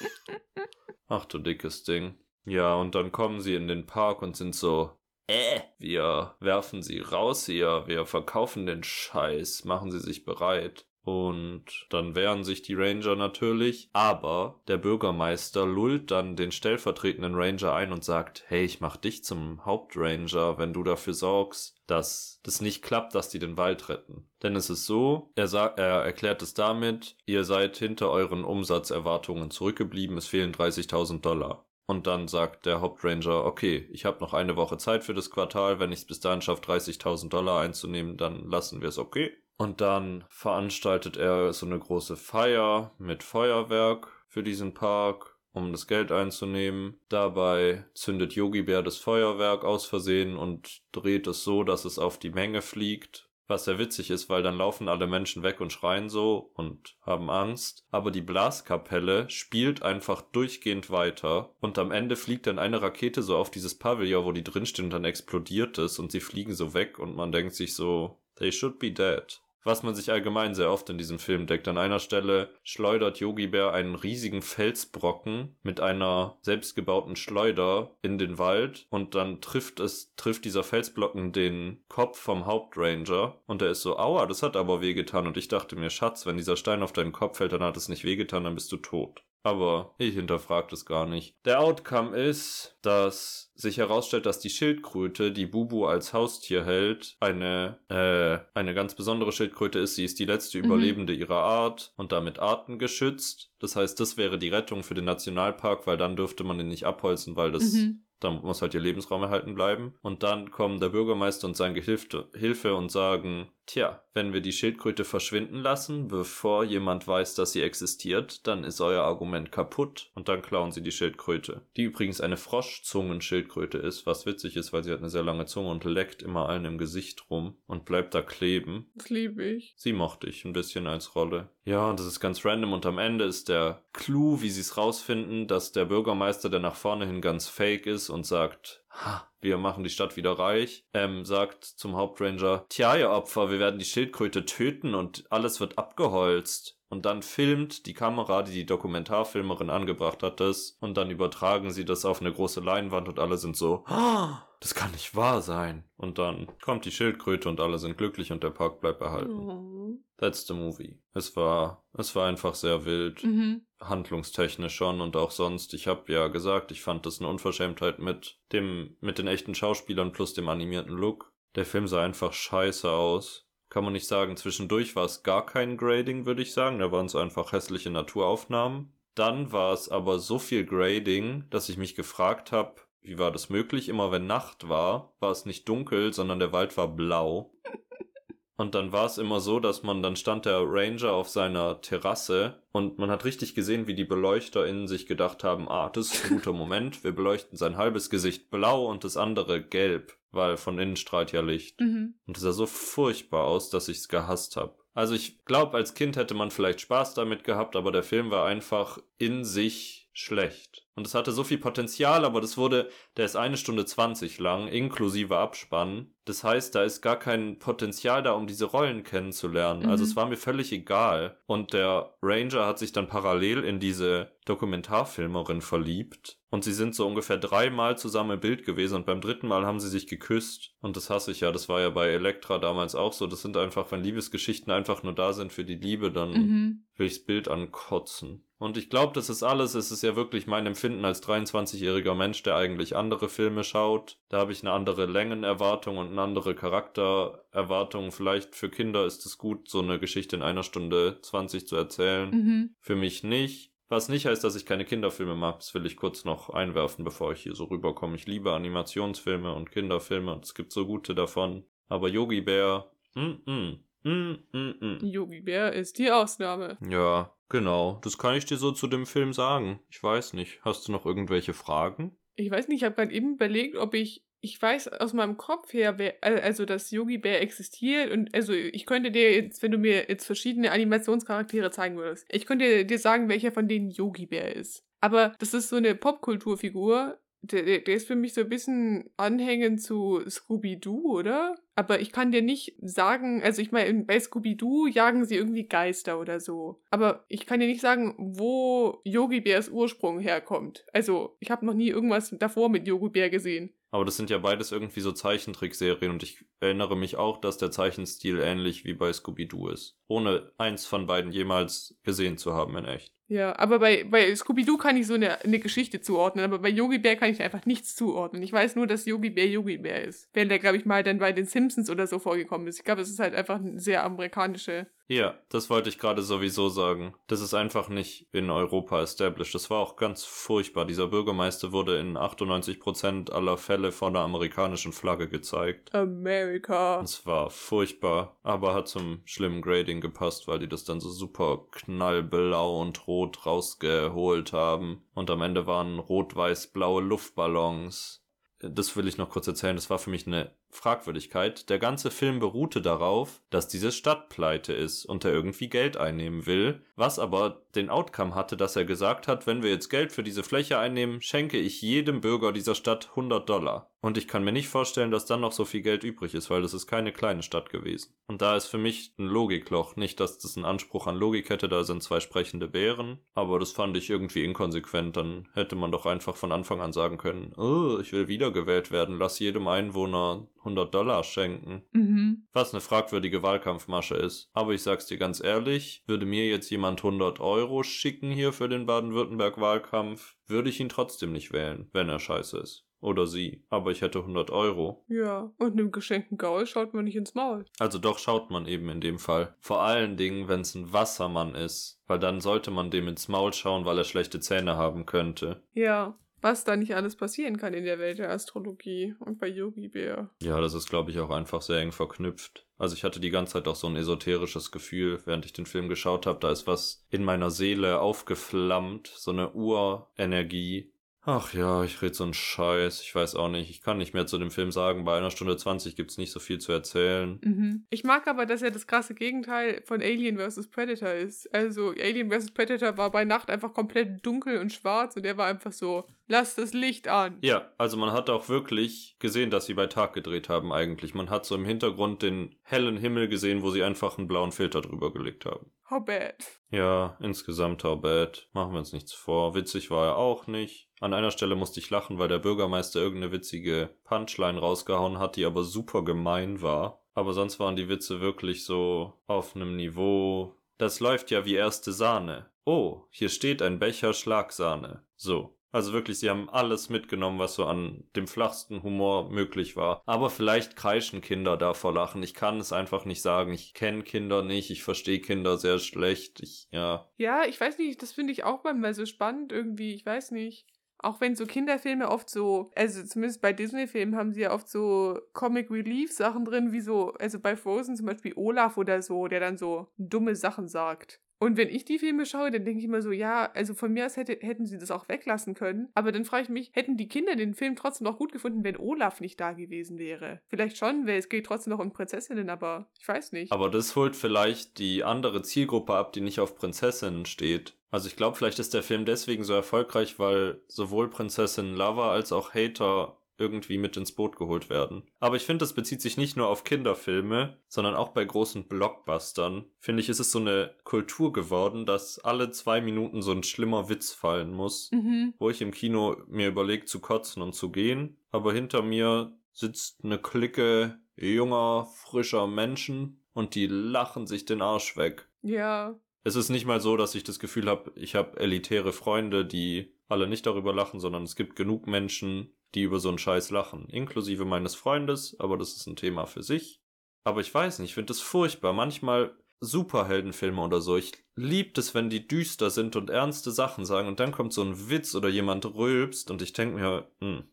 Ach 1.09 1.25
du 1.25 1.39
dickes 1.39 1.85
Ding. 1.85 2.17
Ja, 2.45 2.75
und 2.75 2.95
dann 2.95 3.13
kommen 3.13 3.41
sie 3.41 3.55
in 3.55 3.69
den 3.69 3.87
Park 3.87 4.23
und 4.23 4.37
sind 4.37 4.55
so, 4.55 4.99
äh, 5.27 5.61
wir 5.79 6.37
werfen 6.41 6.83
sie 6.83 7.01
raus 7.01 7.47
hier, 7.47 7.85
wir 7.87 8.07
verkaufen 8.07 8.67
den 8.67 8.83
Scheiß, 8.83 9.65
machen 9.65 9.91
sie 9.91 10.01
sich 10.01 10.25
bereit. 10.25 10.87
Und 11.03 11.65
dann 11.89 12.15
wehren 12.15 12.45
sich 12.45 12.61
die 12.61 12.75
Ranger 12.75 13.17
natürlich, 13.17 13.89
aber 13.95 14.61
der 14.69 14.77
Bürgermeister 14.77 15.65
lullt 15.65 16.11
dann 16.11 16.37
den 16.37 16.53
stellvertretenden 16.53 17.35
Ranger 17.35 17.73
ein 17.73 17.93
und 17.93 18.05
sagt, 18.05 18.45
hey, 18.49 18.65
ich 18.65 18.81
mach 18.81 18.99
dich 18.99 19.25
zum 19.25 19.65
Hauptranger, 19.65 20.59
wenn 20.59 20.75
du 20.75 20.83
dafür 20.83 21.15
sorgst, 21.15 21.81
dass 21.87 22.41
das 22.43 22.61
nicht 22.61 22.83
klappt, 22.83 23.15
dass 23.15 23.31
die 23.31 23.39
den 23.39 23.57
Wald 23.57 23.89
retten. 23.89 24.29
Denn 24.43 24.55
es 24.57 24.69
ist 24.69 24.85
so, 24.85 25.33
er, 25.37 25.49
sagt, 25.49 25.79
er 25.79 26.03
erklärt 26.03 26.43
es 26.43 26.53
damit, 26.53 27.17
ihr 27.25 27.45
seid 27.45 27.79
hinter 27.79 28.11
euren 28.11 28.45
Umsatzerwartungen 28.45 29.51
zurückgeblieben, 29.51 30.19
es 30.19 30.27
fehlen 30.27 30.53
30.000 30.53 31.23
Dollar. 31.23 31.67
Und 31.87 32.07
dann 32.07 32.29
sagt 32.29 32.67
der 32.67 32.81
Hauptranger, 32.81 33.45
okay, 33.45 33.89
ich 33.91 34.05
habe 34.05 34.21
noch 34.21 34.33
eine 34.33 34.55
Woche 34.55 34.79
Zeit 34.79 35.03
für 35.03 35.15
das 35.15 35.31
Quartal, 35.31 35.81
wenn 35.81 35.91
ich 35.91 36.01
es 36.01 36.05
bis 36.05 36.21
dahin 36.21 36.41
schaffe, 36.41 36.63
30.000 36.63 37.31
Dollar 37.31 37.63
einzunehmen, 37.63 38.17
dann 38.17 38.49
lassen 38.49 38.81
wir 38.81 38.91
es 38.91 38.99
okay. 38.99 39.33
Und 39.61 39.83
dann 39.83 40.25
veranstaltet 40.31 41.19
er 41.19 41.53
so 41.53 41.67
eine 41.67 41.79
große 41.79 42.17
Feier 42.17 42.95
mit 42.97 43.23
Feuerwerk 43.23 44.09
für 44.27 44.43
diesen 44.43 44.73
Park, 44.73 45.37
um 45.53 45.71
das 45.73 45.87
Geld 45.87 46.11
einzunehmen. 46.13 46.99
Dabei 47.11 47.85
zündet 47.93 48.33
Yogi 48.33 48.63
Bär 48.63 48.83
das 48.83 48.97
Feuerwerk 48.97 49.63
aus 49.67 49.85
Versehen 49.85 50.39
und 50.39 50.81
dreht 50.93 51.27
es 51.27 51.45
so, 51.45 51.63
dass 51.63 51.85
es 51.85 51.99
auf 51.99 52.19
die 52.19 52.31
Menge 52.31 52.63
fliegt. 52.63 53.29
Was 53.49 53.67
sehr 53.67 53.79
witzig 53.79 54.09
ist, 54.09 54.31
weil 54.31 54.43
dann 54.43 54.57
laufen 54.57 54.89
alle 54.89 55.07
Menschen 55.07 55.43
weg 55.43 55.61
und 55.61 55.75
schreien 55.75 56.09
so 56.09 56.53
und 56.55 56.97
haben 57.03 57.29
Angst. 57.29 57.85
Aber 57.91 58.11
die 58.11 58.23
Blaskapelle 58.23 59.29
spielt 59.29 59.83
einfach 59.83 60.23
durchgehend 60.23 60.89
weiter. 60.89 61.51
Und 61.61 61.77
am 61.79 61.91
Ende 61.91 62.17
fliegt 62.17 62.47
dann 62.47 62.59
eine 62.59 62.81
Rakete 62.81 63.23
so 63.23 63.37
auf 63.37 63.51
dieses 63.51 63.77
Pavillon, 63.77 64.25
wo 64.25 64.33
die 64.33 64.43
drinstehen 64.43 64.87
und 64.87 64.93
dann 64.95 65.05
explodiert 65.05 65.77
es 65.77 65.99
und 65.99 66.13
sie 66.13 66.21
fliegen 66.21 66.55
so 66.55 66.73
weg 66.73 66.99
und 66.99 67.15
man 67.15 67.31
denkt 67.31 67.55
sich 67.55 67.75
so, 67.75 68.17
they 68.37 68.51
should 68.51 68.79
be 68.79 68.91
dead. 68.91 69.39
Was 69.63 69.83
man 69.83 69.95
sich 69.95 70.11
allgemein 70.11 70.55
sehr 70.55 70.71
oft 70.71 70.89
in 70.89 70.99
diesem 70.99 71.19
Film 71.19 71.47
deckt. 71.47 71.69
An 71.69 71.79
einer 71.79 71.99
Stelle 71.99 72.51
schleudert 72.63 73.21
Yogi 73.21 73.47
Bär 73.47 73.73
einen 73.73 73.95
riesigen 73.95 74.41
Felsbrocken 74.43 75.57
mit 75.63 75.81
einer 75.81 76.39
selbstgebauten 76.43 77.17
Schleuder 77.17 77.95
in 78.01 78.17
den 78.17 78.39
Wald 78.39 78.87
und 78.89 79.15
dann 79.15 79.41
trifft 79.41 79.81
es, 79.81 80.15
trifft 80.17 80.45
dieser 80.45 80.65
Felsblocken 80.65 81.33
den 81.33 81.85
Kopf 81.89 82.19
vom 82.19 82.47
Hauptranger 82.47 83.39
und 83.47 83.61
er 83.63 83.71
ist 83.71 83.83
so, 83.83 83.99
aua, 83.99 84.27
das 84.27 84.43
hat 84.43 84.57
aber 84.57 84.81
wehgetan 84.81 85.27
und 85.27 85.37
ich 85.37 85.49
dachte 85.49 85.77
mir, 85.77 85.91
Schatz, 85.91 86.25
wenn 86.25 86.37
dieser 86.37 86.57
Stein 86.57 86.83
auf 86.83 86.93
deinen 86.93 87.13
Kopf 87.13 87.37
fällt, 87.39 87.53
dann 87.53 87.63
hat 87.63 87.77
es 87.77 87.89
nicht 87.89 88.05
wehgetan, 88.05 88.45
dann 88.45 88.55
bist 88.55 88.73
du 88.73 88.79
tot. 88.79 89.23
Aber 89.43 89.95
ich 89.99 90.15
hinterfrag 90.15 90.69
das 90.69 90.85
gar 90.85 91.07
nicht. 91.07 91.35
Der 91.47 91.61
Outcome 91.61 92.17
ist, 92.17 92.77
dass 92.83 93.51
sich 93.55 93.79
herausstellt, 93.79 94.27
dass 94.27 94.39
die 94.39 94.51
Schildkröte, 94.51 95.33
die 95.33 95.47
Bubu 95.47 95.87
als 95.87 96.13
Haustier 96.13 96.65
hält, 96.65 97.17
eine, 97.21 97.79
äh, 97.89 98.39
eine 98.59 98.75
ganz 98.75 98.95
besondere 98.95 99.33
Schildkröte 99.33 99.79
ist. 99.79 99.95
Sie 99.95 100.05
ist 100.05 100.19
die 100.19 100.25
letzte 100.27 100.59
Mhm. 100.59 100.65
Überlebende 100.65 101.13
ihrer 101.15 101.43
Art 101.43 101.93
und 101.97 102.13
damit 102.13 102.39
artengeschützt. 102.39 103.51
Das 103.59 103.77
heißt, 103.77 103.99
das 104.01 104.17
wäre 104.17 104.39
die 104.39 104.49
Rettung 104.49 104.83
für 104.83 104.95
den 104.95 105.05
Nationalpark, 105.05 105.87
weil 105.87 105.97
dann 105.97 106.17
dürfte 106.17 106.45
man 106.45 106.61
ihn 106.61 106.69
nicht 106.69 106.85
abholzen, 106.85 107.37
weil 107.37 107.53
das 107.53 107.73
Mhm. 107.73 108.03
da 108.21 108.31
muss 108.31 108.61
halt 108.61 108.75
ihr 108.75 108.81
Lebensraum 108.81 109.23
erhalten 109.23 109.55
bleiben. 109.55 109.95
Und 110.03 110.23
dann 110.23 110.51
kommen 110.51 110.81
der 110.81 110.91
Bürgermeister 110.91 111.47
und 111.47 111.57
sein 111.57 111.73
Gehilfe 111.75 112.29
Hilfe 112.35 112.75
und 112.75 112.91
sagen, 112.93 113.51
tja, 113.71 114.03
wenn 114.13 114.33
wir 114.33 114.41
die 114.41 114.53
Schildkröte 114.53 115.05
verschwinden 115.05 115.57
lassen, 115.57 116.09
bevor 116.09 116.65
jemand 116.65 117.07
weiß, 117.07 117.35
dass 117.37 117.53
sie 117.53 117.63
existiert, 117.63 118.47
dann 118.47 118.65
ist 118.65 118.81
euer 118.81 119.05
Argument 119.05 119.53
kaputt. 119.53 120.11
Und 120.15 120.29
dann 120.29 120.43
klauen 120.43 120.73
sie 120.73 120.83
die 120.83 120.91
Schildkröte. 120.91 121.63
Die 121.77 121.85
übrigens 121.85 122.21
eine 122.21 122.37
Froschzungenschildkröte 122.37 123.79
ist, 123.79 124.07
was 124.07 124.27
witzig 124.27 124.57
ist, 124.57 124.73
weil 124.73 124.83
sie 124.83 124.91
hat 124.91 124.99
eine 124.99 125.11
sehr 125.11 125.23
lange 125.23 125.47
Zunge 125.47 125.71
und 125.71 125.85
leckt 125.85 126.23
immer 126.23 126.49
allen 126.49 126.65
im 126.65 126.79
Gesicht 126.79 127.31
rum 127.31 127.57
und 127.67 127.85
bleibt 127.85 128.15
da 128.15 128.23
kleben. 128.23 128.91
Das 128.97 129.11
liebe 129.11 129.45
ich. 129.45 129.75
Sie 129.77 129.93
mochte 129.93 130.29
ich 130.29 130.45
ein 130.45 130.53
bisschen 130.53 130.87
als 130.87 131.15
Rolle. 131.15 131.49
Ja, 131.65 131.89
und 131.89 132.01
das 132.01 132.07
ist 132.07 132.21
ganz 132.21 132.45
random 132.45 132.73
und 132.73 132.87
am 132.87 132.99
Ende 132.99 133.25
ist 133.25 133.49
der 133.49 133.85
Clou, 133.93 134.41
wie 134.41 134.51
sie 134.51 134.63
es 134.63 134.77
rausfinden, 134.77 135.47
dass 135.47 135.73
der 135.73 135.85
Bürgermeister, 135.85 136.49
der 136.49 136.61
nach 136.61 136.75
vorne 136.75 137.07
hin 137.07 137.21
ganz 137.21 137.47
fake 137.47 137.87
ist 137.87 138.11
und 138.11 138.27
sagt, 138.27 138.80
ha, 138.91 139.29
wir 139.41 139.59
machen 139.59 139.85
die 139.85 139.91
Stadt 139.91 140.17
wieder 140.17 140.39
reich, 140.39 140.85
ähm, 140.93 141.25
sagt 141.25 141.65
zum 141.65 141.97
Hauptranger, 141.97 142.67
tja, 142.69 142.97
ihr 142.97 143.11
Opfer, 143.11 143.51
wir 143.51 143.59
werden 143.59 143.79
die 143.79 143.85
Schildkröte 143.85 144.45
töten 144.45 144.95
und 144.95 145.25
alles 145.31 145.61
wird 145.61 145.79
abgeholzt. 145.79 146.77
Und 146.91 147.07
dann 147.07 147.23
filmt 147.23 147.87
die 147.87 147.95
Kamera, 147.95 148.43
die 148.43 148.53
die 148.53 148.67
Dokumentarfilmerin 148.67 149.71
angebracht 149.71 150.25
hat, 150.25 150.41
das. 150.41 150.77
Und 150.81 150.97
dann 150.97 151.09
übertragen 151.09 151.71
sie 151.71 151.85
das 151.85 152.05
auf 152.05 152.21
eine 152.21 152.33
große 152.33 152.61
Leinwand 152.61 153.09
und 153.09 153.21
alle 153.21 153.39
sind 153.39 153.57
so, 153.57 153.85
ah, 153.87 154.43
das 154.59 154.75
kann 154.75 154.91
nicht 154.91 155.15
wahr 155.15 155.41
sein. 155.41 155.85
Und 155.97 156.19
dann 156.19 156.49
kommt 156.61 156.85
die 156.85 156.91
Schildkröte 156.91 157.49
und 157.49 157.61
alle 157.61 157.79
sind 157.79 157.97
glücklich 157.97 158.33
und 158.33 158.43
der 158.43 158.51
Park 158.51 158.81
bleibt 158.81 159.01
erhalten. 159.03 159.80
That's 160.17 160.47
the 160.47 160.55
movie. 160.55 160.99
Es 161.15 161.35
war, 161.37 161.85
es 161.95 162.15
war 162.15 162.29
einfach 162.29 162.55
sehr 162.55 162.85
wild. 162.85 163.25
Mhm. 163.25 163.63
handlungstechnisch 163.81 164.75
schon 164.75 165.01
und 165.01 165.17
auch 165.17 165.31
sonst. 165.31 165.73
Ich 165.73 165.87
habe 165.87 166.13
ja 166.13 166.29
gesagt, 166.29 166.71
ich 166.71 166.83
fand 166.83 167.07
das 167.07 167.19
eine 167.19 167.29
Unverschämtheit 167.29 167.99
mit 167.99 168.39
dem, 168.53 168.97
mit 169.01 169.19
den 169.19 169.27
echten 169.27 169.55
Schauspielern 169.55 170.13
plus 170.13 170.35
dem 170.35 170.49
animierten 170.49 170.93
Look. 170.93 171.33
Der 171.55 171.65
Film 171.65 171.89
sah 171.89 172.03
einfach 172.03 172.33
scheiße 172.33 172.91
aus. 172.91 173.47
Kann 173.71 173.85
man 173.85 173.93
nicht 173.93 174.07
sagen, 174.07 174.37
zwischendurch 174.37 174.97
war 174.97 175.05
es 175.05 175.23
gar 175.23 175.47
kein 175.47 175.77
Grading, 175.77 176.27
würde 176.27 176.43
ich 176.43 176.53
sagen. 176.53 176.79
Da 176.79 176.93
waren 176.93 177.07
es 177.07 177.17
einfach 177.17 177.53
hässliche 177.53 177.91
Naturaufnahmen. 177.91 178.93
Dann 179.15 179.53
war 179.53 179.73
es 179.73 179.89
aber 179.89 180.19
so 180.19 180.39
viel 180.39 180.65
Grading, 180.65 181.45
dass 181.51 181.69
ich 181.69 181.77
mich 181.77 181.95
gefragt 181.95 182.53
habe, 182.53 182.81
wie 183.01 183.19
war 183.19 183.31
das 183.31 183.49
möglich? 183.49 183.89
Immer 183.89 184.13
wenn 184.13 184.27
Nacht 184.27 184.69
war, 184.69 185.15
war 185.21 185.31
es 185.31 185.47
nicht 185.47 185.69
dunkel, 185.69 186.13
sondern 186.13 186.39
der 186.39 186.53
Wald 186.53 186.77
war 186.77 186.89
blau. 186.89 187.55
Und 188.61 188.75
dann 188.75 188.93
war 188.93 189.07
es 189.07 189.17
immer 189.17 189.41
so, 189.41 189.59
dass 189.59 189.85
man, 189.85 190.03
dann 190.03 190.17
stand 190.17 190.45
der 190.45 190.61
Ranger 190.63 191.15
auf 191.15 191.31
seiner 191.31 191.81
Terrasse 191.81 192.59
und 192.73 192.99
man 192.99 193.11
hat 193.11 193.25
richtig 193.25 193.55
gesehen, 193.55 193.87
wie 193.87 193.95
die 193.95 194.05
BeleuchterInnen 194.05 194.87
sich 194.87 195.07
gedacht 195.07 195.45
haben, 195.45 195.67
ah, 195.71 195.89
das 195.89 196.13
ist 196.13 196.27
ein 196.27 196.37
guter 196.37 196.53
Moment, 196.53 197.03
wir 197.03 197.13
beleuchten 197.13 197.57
sein 197.57 197.79
halbes 197.79 198.11
Gesicht 198.11 198.51
blau 198.51 198.85
und 198.85 199.03
das 199.03 199.17
andere 199.17 199.63
gelb, 199.63 200.15
weil 200.31 200.59
von 200.59 200.79
innen 200.79 200.97
strahlt 200.97 201.33
ja 201.33 201.41
Licht. 201.41 201.81
Mhm. 201.81 202.17
Und 202.27 202.37
es 202.37 202.43
sah 202.43 202.53
so 202.53 202.67
furchtbar 202.67 203.45
aus, 203.45 203.71
dass 203.71 203.89
ich's 203.89 204.09
gehasst 204.09 204.59
habe. 204.59 204.75
Also 204.93 205.15
ich 205.15 205.43
glaube, 205.47 205.79
als 205.79 205.95
Kind 205.95 206.19
hätte 206.19 206.35
man 206.35 206.51
vielleicht 206.51 206.83
Spaß 206.83 207.15
damit 207.15 207.45
gehabt, 207.45 207.77
aber 207.77 207.93
der 207.93 208.03
Film 208.03 208.31
war 208.31 208.45
einfach 208.45 208.99
in 209.17 209.43
sich 209.43 210.00
schlecht. 210.13 210.87
Und 210.97 211.07
es 211.07 211.15
hatte 211.15 211.33
so 211.33 211.45
viel 211.45 211.59
Potenzial, 211.59 212.25
aber 212.25 212.41
das 212.41 212.59
wurde, 212.59 212.91
der 213.17 213.25
ist 213.25 213.37
eine 213.37 213.57
Stunde 213.57 213.87
zwanzig 213.87 214.39
lang, 214.39 214.69
inklusive 214.69 215.39
Abspann. 215.39 216.13
Das 216.27 216.45
heißt, 216.45 216.75
da 216.75 216.83
ist 216.83 217.01
gar 217.01 217.19
kein 217.19 217.59
Potenzial 217.59 218.23
da, 218.23 218.33
um 218.33 218.47
diese 218.47 218.67
Rollen 218.67 219.03
kennenzulernen. 219.03 219.89
Also 219.89 220.05
Mhm. 220.05 220.11
es 220.11 220.17
war 220.17 220.27
mir 220.27 220.37
völlig 220.37 220.73
egal. 220.73 221.39
Und 221.47 221.73
der 221.73 222.15
Ranger 222.23 222.67
hat 222.67 222.79
sich 222.79 222.93
dann 222.93 223.09
parallel 223.09 223.65
in 223.65 223.81
diese 223.81 224.33
Dokumentarfilmerin 224.45 225.61
verliebt. 225.63 226.39
Und 226.51 226.65
sie 226.65 226.73
sind 226.73 226.95
so 226.95 227.07
ungefähr 227.07 227.39
dreimal 227.39 227.97
zusammen 227.97 228.33
im 228.33 228.41
Bild 228.41 228.65
gewesen 228.65 228.97
und 228.97 229.07
beim 229.07 229.21
dritten 229.21 229.47
Mal 229.47 229.65
haben 229.65 229.81
sie 229.81 229.89
sich 229.89 230.07
geküsst. 230.07 230.73
Und 230.81 230.97
das 230.97 231.09
hasse 231.09 231.31
ich 231.31 231.41
ja, 231.41 231.53
das 231.53 231.69
war 231.69 231.81
ja 231.81 231.91
bei 231.91 232.09
Elektra 232.09 232.59
damals 232.59 232.95
auch 232.95 233.13
so. 233.13 233.27
Das 233.27 233.41
sind 233.43 233.57
einfach, 233.57 233.91
wenn 233.93 234.03
Liebesgeschichten 234.03 234.73
einfach 234.73 235.03
nur 235.03 235.15
da 235.15 235.33
sind 235.33 235.53
für 235.53 235.65
die 235.65 235.77
Liebe, 235.77 236.11
dann 236.11 236.33
Mhm. 236.33 236.85
will 236.97 237.07
ich 237.07 237.19
das 237.19 237.25
Bild 237.25 237.49
ankotzen. 237.49 238.45
Und 238.61 238.77
ich 238.77 238.91
glaube, 238.91 239.15
das 239.15 239.31
ist 239.31 239.43
alles. 239.43 239.75
Es 239.75 239.91
ist 239.91 240.03
ja 240.03 240.17
wirklich 240.17 240.47
mein 240.47 240.67
Empfinden 240.67 241.03
als 241.07 241.23
23-jähriger 241.23 242.15
Mensch, 242.15 242.43
der 242.43 242.57
eigentlich 242.57 242.95
andere 242.95 243.31
Filme 243.31 243.65
schaut. 243.65 244.19
Da 244.29 244.37
habe 244.37 244.53
ich 244.53 244.61
eine 244.63 244.73
andere 244.73 245.07
Längenerwartung 245.07 245.97
und 245.97 246.09
eine 246.09 246.21
andere 246.21 246.55
Charaktererwartung. 246.55 248.13
Vielleicht 248.13 248.55
für 248.55 248.69
Kinder 248.69 249.07
ist 249.07 249.25
es 249.25 249.39
gut, 249.39 249.71
so 249.71 249.81
eine 249.81 249.99
Geschichte 249.99 250.37
in 250.37 250.43
einer 250.43 250.63
Stunde 250.63 251.21
20 251.23 251.67
zu 251.67 251.75
erzählen. 251.75 252.31
Mhm. 252.31 252.75
Für 252.81 252.97
mich 252.97 253.25
nicht. 253.25 253.73
Was 253.89 254.11
nicht 254.11 254.27
heißt, 254.27 254.45
dass 254.45 254.57
ich 254.57 254.67
keine 254.67 254.85
Kinderfilme 254.85 255.35
mag, 255.35 255.61
das 255.61 255.73
will 255.73 255.87
ich 255.87 255.97
kurz 255.97 256.27
noch 256.27 256.51
einwerfen, 256.51 257.03
bevor 257.03 257.33
ich 257.33 257.43
hier 257.43 257.55
so 257.55 257.65
rüberkomme. 257.65 258.15
Ich 258.15 258.27
liebe 258.27 258.53
Animationsfilme 258.53 259.55
und 259.55 259.71
Kinderfilme 259.71 260.35
und 260.35 260.45
es 260.45 260.55
gibt 260.55 260.73
so 260.73 260.87
gute 260.87 261.15
davon. 261.15 261.65
Aber 261.89 262.09
Yogi 262.09 262.43
Bär, 262.43 262.91
mm, 263.15 263.41
mm, 263.47 263.81
mm, 264.05 264.37
mm, 264.53 264.75
mm. 264.81 264.99
Yogi 265.01 265.41
Bär 265.41 265.73
ist 265.73 265.99
die 265.99 266.11
Ausnahme. 266.11 266.77
Ja, 266.87 267.33
genau. 267.51 268.01
Das 268.03 268.17
kann 268.17 268.35
ich 268.37 268.47
dir 268.47 268.57
so 268.57 268.73
zu 268.73 268.87
dem 268.87 269.05
Film 269.05 269.33
sagen. 269.35 269.81
Ich 269.91 270.03
weiß 270.03 270.33
nicht. 270.33 270.61
Hast 270.65 270.89
du 270.89 270.93
noch 270.93 271.05
irgendwelche 271.05 271.53
Fragen? 271.53 272.17
Ich 272.37 272.51
weiß 272.51 272.69
nicht, 272.69 272.79
ich 272.79 272.85
habe 272.85 272.95
gerade 272.95 273.13
eben 273.13 273.35
überlegt, 273.35 273.77
ob 273.77 273.93
ich. 273.95 274.25
Ich 274.43 274.61
weiß 274.63 274.89
aus 274.89 275.13
meinem 275.13 275.37
Kopf 275.37 275.71
her, 275.75 275.99
wer, 275.99 276.15
al- 276.23 276.41
also 276.41 276.65
dass 276.65 276.91
Yogi 276.91 277.19
Bär 277.19 277.43
existiert 277.43 278.11
und 278.11 278.35
also 278.35 278.55
ich 278.55 278.87
könnte 278.87 279.11
dir 279.11 279.35
jetzt, 279.35 279.63
wenn 279.63 279.71
du 279.71 279.77
mir 279.77 280.09
jetzt 280.09 280.25
verschiedene 280.25 280.73
Animationscharaktere 280.73 281.71
zeigen 281.71 281.99
würdest, 281.99 282.25
ich 282.31 282.47
könnte 282.47 282.87
dir 282.87 282.99
sagen, 282.99 283.29
welcher 283.29 283.53
von 283.53 283.69
denen 283.69 283.91
Yogi 283.91 284.25
Bär 284.25 284.57
ist. 284.57 284.83
Aber 285.03 285.35
das 285.41 285.53
ist 285.53 285.69
so 285.69 285.77
eine 285.77 285.95
Popkulturfigur, 285.95 287.19
der, 287.43 287.81
der, 287.81 287.95
ist 287.95 288.07
für 288.07 288.17
mich 288.17 288.35
so 288.35 288.43
ein 288.43 288.49
bisschen 288.49 289.11
anhängend 289.17 289.83
zu 289.83 290.21
Scooby-Doo, 290.29 291.19
oder? 291.19 291.55
Aber 291.75 292.01
ich 292.01 292.13
kann 292.13 292.33
dir 292.33 292.43
nicht 292.43 292.75
sagen, 292.83 293.43
also 293.43 293.63
ich 293.63 293.73
meine, 293.73 294.05
bei 294.05 294.21
Scooby-Doo 294.21 294.87
jagen 294.87 295.25
sie 295.25 295.37
irgendwie 295.37 295.67
Geister 295.67 296.21
oder 296.21 296.41
so. 296.41 296.83
Aber 296.91 297.25
ich 297.29 297.47
kann 297.47 297.61
dir 297.61 297.67
nicht 297.67 297.81
sagen, 297.81 298.15
wo 298.19 299.01
Yogi 299.05 299.41
Bärs 299.41 299.71
Ursprung 299.71 300.21
herkommt. 300.21 300.85
Also, 300.93 301.37
ich 301.41 301.51
habe 301.51 301.65
noch 301.65 301.75
nie 301.75 301.89
irgendwas 301.89 302.35
davor 302.39 302.69
mit 302.69 302.87
Yogi 302.87 303.09
Bär 303.09 303.31
gesehen. 303.31 303.73
Aber 303.93 304.05
das 304.05 304.17
sind 304.17 304.31
ja 304.31 304.39
beides 304.39 304.71
irgendwie 304.71 305.01
so 305.01 305.11
Zeichentrickserien 305.11 306.13
und 306.13 306.23
ich 306.23 306.45
erinnere 306.61 306.97
mich 306.97 307.17
auch, 307.17 307.41
dass 307.41 307.59
der 307.59 307.71
Zeichenstil 307.73 308.39
ähnlich 308.39 308.85
wie 308.85 308.95
bei 308.95 309.13
Scooby-Doo 309.13 309.69
ist. 309.69 309.99
Ohne 310.07 310.53
eins 310.59 310.87
von 310.87 311.07
beiden 311.07 311.33
jemals 311.33 311.99
gesehen 312.05 312.39
zu 312.39 312.55
haben 312.55 312.77
in 312.77 312.85
echt. 312.85 313.13
Ja, 313.31 313.57
aber 313.61 313.79
bei, 313.79 314.03
bei 314.03 314.35
Scooby-Doo 314.35 314.77
kann 314.77 314.97
ich 314.97 315.07
so 315.07 315.15
eine, 315.15 315.41
eine 315.45 315.61
Geschichte 315.61 316.01
zuordnen, 316.01 316.45
aber 316.45 316.59
bei 316.59 316.69
Yogi 316.69 316.99
Bär 316.99 317.15
kann 317.15 317.31
ich 317.31 317.41
einfach 317.41 317.65
nichts 317.65 317.95
zuordnen. 317.95 318.43
Ich 318.43 318.53
weiß 318.53 318.75
nur, 318.75 318.89
dass 318.89 319.07
Yogi 319.07 319.31
Bär 319.31 319.47
Yogi 319.47 319.79
Bär 319.79 320.03
ist. 320.03 320.29
Wenn 320.33 320.49
der, 320.49 320.59
glaube 320.59 320.79
ich, 320.79 320.85
mal 320.85 321.05
dann 321.05 321.21
bei 321.21 321.31
den 321.31 321.47
Simpsons 321.47 321.89
oder 321.91 322.09
so 322.09 322.19
vorgekommen 322.19 322.67
ist. 322.67 322.79
Ich 322.79 322.85
glaube, 322.85 323.03
es 323.03 323.09
ist 323.09 323.21
halt 323.21 323.37
einfach 323.37 323.61
eine 323.61 323.79
sehr 323.79 324.03
amerikanische. 324.03 324.89
Ja, 325.11 325.35
das 325.49 325.71
wollte 325.71 325.89
ich 325.89 325.99
gerade 325.99 326.23
sowieso 326.23 326.69
sagen. 326.69 327.17
Das 327.27 327.41
ist 327.41 327.53
einfach 327.53 327.89
nicht 327.89 328.29
in 328.31 328.49
Europa 328.49 329.03
established. 329.03 329.57
Das 329.57 329.69
war 329.69 329.81
auch 329.81 329.97
ganz 329.97 330.23
furchtbar. 330.23 330.85
Dieser 330.85 331.09
Bürgermeister 331.09 331.73
wurde 331.73 331.99
in 331.99 332.17
98% 332.17 333.33
aller 333.33 333.57
Fälle 333.57 333.91
von 333.91 334.13
der 334.13 334.23
amerikanischen 334.23 334.93
Flagge 334.93 335.29
gezeigt. 335.29 335.93
America. 335.93 337.01
Es 337.01 337.27
war 337.27 337.51
furchtbar, 337.51 338.39
aber 338.45 338.73
hat 338.73 338.87
zum 338.87 339.23
schlimmen 339.25 339.63
Grading 339.63 340.01
gepasst, 340.01 340.47
weil 340.47 340.61
die 340.61 340.69
das 340.69 340.85
dann 340.85 341.01
so 341.01 341.11
super 341.11 341.67
knallblau 341.73 342.81
und 342.81 343.09
rot 343.09 343.45
rausgeholt 343.45 344.53
haben. 344.53 345.03
Und 345.15 345.29
am 345.29 345.43
Ende 345.43 345.67
waren 345.67 345.99
rot-weiß-blaue 345.99 347.03
Luftballons. 347.03 348.25
Das 348.61 348.95
will 348.95 349.09
ich 349.09 349.19
noch 349.19 349.31
kurz 349.31 349.49
erzählen. 349.49 349.75
Das 349.75 349.91
war 349.91 349.99
für 349.99 350.11
mich 350.11 350.29
eine 350.29 350.55
Fragwürdigkeit. 350.71 351.69
Der 351.69 351.79
ganze 351.79 352.11
Film 352.11 352.39
beruhte 352.39 352.81
darauf, 352.81 353.41
dass 353.51 353.69
diese 353.69 353.93
Stadt 353.93 354.29
pleite 354.29 354.73
ist 354.73 355.05
und 355.05 355.25
er 355.25 355.33
irgendwie 355.33 355.69
Geld 355.69 355.97
einnehmen 355.97 356.47
will, 356.47 356.83
was 356.97 357.19
aber 357.19 357.63
den 357.75 357.91
Outcome 357.91 358.35
hatte, 358.35 358.57
dass 358.57 358.77
er 358.77 358.85
gesagt 358.85 359.29
hat, 359.29 359.47
wenn 359.47 359.63
wir 359.63 359.71
jetzt 359.71 359.89
Geld 359.89 360.13
für 360.13 360.23
diese 360.23 360.43
Fläche 360.43 360.79
einnehmen, 360.79 361.21
schenke 361.21 361.59
ich 361.59 361.83
jedem 361.83 362.21
Bürger 362.21 362.53
dieser 362.53 362.75
Stadt 362.75 363.11
100 363.11 363.49
Dollar. 363.49 363.91
Und 364.03 364.17
ich 364.17 364.29
kann 364.29 364.45
mir 364.45 364.53
nicht 364.53 364.69
vorstellen, 364.69 365.11
dass 365.11 365.27
dann 365.27 365.43
noch 365.43 365.53
so 365.53 365.67
viel 365.67 365.83
Geld 365.83 366.05
übrig 366.05 366.35
ist, 366.35 366.49
weil 366.49 366.63
das 366.63 366.73
ist 366.73 366.87
keine 366.87 367.13
kleine 367.13 367.43
Stadt 367.43 367.69
gewesen. 367.69 368.15
Und 368.27 368.41
da 368.41 368.57
ist 368.57 368.67
für 368.67 368.79
mich 368.79 369.13
ein 369.19 369.27
Logikloch. 369.27 369.97
Nicht, 369.97 370.21
dass 370.21 370.39
das 370.39 370.57
einen 370.57 370.65
Anspruch 370.65 371.07
an 371.07 371.17
Logik 371.17 371.51
hätte, 371.51 371.69
da 371.69 371.85
sind 371.85 372.03
zwei 372.03 372.21
sprechende 372.21 372.67
Bären, 372.67 373.19
aber 373.35 373.59
das 373.59 373.73
fand 373.73 373.97
ich 373.97 374.09
irgendwie 374.09 374.45
inkonsequent. 374.45 375.17
Dann 375.17 375.49
hätte 375.53 375.77
man 375.77 375.93
doch 375.93 376.07
einfach 376.07 376.37
von 376.37 376.51
Anfang 376.51 376.81
an 376.81 376.95
sagen 376.95 377.19
können, 377.19 377.53
oh, 377.57 377.99
ich 378.01 378.13
will 378.13 378.29
wiedergewählt 378.29 378.91
werden, 378.91 379.19
lass 379.19 379.39
jedem 379.39 379.69
Einwohner 379.69 380.49
100 380.61 380.95
Dollar 380.95 381.23
schenken. 381.25 381.83
Mhm. 381.93 382.47
Was 382.53 382.73
eine 382.73 382.81
fragwürdige 382.81 383.43
Wahlkampfmasche 383.43 384.15
ist. 384.15 384.51
Aber 384.53 384.73
ich 384.73 384.83
sag's 384.83 385.07
dir 385.07 385.19
ganz 385.19 385.43
ehrlich, 385.43 386.03
würde 386.07 386.27
mir 386.27 386.49
jetzt 386.49 386.71
jemand 386.71 387.01
100 387.01 387.41
Euro 387.41 387.60
schicken 387.83 388.31
hier 388.31 388.53
für 388.53 388.69
den 388.69 388.87
Baden-Württemberg-Wahlkampf, 388.87 390.37
würde 390.47 390.71
ich 390.71 390.81
ihn 390.81 390.89
trotzdem 390.89 391.33
nicht 391.33 391.53
wählen, 391.53 391.89
wenn 391.93 392.09
er 392.09 392.19
scheiße 392.19 392.59
ist. 392.59 392.87
Oder 393.01 393.27
sie. 393.27 393.65
Aber 393.71 393.91
ich 393.91 394.03
hätte 394.03 394.19
100 394.19 394.51
Euro. 394.51 395.05
Ja, 395.09 395.51
und 395.59 395.73
einem 395.73 395.91
geschenkten 395.91 396.37
Gaul 396.37 396.67
schaut 396.67 396.93
man 396.93 397.05
nicht 397.05 397.17
ins 397.17 397.35
Maul. 397.35 397.65
Also 397.79 397.99
doch 397.99 398.19
schaut 398.19 398.51
man 398.51 398.67
eben 398.67 398.89
in 398.91 399.01
dem 399.01 399.19
Fall. 399.19 399.55
Vor 399.61 399.81
allen 399.81 400.17
Dingen, 400.17 400.49
wenn 400.49 400.61
es 400.61 400.75
ein 400.75 400.93
Wassermann 400.93 401.55
ist. 401.55 402.03
Weil 402.07 402.19
dann 402.19 402.41
sollte 402.41 402.71
man 402.71 402.91
dem 402.91 403.09
ins 403.09 403.29
Maul 403.29 403.55
schauen, 403.55 403.87
weil 403.87 403.97
er 403.97 404.05
schlechte 404.05 404.41
Zähne 404.41 404.77
haben 404.77 405.07
könnte. 405.07 405.63
Ja, 405.73 406.19
was 406.41 406.65
da 406.65 406.77
nicht 406.77 406.95
alles 406.95 407.17
passieren 407.17 407.57
kann 407.57 407.75
in 407.75 407.85
der 407.85 407.99
Welt 407.99 408.19
der 408.19 408.31
Astrologie 408.31 409.15
und 409.21 409.39
bei 409.39 409.49
Yogi 409.49 409.89
Bär. 409.89 410.31
Ja, 410.43 410.61
das 410.61 410.75
ist, 410.75 410.89
glaube 410.89 411.11
ich, 411.11 411.19
auch 411.19 411.31
einfach 411.31 411.63
sehr 411.63 411.81
eng 411.81 411.93
verknüpft. 411.93 412.67
Also 412.79 412.95
ich 412.95 413.05
hatte 413.05 413.21
die 413.21 413.31
ganze 413.31 413.55
Zeit 413.55 413.69
auch 413.69 413.77
so 413.77 413.87
ein 413.87 413.97
esoterisches 413.97 414.71
Gefühl, 414.71 415.21
während 415.27 415.45
ich 415.45 415.53
den 415.53 415.67
Film 415.67 415.89
geschaut 415.89 416.27
habe. 416.27 416.41
Da 416.41 416.51
ist 416.51 416.67
was 416.67 417.05
in 417.11 417.25
meiner 417.25 417.51
Seele 417.51 418.01
aufgeflammt, 418.01 419.09
so 419.15 419.33
eine 419.33 419.53
Urenergie. 419.53 420.91
Ach 421.33 421.55
ja, 421.55 421.85
ich 421.85 422.03
rede 422.03 422.13
so 422.13 422.25
einen 422.25 422.35
Scheiß. 422.35 423.03
Ich 423.03 423.15
weiß 423.15 423.37
auch 423.37 423.49
nicht. 423.49 423.71
Ich 423.71 423.83
kann 423.83 423.99
nicht 423.99 424.15
mehr 424.15 424.27
zu 424.27 424.37
dem 424.37 424.51
Film 424.51 424.73
sagen. 424.73 425.05
Bei 425.05 425.17
einer 425.17 425.31
Stunde 425.31 425.57
20 425.57 425.95
gibt's 425.95 426.19
nicht 426.19 426.33
so 426.33 426.41
viel 426.41 426.59
zu 426.59 426.73
erzählen. 426.73 427.39
Mhm. 427.45 427.87
Ich 427.89 428.03
mag 428.03 428.27
aber, 428.27 428.47
dass 428.47 428.63
er 428.63 428.73
das 428.73 428.89
krasse 428.89 429.15
Gegenteil 429.15 429.81
von 429.85 430.03
Alien 430.03 430.39
vs. 430.39 430.69
Predator 430.71 431.13
ist. 431.13 431.47
Also 431.55 431.91
Alien 431.91 432.33
vs. 432.33 432.51
Predator 432.51 432.97
war 432.97 433.13
bei 433.13 433.25
Nacht 433.25 433.49
einfach 433.49 433.73
komplett 433.73 434.27
dunkel 434.27 434.59
und 434.59 434.73
schwarz 434.73 435.15
und 435.15 435.25
er 435.25 435.37
war 435.37 435.47
einfach 435.47 435.71
so, 435.71 436.05
lass 436.27 436.57
das 436.57 436.73
Licht 436.73 437.07
an. 437.07 437.39
Ja, 437.43 437.71
also 437.79 437.97
man 437.97 438.11
hat 438.11 438.29
auch 438.29 438.49
wirklich 438.49 439.15
gesehen, 439.21 439.51
dass 439.51 439.67
sie 439.67 439.75
bei 439.75 439.87
Tag 439.87 440.15
gedreht 440.15 440.49
haben 440.49 440.73
eigentlich. 440.73 441.15
Man 441.15 441.31
hat 441.31 441.47
so 441.47 441.55
im 441.55 441.65
Hintergrund 441.65 442.23
den 442.23 442.57
hellen 442.63 442.97
Himmel 442.97 443.29
gesehen, 443.29 443.63
wo 443.63 443.71
sie 443.71 443.85
einfach 443.85 444.19
einen 444.19 444.27
blauen 444.27 444.51
Filter 444.51 444.81
drüber 444.81 445.13
gelegt 445.13 445.45
haben. 445.45 445.71
How 445.91 446.05
bad. 446.05 446.37
Ja, 446.71 447.17
insgesamt 447.19 447.83
how 447.83 448.01
bad. 448.01 448.47
Machen 448.53 448.73
wir 448.73 448.79
uns 448.79 448.93
nichts 448.93 449.13
vor. 449.13 449.57
Witzig 449.57 449.91
war 449.91 450.07
er 450.07 450.17
auch 450.17 450.47
nicht. 450.47 450.89
An 451.01 451.13
einer 451.13 451.33
Stelle 451.33 451.57
musste 451.57 451.81
ich 451.81 451.91
lachen, 451.91 452.19
weil 452.19 452.29
der 452.29 452.39
Bürgermeister 452.39 453.01
irgendeine 453.01 453.33
witzige 453.33 453.91
Punchline 454.05 454.61
rausgehauen 454.61 455.19
hat, 455.19 455.35
die 455.35 455.45
aber 455.45 455.65
super 455.65 456.05
gemein 456.05 456.63
war. 456.63 457.03
Aber 457.15 457.33
sonst 457.33 457.59
waren 457.59 457.75
die 457.75 457.89
Witze 457.89 458.21
wirklich 458.21 458.65
so 458.65 459.15
auf 459.27 459.57
einem 459.57 459.75
Niveau. 459.75 460.55
Das 460.79 461.01
läuft 461.01 461.33
ja 461.33 461.45
wie 461.45 461.55
erste 461.55 461.93
Sahne. 461.93 462.49
Oh, 462.65 463.03
hier 463.11 463.29
steht 463.29 463.61
ein 463.61 463.81
Becher 463.81 464.13
Schlagsahne. 464.13 465.03
So. 465.17 465.57
Also 465.73 465.93
wirklich, 465.93 466.19
sie 466.19 466.31
haben 466.31 466.51
alles 466.51 466.91
mitgenommen, 466.91 467.39
was 467.39 467.55
so 467.55 467.65
an 467.65 468.05
dem 468.17 468.27
flachsten 468.27 468.83
Humor 468.83 469.31
möglich 469.31 469.77
war. 469.77 470.03
Aber 470.07 470.31
vielleicht 470.31 470.77
kreischen 470.77 471.21
Kinder 471.21 471.57
da 471.57 471.75
vor 471.75 471.95
Lachen. 471.95 472.23
Ich 472.23 472.35
kann 472.35 472.59
es 472.59 472.73
einfach 472.73 473.05
nicht 473.05 473.23
sagen. 473.23 473.53
Ich 473.53 473.75
kenne 473.75 474.03
Kinder 474.03 474.43
nicht. 474.43 474.71
Ich 474.71 474.83
verstehe 474.83 475.21
Kinder 475.21 475.59
sehr 475.59 475.79
schlecht. 475.79 476.41
Ich, 476.41 476.69
ja. 476.73 477.09
Ja, 477.17 477.45
ich 477.45 477.61
weiß 477.61 477.79
nicht, 477.79 478.03
das 478.03 478.13
finde 478.13 478.33
ich 478.33 478.45
auch 478.45 478.65
manchmal 478.65 478.95
so 478.95 479.07
spannend 479.07 479.53
irgendwie. 479.53 479.95
Ich 479.95 480.05
weiß 480.05 480.33
nicht. 480.33 480.67
Auch 481.03 481.21
wenn 481.21 481.35
so 481.35 481.47
Kinderfilme 481.47 482.11
oft 482.11 482.29
so, 482.29 482.71
also 482.75 483.03
zumindest 483.05 483.41
bei 483.41 483.55
Disney-Filmen 483.55 484.17
haben 484.17 484.33
sie 484.33 484.43
ja 484.43 484.53
oft 484.53 484.69
so 484.69 485.19
Comic 485.33 485.71
Relief-Sachen 485.71 486.45
drin, 486.45 486.73
wie 486.73 486.81
so, 486.81 487.15
also 487.15 487.41
bei 487.41 487.57
Frozen 487.57 487.97
zum 487.97 488.05
Beispiel 488.05 488.35
Olaf 488.37 488.77
oder 488.77 489.01
so, 489.01 489.27
der 489.27 489.41
dann 489.41 489.57
so 489.57 489.87
dumme 489.97 490.37
Sachen 490.37 490.69
sagt. 490.69 491.21
Und 491.41 491.57
wenn 491.57 491.71
ich 491.71 491.87
die 491.87 491.99
Filme 491.99 492.27
schaue, 492.27 492.51
dann 492.51 492.67
denke 492.67 492.81
ich 492.81 492.85
immer 492.85 493.01
so, 493.01 493.13
ja, 493.13 493.51
also 493.55 493.73
von 493.73 493.93
mir 493.93 494.05
aus 494.05 494.19
hätte, 494.19 494.39
hätten 494.41 494.67
sie 494.67 494.77
das 494.77 494.91
auch 494.91 495.09
weglassen 495.09 495.55
können. 495.55 495.89
Aber 495.95 496.13
dann 496.13 496.27
frage 496.27 496.45
ich 496.45 496.49
mich, 496.51 496.71
hätten 496.75 496.99
die 496.99 497.09
Kinder 497.09 497.35
den 497.35 497.55
Film 497.55 497.77
trotzdem 497.77 498.05
noch 498.05 498.19
gut 498.19 498.31
gefunden, 498.31 498.63
wenn 498.63 498.77
Olaf 498.77 499.23
nicht 499.23 499.41
da 499.41 499.53
gewesen 499.53 499.99
wäre? 499.99 500.43
Vielleicht 500.49 500.77
schon, 500.77 501.07
weil 501.07 501.19
es 501.19 501.31
geht 501.31 501.47
trotzdem 501.47 501.73
noch 501.73 501.81
um 501.81 501.95
Prinzessinnen, 501.95 502.51
aber 502.51 502.91
ich 503.01 503.09
weiß 503.09 503.33
nicht. 503.33 503.53
Aber 503.53 503.71
das 503.71 503.97
holt 503.97 504.17
vielleicht 504.17 504.79
die 504.79 505.03
andere 505.03 505.41
Zielgruppe 505.41 505.95
ab, 505.95 506.13
die 506.13 506.21
nicht 506.21 506.41
auf 506.41 506.57
Prinzessinnen 506.57 507.25
steht. 507.25 507.75
Also 507.91 508.07
ich 508.07 508.17
glaube, 508.17 508.37
vielleicht 508.37 508.59
ist 508.59 508.75
der 508.75 508.83
Film 508.83 509.07
deswegen 509.07 509.43
so 509.43 509.55
erfolgreich, 509.55 510.19
weil 510.19 510.61
sowohl 510.69 511.09
Prinzessin 511.09 511.75
Lover 511.75 512.11
als 512.11 512.33
auch 512.33 512.55
Hater 512.55 513.17
irgendwie 513.41 513.79
mit 513.79 513.97
ins 513.97 514.13
Boot 514.13 514.37
geholt 514.37 514.71
werden. 514.71 515.03
Aber 515.19 515.37
ich 515.37 515.43
finde, 515.43 515.65
das 515.65 515.73
bezieht 515.73 516.01
sich 516.03 516.17
nicht 516.17 516.37
nur 516.37 516.47
auf 516.49 516.63
Kinderfilme, 516.65 517.57
sondern 517.69 517.95
auch 517.95 518.11
bei 518.11 518.25
großen 518.25 518.69
Blockbustern. 518.69 519.65
Finde 519.79 520.03
ich, 520.03 520.09
ist 520.09 520.21
es 520.21 520.31
so 520.31 520.39
eine 520.39 520.75
Kultur 520.85 521.33
geworden, 521.33 521.87
dass 521.87 522.19
alle 522.19 522.51
zwei 522.51 522.81
Minuten 522.81 523.23
so 523.23 523.33
ein 523.33 523.43
schlimmer 523.43 523.89
Witz 523.89 524.13
fallen 524.13 524.53
muss, 524.53 524.91
Mhm. 524.93 525.35
wo 525.39 525.51
ich 525.51 525.63
im 525.63 525.71
Kino 525.73 526.17
mir 526.29 526.49
überlege 526.49 526.85
zu 526.85 527.01
kotzen 527.01 527.43
und 527.43 527.55
zu 527.55 527.71
gehen, 527.73 528.19
aber 528.31 528.53
hinter 528.53 528.83
mir 528.83 529.33
sitzt 529.53 530.05
eine 530.05 530.19
Clique 530.19 530.99
junger, 531.17 531.87
frischer 531.97 532.47
Menschen 532.47 533.23
und 533.33 533.55
die 533.55 533.67
lachen 533.67 534.27
sich 534.27 534.45
den 534.45 534.63
Arsch 534.63 534.97
weg. 534.97 535.29
Ja. 535.43 535.99
Es 536.23 536.37
ist 536.37 536.51
nicht 536.51 536.67
mal 536.67 536.81
so, 536.81 536.97
dass 536.97 537.15
ich 537.15 537.25
das 537.25 537.39
Gefühl 537.39 537.67
habe, 537.69 537.93
ich 537.95 538.15
habe 538.15 538.39
elitäre 538.39 538.93
Freunde, 538.93 539.45
die 539.47 539.95
alle 540.09 540.29
nicht 540.29 540.45
darüber 540.45 540.75
lachen, 540.75 541.01
sondern 541.01 541.23
es 541.23 541.37
gibt 541.37 541.57
genug 541.57 541.87
Menschen, 541.87 542.53
die 542.75 542.83
über 542.83 543.01
so 543.01 543.09
einen 543.09 543.19
Scheiß 543.19 543.51
lachen, 543.51 543.89
inklusive 543.89 544.45
meines 544.45 544.75
Freundes, 544.75 545.39
aber 545.41 545.57
das 545.59 545.75
ist 545.75 545.87
ein 545.87 545.97
Thema 545.97 546.27
für 546.27 546.43
sich. 546.43 546.83
Aber 547.25 547.41
ich 547.41 547.53
weiß 547.53 547.79
nicht, 547.79 547.91
ich 547.91 547.95
finde 547.95 548.09
das 548.09 548.21
furchtbar. 548.21 548.73
Manchmal 548.73 549.37
Superheldenfilme 549.61 550.63
oder 550.63 550.81
so. 550.81 550.97
Ich 550.97 551.13
lieb 551.37 551.77
es, 551.77 551.95
wenn 551.95 552.09
die 552.11 552.27
düster 552.27 552.71
sind 552.71 552.97
und 552.97 553.11
ernste 553.11 553.51
Sachen 553.51 553.85
sagen 553.85 554.09
und 554.09 554.21
dann 554.21 554.33
kommt 554.33 554.53
so 554.53 554.63
ein 554.63 554.89
Witz 554.89 555.15
oder 555.15 555.29
jemand 555.29 555.67
rülpst 555.67 556.31
und 556.31 556.43
ich 556.43 556.53
denke 556.53 556.77
mir, 556.77 557.11
hm, 557.21 557.45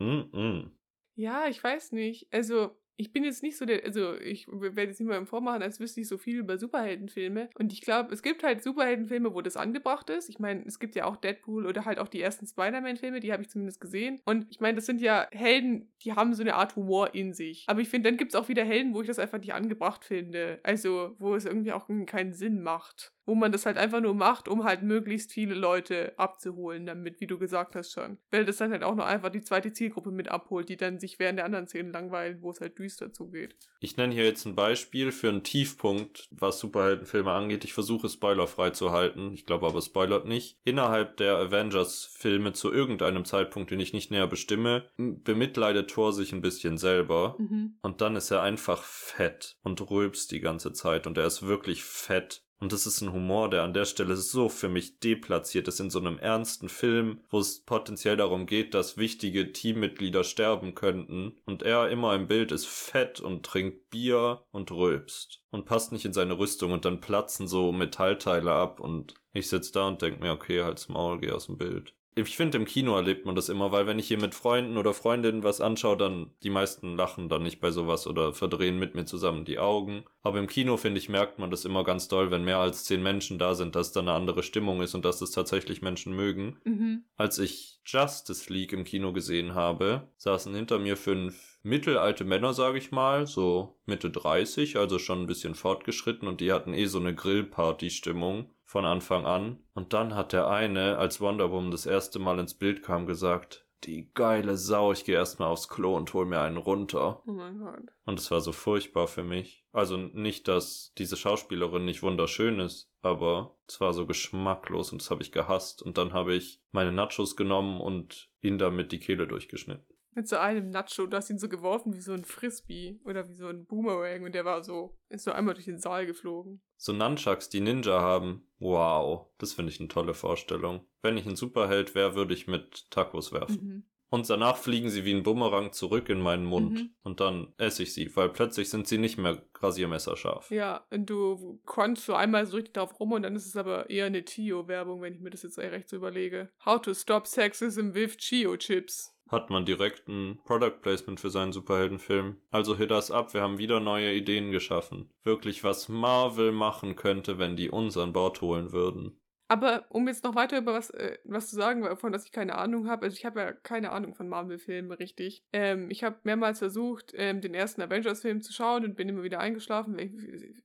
hm, 0.00 0.30
hm. 0.32 0.78
Ja, 1.16 1.48
ich 1.48 1.62
weiß 1.62 1.92
nicht. 1.92 2.32
Also, 2.32 2.78
ich 2.98 3.12
bin 3.12 3.22
jetzt 3.22 3.44
nicht 3.44 3.56
so 3.56 3.64
der, 3.64 3.84
also 3.84 4.18
ich 4.18 4.48
werde 4.48 4.82
jetzt 4.82 4.98
nicht 4.98 5.08
mal 5.08 5.16
im 5.16 5.26
Vormachen, 5.26 5.62
als 5.62 5.78
wüsste 5.78 6.00
ich 6.00 6.08
so 6.08 6.18
viel 6.18 6.38
über 6.38 6.58
Superheldenfilme. 6.58 7.48
Und 7.56 7.72
ich 7.72 7.80
glaube, 7.80 8.12
es 8.12 8.22
gibt 8.22 8.42
halt 8.42 8.62
Superheldenfilme, 8.62 9.32
wo 9.32 9.40
das 9.40 9.56
angebracht 9.56 10.10
ist. 10.10 10.28
Ich 10.28 10.40
meine, 10.40 10.64
es 10.66 10.80
gibt 10.80 10.96
ja 10.96 11.04
auch 11.04 11.16
Deadpool 11.16 11.66
oder 11.66 11.84
halt 11.84 12.00
auch 12.00 12.08
die 12.08 12.20
ersten 12.20 12.46
Spider-Man-Filme, 12.46 13.20
die 13.20 13.32
habe 13.32 13.42
ich 13.42 13.50
zumindest 13.50 13.80
gesehen. 13.80 14.20
Und 14.24 14.46
ich 14.50 14.58
meine, 14.58 14.74
das 14.74 14.86
sind 14.86 15.00
ja 15.00 15.28
Helden, 15.30 15.92
die 16.02 16.14
haben 16.14 16.34
so 16.34 16.42
eine 16.42 16.56
Art 16.56 16.74
Humor 16.74 17.14
in 17.14 17.32
sich. 17.32 17.64
Aber 17.68 17.80
ich 17.80 17.88
finde, 17.88 18.10
dann 18.10 18.18
gibt 18.18 18.34
es 18.34 18.40
auch 18.40 18.48
wieder 18.48 18.64
Helden, 18.64 18.94
wo 18.94 19.00
ich 19.00 19.06
das 19.06 19.20
einfach 19.20 19.38
nicht 19.38 19.54
angebracht 19.54 20.04
finde. 20.04 20.58
Also, 20.64 21.14
wo 21.18 21.36
es 21.36 21.44
irgendwie 21.44 21.72
auch 21.72 21.88
keinen 22.06 22.32
Sinn 22.32 22.62
macht 22.62 23.12
wo 23.28 23.34
man 23.34 23.52
das 23.52 23.66
halt 23.66 23.76
einfach 23.76 24.00
nur 24.00 24.14
macht, 24.14 24.48
um 24.48 24.64
halt 24.64 24.82
möglichst 24.82 25.32
viele 25.32 25.54
Leute 25.54 26.14
abzuholen, 26.16 26.86
damit, 26.86 27.20
wie 27.20 27.26
du 27.26 27.38
gesagt 27.38 27.76
hast 27.76 27.92
schon. 27.92 28.16
Weil 28.30 28.46
das 28.46 28.56
dann 28.56 28.72
halt 28.72 28.82
auch 28.82 28.94
noch 28.94 29.04
einfach 29.04 29.28
die 29.28 29.42
zweite 29.42 29.70
Zielgruppe 29.70 30.10
mit 30.10 30.30
abholt, 30.30 30.70
die 30.70 30.78
dann 30.78 30.98
sich 30.98 31.18
während 31.18 31.38
der 31.38 31.44
anderen 31.44 31.66
Szenen 31.66 31.92
langweilen, 31.92 32.40
wo 32.40 32.50
es 32.50 32.62
halt 32.62 32.78
düster 32.78 33.12
zugeht. 33.12 33.54
Ich 33.80 33.98
nenne 33.98 34.14
hier 34.14 34.24
jetzt 34.24 34.46
ein 34.46 34.56
Beispiel 34.56 35.12
für 35.12 35.28
einen 35.28 35.42
Tiefpunkt, 35.42 36.26
was 36.30 36.58
Superheldenfilme 36.58 37.30
angeht. 37.30 37.64
Ich 37.64 37.74
versuche 37.74 38.08
spoilerfrei 38.08 38.70
zu 38.70 38.92
halten. 38.92 39.34
Ich 39.34 39.44
glaube 39.44 39.66
aber, 39.66 39.82
spoilert 39.82 40.24
nicht. 40.24 40.58
Innerhalb 40.64 41.18
der 41.18 41.36
Avengers-Filme 41.36 42.54
zu 42.54 42.72
irgendeinem 42.72 43.26
Zeitpunkt, 43.26 43.70
den 43.70 43.80
ich 43.80 43.92
nicht 43.92 44.10
näher 44.10 44.26
bestimme, 44.26 44.88
bemitleidet 44.96 45.90
Thor 45.90 46.14
sich 46.14 46.32
ein 46.32 46.40
bisschen 46.40 46.78
selber. 46.78 47.36
Mhm. 47.38 47.76
Und 47.82 48.00
dann 48.00 48.16
ist 48.16 48.30
er 48.30 48.40
einfach 48.40 48.82
fett 48.84 49.58
und 49.62 49.90
rülpst 49.90 50.32
die 50.32 50.40
ganze 50.40 50.72
Zeit. 50.72 51.06
Und 51.06 51.18
er 51.18 51.26
ist 51.26 51.46
wirklich 51.46 51.84
fett. 51.84 52.42
Und 52.60 52.72
das 52.72 52.86
ist 52.86 53.00
ein 53.00 53.12
Humor, 53.12 53.50
der 53.50 53.62
an 53.62 53.72
der 53.72 53.84
Stelle 53.84 54.16
so 54.16 54.48
für 54.48 54.68
mich 54.68 54.98
deplatziert 54.98 55.68
ist 55.68 55.78
in 55.78 55.90
so 55.90 56.00
einem 56.00 56.18
ernsten 56.18 56.68
Film, 56.68 57.20
wo 57.30 57.38
es 57.38 57.60
potenziell 57.60 58.16
darum 58.16 58.46
geht, 58.46 58.74
dass 58.74 58.96
wichtige 58.96 59.52
Teammitglieder 59.52 60.24
sterben 60.24 60.74
könnten. 60.74 61.36
Und 61.46 61.62
er 61.62 61.88
immer 61.88 62.14
im 62.14 62.26
Bild 62.26 62.50
ist 62.50 62.66
fett 62.66 63.20
und 63.20 63.46
trinkt 63.46 63.90
Bier 63.90 64.42
und 64.50 64.72
rülpst. 64.72 65.40
Und 65.50 65.66
passt 65.66 65.92
nicht 65.92 66.04
in 66.04 66.12
seine 66.12 66.38
Rüstung 66.38 66.72
und 66.72 66.84
dann 66.84 67.00
platzen 67.00 67.46
so 67.46 67.70
Metallteile 67.70 68.52
ab 68.52 68.80
und 68.80 69.14
ich 69.32 69.48
sitz 69.48 69.70
da 69.70 69.86
und 69.86 70.02
denk 70.02 70.20
mir, 70.20 70.32
okay, 70.32 70.62
halt's 70.62 70.88
Maul, 70.88 71.20
geh 71.20 71.30
aus 71.30 71.46
dem 71.46 71.58
Bild. 71.58 71.94
Ich 72.14 72.36
finde, 72.36 72.58
im 72.58 72.64
Kino 72.64 72.96
erlebt 72.96 73.26
man 73.26 73.36
das 73.36 73.48
immer, 73.48 73.70
weil 73.70 73.86
wenn 73.86 73.98
ich 73.98 74.08
hier 74.08 74.20
mit 74.20 74.34
Freunden 74.34 74.76
oder 74.76 74.92
Freundinnen 74.92 75.44
was 75.44 75.60
anschaue, 75.60 75.96
dann 75.96 76.32
die 76.42 76.50
meisten 76.50 76.96
lachen 76.96 77.28
dann 77.28 77.44
nicht 77.44 77.60
bei 77.60 77.70
sowas 77.70 78.06
oder 78.06 78.32
verdrehen 78.32 78.78
mit 78.78 78.94
mir 78.94 79.04
zusammen 79.04 79.44
die 79.44 79.58
Augen. 79.58 80.04
Aber 80.22 80.38
im 80.38 80.48
Kino, 80.48 80.76
finde 80.76 80.98
ich, 80.98 81.08
merkt 81.08 81.38
man 81.38 81.50
das 81.50 81.64
immer 81.64 81.84
ganz 81.84 82.08
doll, 82.08 82.30
wenn 82.30 82.44
mehr 82.44 82.58
als 82.58 82.84
zehn 82.84 83.02
Menschen 83.02 83.38
da 83.38 83.54
sind, 83.54 83.76
dass 83.76 83.92
da 83.92 84.00
eine 84.00 84.12
andere 84.12 84.42
Stimmung 84.42 84.82
ist 84.82 84.94
und 84.94 85.04
dass 85.04 85.20
es 85.20 85.30
tatsächlich 85.30 85.80
Menschen 85.80 86.14
mögen. 86.14 86.58
Mhm. 86.64 87.04
Als 87.16 87.38
ich 87.38 87.80
Justice 87.84 88.52
League 88.52 88.72
im 88.72 88.84
Kino 88.84 89.12
gesehen 89.12 89.54
habe, 89.54 90.08
saßen 90.16 90.54
hinter 90.54 90.78
mir 90.78 90.96
fünf 90.96 91.58
mittelalte 91.62 92.24
Männer, 92.24 92.52
sage 92.52 92.78
ich 92.78 92.90
mal, 92.90 93.26
so 93.26 93.78
Mitte 93.86 94.10
30, 94.10 94.76
also 94.76 94.98
schon 94.98 95.22
ein 95.22 95.26
bisschen 95.26 95.54
fortgeschritten 95.54 96.26
und 96.26 96.40
die 96.40 96.52
hatten 96.52 96.74
eh 96.74 96.86
so 96.86 96.98
eine 96.98 97.14
Grillparty-Stimmung 97.14 98.50
von 98.68 98.84
Anfang 98.84 99.24
an. 99.24 99.58
Und 99.72 99.94
dann 99.94 100.14
hat 100.14 100.34
der 100.34 100.46
eine, 100.46 100.98
als 100.98 101.22
Wonder 101.22 101.50
Woman 101.50 101.70
das 101.70 101.86
erste 101.86 102.18
Mal 102.18 102.38
ins 102.38 102.52
Bild 102.52 102.82
kam, 102.82 103.06
gesagt, 103.06 103.66
die 103.84 104.10
geile 104.12 104.58
Sau, 104.58 104.92
ich 104.92 105.04
gehe 105.04 105.14
erstmal 105.14 105.48
aufs 105.48 105.68
Klo 105.68 105.96
und 105.96 106.12
hol 106.12 106.26
mir 106.26 106.40
einen 106.42 106.58
runter. 106.58 107.22
Oh 107.26 107.30
mein 107.30 107.58
Gott. 107.58 107.80
Und 108.04 108.18
es 108.18 108.30
war 108.30 108.42
so 108.42 108.52
furchtbar 108.52 109.06
für 109.06 109.24
mich. 109.24 109.64
Also 109.72 109.96
nicht, 109.96 110.48
dass 110.48 110.92
diese 110.98 111.16
Schauspielerin 111.16 111.86
nicht 111.86 112.02
wunderschön 112.02 112.60
ist, 112.60 112.92
aber 113.00 113.56
es 113.66 113.80
war 113.80 113.94
so 113.94 114.04
geschmacklos 114.04 114.92
und 114.92 115.00
das 115.00 115.10
habe 115.10 115.22
ich 115.22 115.32
gehasst. 115.32 115.80
Und 115.80 115.96
dann 115.96 116.12
habe 116.12 116.34
ich 116.34 116.60
meine 116.70 116.92
Nachos 116.92 117.36
genommen 117.36 117.80
und 117.80 118.28
ihn 118.42 118.58
damit 118.58 118.92
die 118.92 119.00
Kehle 119.00 119.26
durchgeschnitten. 119.26 119.87
Mit 120.14 120.26
so 120.28 120.36
einem 120.36 120.70
Nacho, 120.70 121.06
du 121.06 121.16
hast 121.16 121.30
ihn 121.30 121.38
so 121.38 121.48
geworfen 121.48 121.94
wie 121.94 122.00
so 122.00 122.12
ein 122.12 122.24
Frisbee 122.24 122.98
oder 123.04 123.28
wie 123.28 123.34
so 123.34 123.46
ein 123.48 123.66
Boomerang 123.66 124.24
und 124.24 124.34
der 124.34 124.44
war 124.44 124.64
so, 124.64 124.96
ist 125.08 125.24
so 125.24 125.32
einmal 125.32 125.54
durch 125.54 125.66
den 125.66 125.78
Saal 125.78 126.06
geflogen. 126.06 126.60
So 126.76 126.92
Nunchucks, 126.92 127.48
die 127.48 127.60
Ninja 127.60 128.00
haben. 128.00 128.46
Wow, 128.58 129.26
das 129.38 129.52
finde 129.52 129.72
ich 129.72 129.78
eine 129.78 129.88
tolle 129.88 130.14
Vorstellung. 130.14 130.86
Wenn 131.02 131.16
ich 131.16 131.26
ein 131.26 131.36
Superheld 131.36 131.94
wäre, 131.94 132.14
würde 132.14 132.34
ich 132.34 132.46
mit 132.46 132.90
Tacos 132.90 133.32
werfen. 133.32 133.66
Mhm. 133.66 133.84
Und 134.10 134.28
danach 134.30 134.56
fliegen 134.56 134.88
sie 134.88 135.04
wie 135.04 135.12
ein 135.12 135.22
Bumerang 135.22 135.72
zurück 135.72 136.08
in 136.08 136.20
meinen 136.20 136.44
Mund. 136.44 136.74
Mhm. 136.74 136.90
Und 137.02 137.20
dann 137.20 137.52
esse 137.58 137.82
ich 137.82 137.92
sie, 137.92 138.14
weil 138.16 138.30
plötzlich 138.30 138.70
sind 138.70 138.86
sie 138.86 138.98
nicht 138.98 139.18
mehr 139.18 139.42
rasiermesserscharf. 139.60 140.50
Ja, 140.50 140.86
und 140.90 141.10
du 141.10 141.60
crunchst 141.66 142.06
so 142.06 142.14
einmal 142.14 142.46
so 142.46 142.56
richtig 142.56 142.74
drauf 142.74 142.98
rum 142.98 143.12
und 143.12 143.22
dann 143.22 143.36
ist 143.36 143.46
es 143.46 143.56
aber 143.56 143.90
eher 143.90 144.06
eine 144.06 144.24
Chio-Werbung, 144.24 145.02
wenn 145.02 145.14
ich 145.14 145.20
mir 145.20 145.30
das 145.30 145.42
jetzt 145.42 145.58
recht 145.58 145.88
so 145.88 145.96
überlege. 145.96 146.50
How 146.64 146.80
to 146.80 146.94
stop 146.94 147.26
sexism 147.26 147.94
with 147.94 148.16
Chio-Chips. 148.16 149.14
Hat 149.28 149.50
man 149.50 149.66
direkt 149.66 150.08
ein 150.08 150.38
Product 150.44 150.80
Placement 150.80 151.20
für 151.20 151.28
seinen 151.28 151.52
Superheldenfilm. 151.52 152.36
Also 152.50 152.76
hit 152.78 152.90
us 152.90 153.10
up, 153.10 153.34
wir 153.34 153.42
haben 153.42 153.58
wieder 153.58 153.78
neue 153.78 154.14
Ideen 154.14 154.52
geschaffen. 154.52 155.10
Wirklich, 155.22 155.64
was 155.64 155.90
Marvel 155.90 156.50
machen 156.50 156.96
könnte, 156.96 157.38
wenn 157.38 157.54
die 157.54 157.68
uns 157.68 157.98
an 157.98 158.14
Bord 158.14 158.40
holen 158.40 158.72
würden. 158.72 159.20
Aber 159.48 159.86
um 159.88 160.06
jetzt 160.06 160.24
noch 160.24 160.34
weiter 160.34 160.58
über 160.58 160.74
was, 160.74 160.90
äh, 160.90 161.18
was 161.24 161.48
zu 161.48 161.56
sagen, 161.56 161.84
von 161.96 162.12
das 162.12 162.26
ich 162.26 162.32
keine 162.32 162.56
Ahnung 162.56 162.88
habe, 162.88 163.06
also 163.06 163.16
ich 163.16 163.24
habe 163.24 163.40
ja 163.40 163.52
keine 163.52 163.92
Ahnung 163.92 164.14
von 164.14 164.28
Marvel-Filmen 164.28 164.92
richtig. 164.92 165.42
Ähm, 165.52 165.90
ich 165.90 166.04
habe 166.04 166.16
mehrmals 166.24 166.58
versucht, 166.58 167.12
ähm, 167.16 167.40
den 167.40 167.54
ersten 167.54 167.80
Avengers-Film 167.80 168.42
zu 168.42 168.52
schauen 168.52 168.84
und 168.84 168.96
bin 168.96 169.08
immer 169.08 169.22
wieder 169.22 169.40
eingeschlafen. 169.40 169.98
Ich, 169.98 170.12